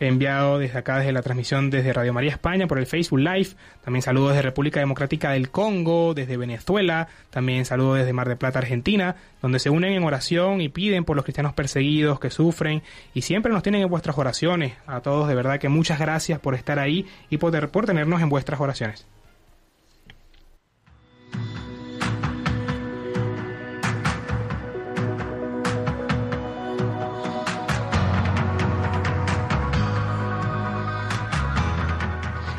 enviado 0.00 0.58
desde 0.58 0.78
acá, 0.78 0.98
desde 0.98 1.12
la 1.12 1.22
transmisión 1.22 1.70
desde 1.70 1.92
Radio 1.92 2.12
María 2.12 2.30
España 2.30 2.66
por 2.66 2.78
el 2.78 2.86
Facebook 2.86 3.20
Live. 3.20 3.50
También 3.84 4.02
saludos 4.02 4.30
desde 4.30 4.42
República 4.42 4.80
Democrática 4.80 5.30
del 5.30 5.50
Congo, 5.50 6.14
desde 6.14 6.36
Venezuela. 6.36 7.08
También 7.30 7.64
saludos 7.64 7.98
desde 7.98 8.12
Mar 8.12 8.28
de 8.28 8.36
Plata, 8.36 8.58
Argentina, 8.58 9.16
donde 9.42 9.58
se 9.58 9.70
unen 9.70 9.92
en 9.92 10.04
oración 10.04 10.60
y 10.60 10.68
piden 10.68 11.04
por 11.04 11.16
los 11.16 11.24
cristianos 11.24 11.54
perseguidos 11.54 12.20
que 12.20 12.30
sufren 12.30 12.82
y 13.14 13.22
siempre 13.22 13.52
nos 13.52 13.62
tienen 13.62 13.82
en 13.82 13.88
vuestras 13.88 14.18
oraciones. 14.18 14.74
A 14.86 15.00
todos, 15.00 15.28
de 15.28 15.34
verdad 15.34 15.58
que 15.58 15.68
muchas 15.68 15.98
gracias 15.98 16.38
por 16.38 16.54
estar 16.54 16.78
ahí 16.78 17.06
y 17.30 17.38
por, 17.38 17.68
por 17.70 17.86
tenernos 17.86 18.20
en 18.20 18.28
vuestras 18.28 18.60
oraciones. 18.60 19.06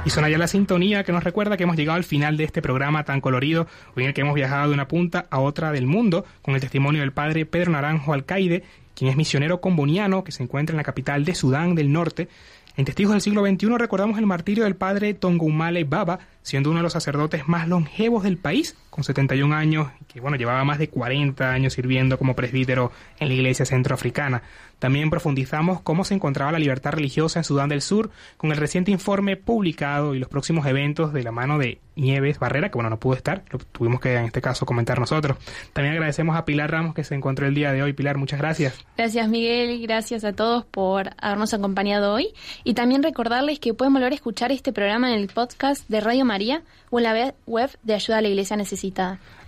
Y 0.08 0.10
suena 0.10 0.30
ya 0.30 0.38
la 0.38 0.48
sintonía 0.48 1.04
que 1.04 1.12
nos 1.12 1.26
recuerda 1.26 1.58
que 1.58 1.64
hemos 1.64 1.76
llegado 1.76 1.98
al 1.98 2.06
final 2.06 2.38
de 2.38 2.46
este 2.46 2.62
programa 2.62 3.04
tan 3.04 3.20
colorido, 3.20 3.68
hoy 3.94 4.04
en 4.04 4.08
el 4.08 4.14
que 4.14 4.22
hemos 4.22 4.36
viajado 4.36 4.70
de 4.70 4.74
una 4.74 4.88
punta 4.88 5.28
a 5.30 5.42
otra 5.42 5.74
del 5.74 5.86
mundo, 5.86 6.24
con 6.42 6.56
el 6.56 6.62
testimonio 6.62 7.02
del 7.02 7.12
padre 7.12 7.46
Pedro 7.46 7.74
Naranjo 7.74 8.14
Alcaide, 8.14 8.64
quien 8.96 9.12
es 9.12 9.18
misionero 9.18 9.60
comboniano 9.60 10.24
que 10.24 10.32
se 10.32 10.44
encuentra 10.44 10.74
en 10.74 10.78
la 10.78 10.86
capital 10.86 11.26
de 11.26 11.36
Sudán 11.36 11.76
del 11.76 11.92
Norte. 11.92 12.30
En 12.78 12.86
Testigos 12.86 13.12
del 13.12 13.22
siglo 13.22 13.46
XXI 13.46 13.68
recordamos 13.78 14.18
el 14.18 14.26
martirio 14.26 14.64
del 14.64 14.78
padre 14.78 15.14
Tongumale 15.14 15.84
Baba, 15.84 16.20
siendo 16.42 16.70
uno 16.70 16.80
de 16.80 16.84
los 16.84 16.94
sacerdotes 16.94 17.50
más 17.50 17.68
longevos 17.68 18.24
del 18.24 18.38
país, 18.38 18.78
con 18.98 19.04
71 19.04 19.56
años, 19.56 19.90
que 20.08 20.20
bueno, 20.20 20.38
llevaba 20.38 20.64
más 20.64 20.80
de 20.80 20.90
40 20.90 21.52
años 21.52 21.74
sirviendo 21.74 22.18
como 22.18 22.36
presbítero 22.36 22.92
en 23.20 23.28
la 23.28 23.36
iglesia 23.36 23.64
centroafricana. 23.64 24.42
También 24.80 25.12
profundizamos 25.12 25.82
cómo 25.82 26.04
se 26.04 26.16
encontraba 26.16 26.52
la 26.52 26.58
libertad 26.58 26.94
religiosa 26.94 27.40
en 27.40 27.44
Sudán 27.44 27.70
del 27.70 27.82
Sur 27.82 28.10
con 28.38 28.52
el 28.52 28.58
reciente 28.58 28.90
informe 28.90 29.38
publicado 29.38 30.16
y 30.16 30.20
los 30.20 30.30
próximos 30.30 30.66
eventos 30.66 31.14
de 31.14 31.22
la 31.22 31.32
mano 31.32 31.60
de 31.60 31.80
Nieves 31.96 32.40
Barrera, 32.40 32.70
que 32.70 32.76
bueno, 32.76 32.90
no 32.90 33.00
pudo 33.00 33.16
estar, 33.16 33.44
lo 33.52 33.60
tuvimos 33.60 34.00
que 34.00 34.16
en 34.16 34.26
este 34.26 34.42
caso 34.42 34.66
comentar 34.66 35.00
nosotros. 35.00 35.38
También 35.74 35.94
agradecemos 35.94 36.36
a 36.36 36.46
Pilar 36.46 36.72
Ramos 36.72 36.96
que 36.96 37.04
se 37.04 37.14
encontró 37.14 37.46
el 37.46 37.54
día 37.54 37.72
de 37.74 37.84
hoy. 37.84 37.94
Pilar, 37.94 38.18
muchas 38.18 38.40
gracias. 38.40 38.84
Gracias 38.98 39.30
Miguel 39.30 39.80
gracias 39.82 40.24
a 40.24 40.34
todos 40.34 40.66
por 40.66 41.12
habernos 41.20 41.54
acompañado 41.54 42.14
hoy. 42.14 42.30
Y 42.64 42.74
también 42.74 43.04
recordarles 43.04 43.60
que 43.60 43.76
pueden 43.76 43.94
volver 43.94 44.12
a 44.12 44.16
escuchar 44.16 44.52
este 44.52 44.74
programa 44.74 45.12
en 45.14 45.20
el 45.20 45.28
podcast 45.28 45.88
de 45.88 46.02
Radio 46.02 46.26
María 46.26 46.64
o 46.90 47.00
en 47.00 47.04
la 47.04 47.34
web 47.46 47.70
de 47.84 47.94
Ayuda 47.94 48.20
a 48.20 48.22
la 48.22 48.28
Iglesia 48.30 48.56
Necesitada. 48.58 48.87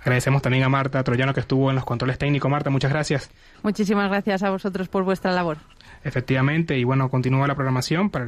Agradecemos 0.01 0.41
también 0.41 0.63
a 0.63 0.69
Marta 0.69 1.03
Troyano 1.03 1.33
que 1.33 1.41
estuvo 1.41 1.69
en 1.69 1.75
los 1.75 1.85
controles 1.85 2.17
técnicos. 2.17 2.49
Marta, 2.49 2.69
muchas 2.69 2.91
gracias. 2.91 3.29
Muchísimas 3.63 4.09
gracias 4.09 4.43
a 4.43 4.49
vosotros 4.49 4.87
por 4.87 5.03
vuestra 5.03 5.31
labor. 5.31 5.57
Efectivamente, 6.03 6.77
y 6.77 6.85
bueno, 6.85 7.09
continúa 7.09 7.47
la 7.47 7.55
programación 7.55 8.09
para 8.09 8.25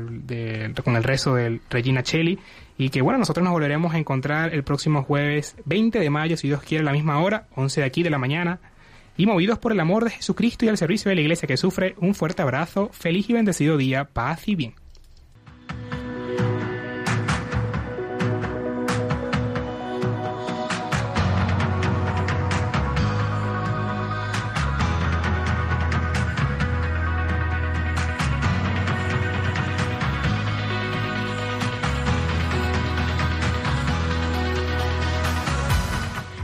con 0.83 0.95
el 0.95 1.03
rezo 1.03 1.35
del 1.35 1.61
Regina 1.69 2.03
Cheli. 2.03 2.39
Y 2.77 2.89
que 2.89 3.01
bueno, 3.01 3.19
nosotros 3.19 3.43
nos 3.43 3.53
volveremos 3.53 3.93
a 3.93 3.97
encontrar 3.97 4.53
el 4.53 4.63
próximo 4.63 5.03
jueves 5.03 5.55
20 5.65 5.99
de 5.99 6.09
mayo, 6.09 6.35
si 6.35 6.47
Dios 6.47 6.61
quiere, 6.61 6.81
a 6.81 6.85
la 6.85 6.91
misma 6.91 7.19
hora, 7.19 7.47
11 7.55 7.81
de 7.81 7.87
aquí 7.87 8.03
de 8.03 8.09
la 8.09 8.17
mañana. 8.17 8.59
Y 9.15 9.25
movidos 9.25 9.59
por 9.59 9.71
el 9.71 9.79
amor 9.79 10.03
de 10.03 10.11
Jesucristo 10.11 10.65
y 10.65 10.69
al 10.69 10.77
servicio 10.77 11.09
de 11.09 11.15
la 11.15 11.21
iglesia 11.21 11.47
que 11.47 11.57
sufre, 11.57 11.95
un 11.99 12.15
fuerte 12.15 12.41
abrazo, 12.41 12.89
feliz 12.91 13.29
y 13.29 13.33
bendecido 13.33 13.77
día, 13.77 14.05
paz 14.05 14.47
y 14.47 14.55
bien. 14.55 14.73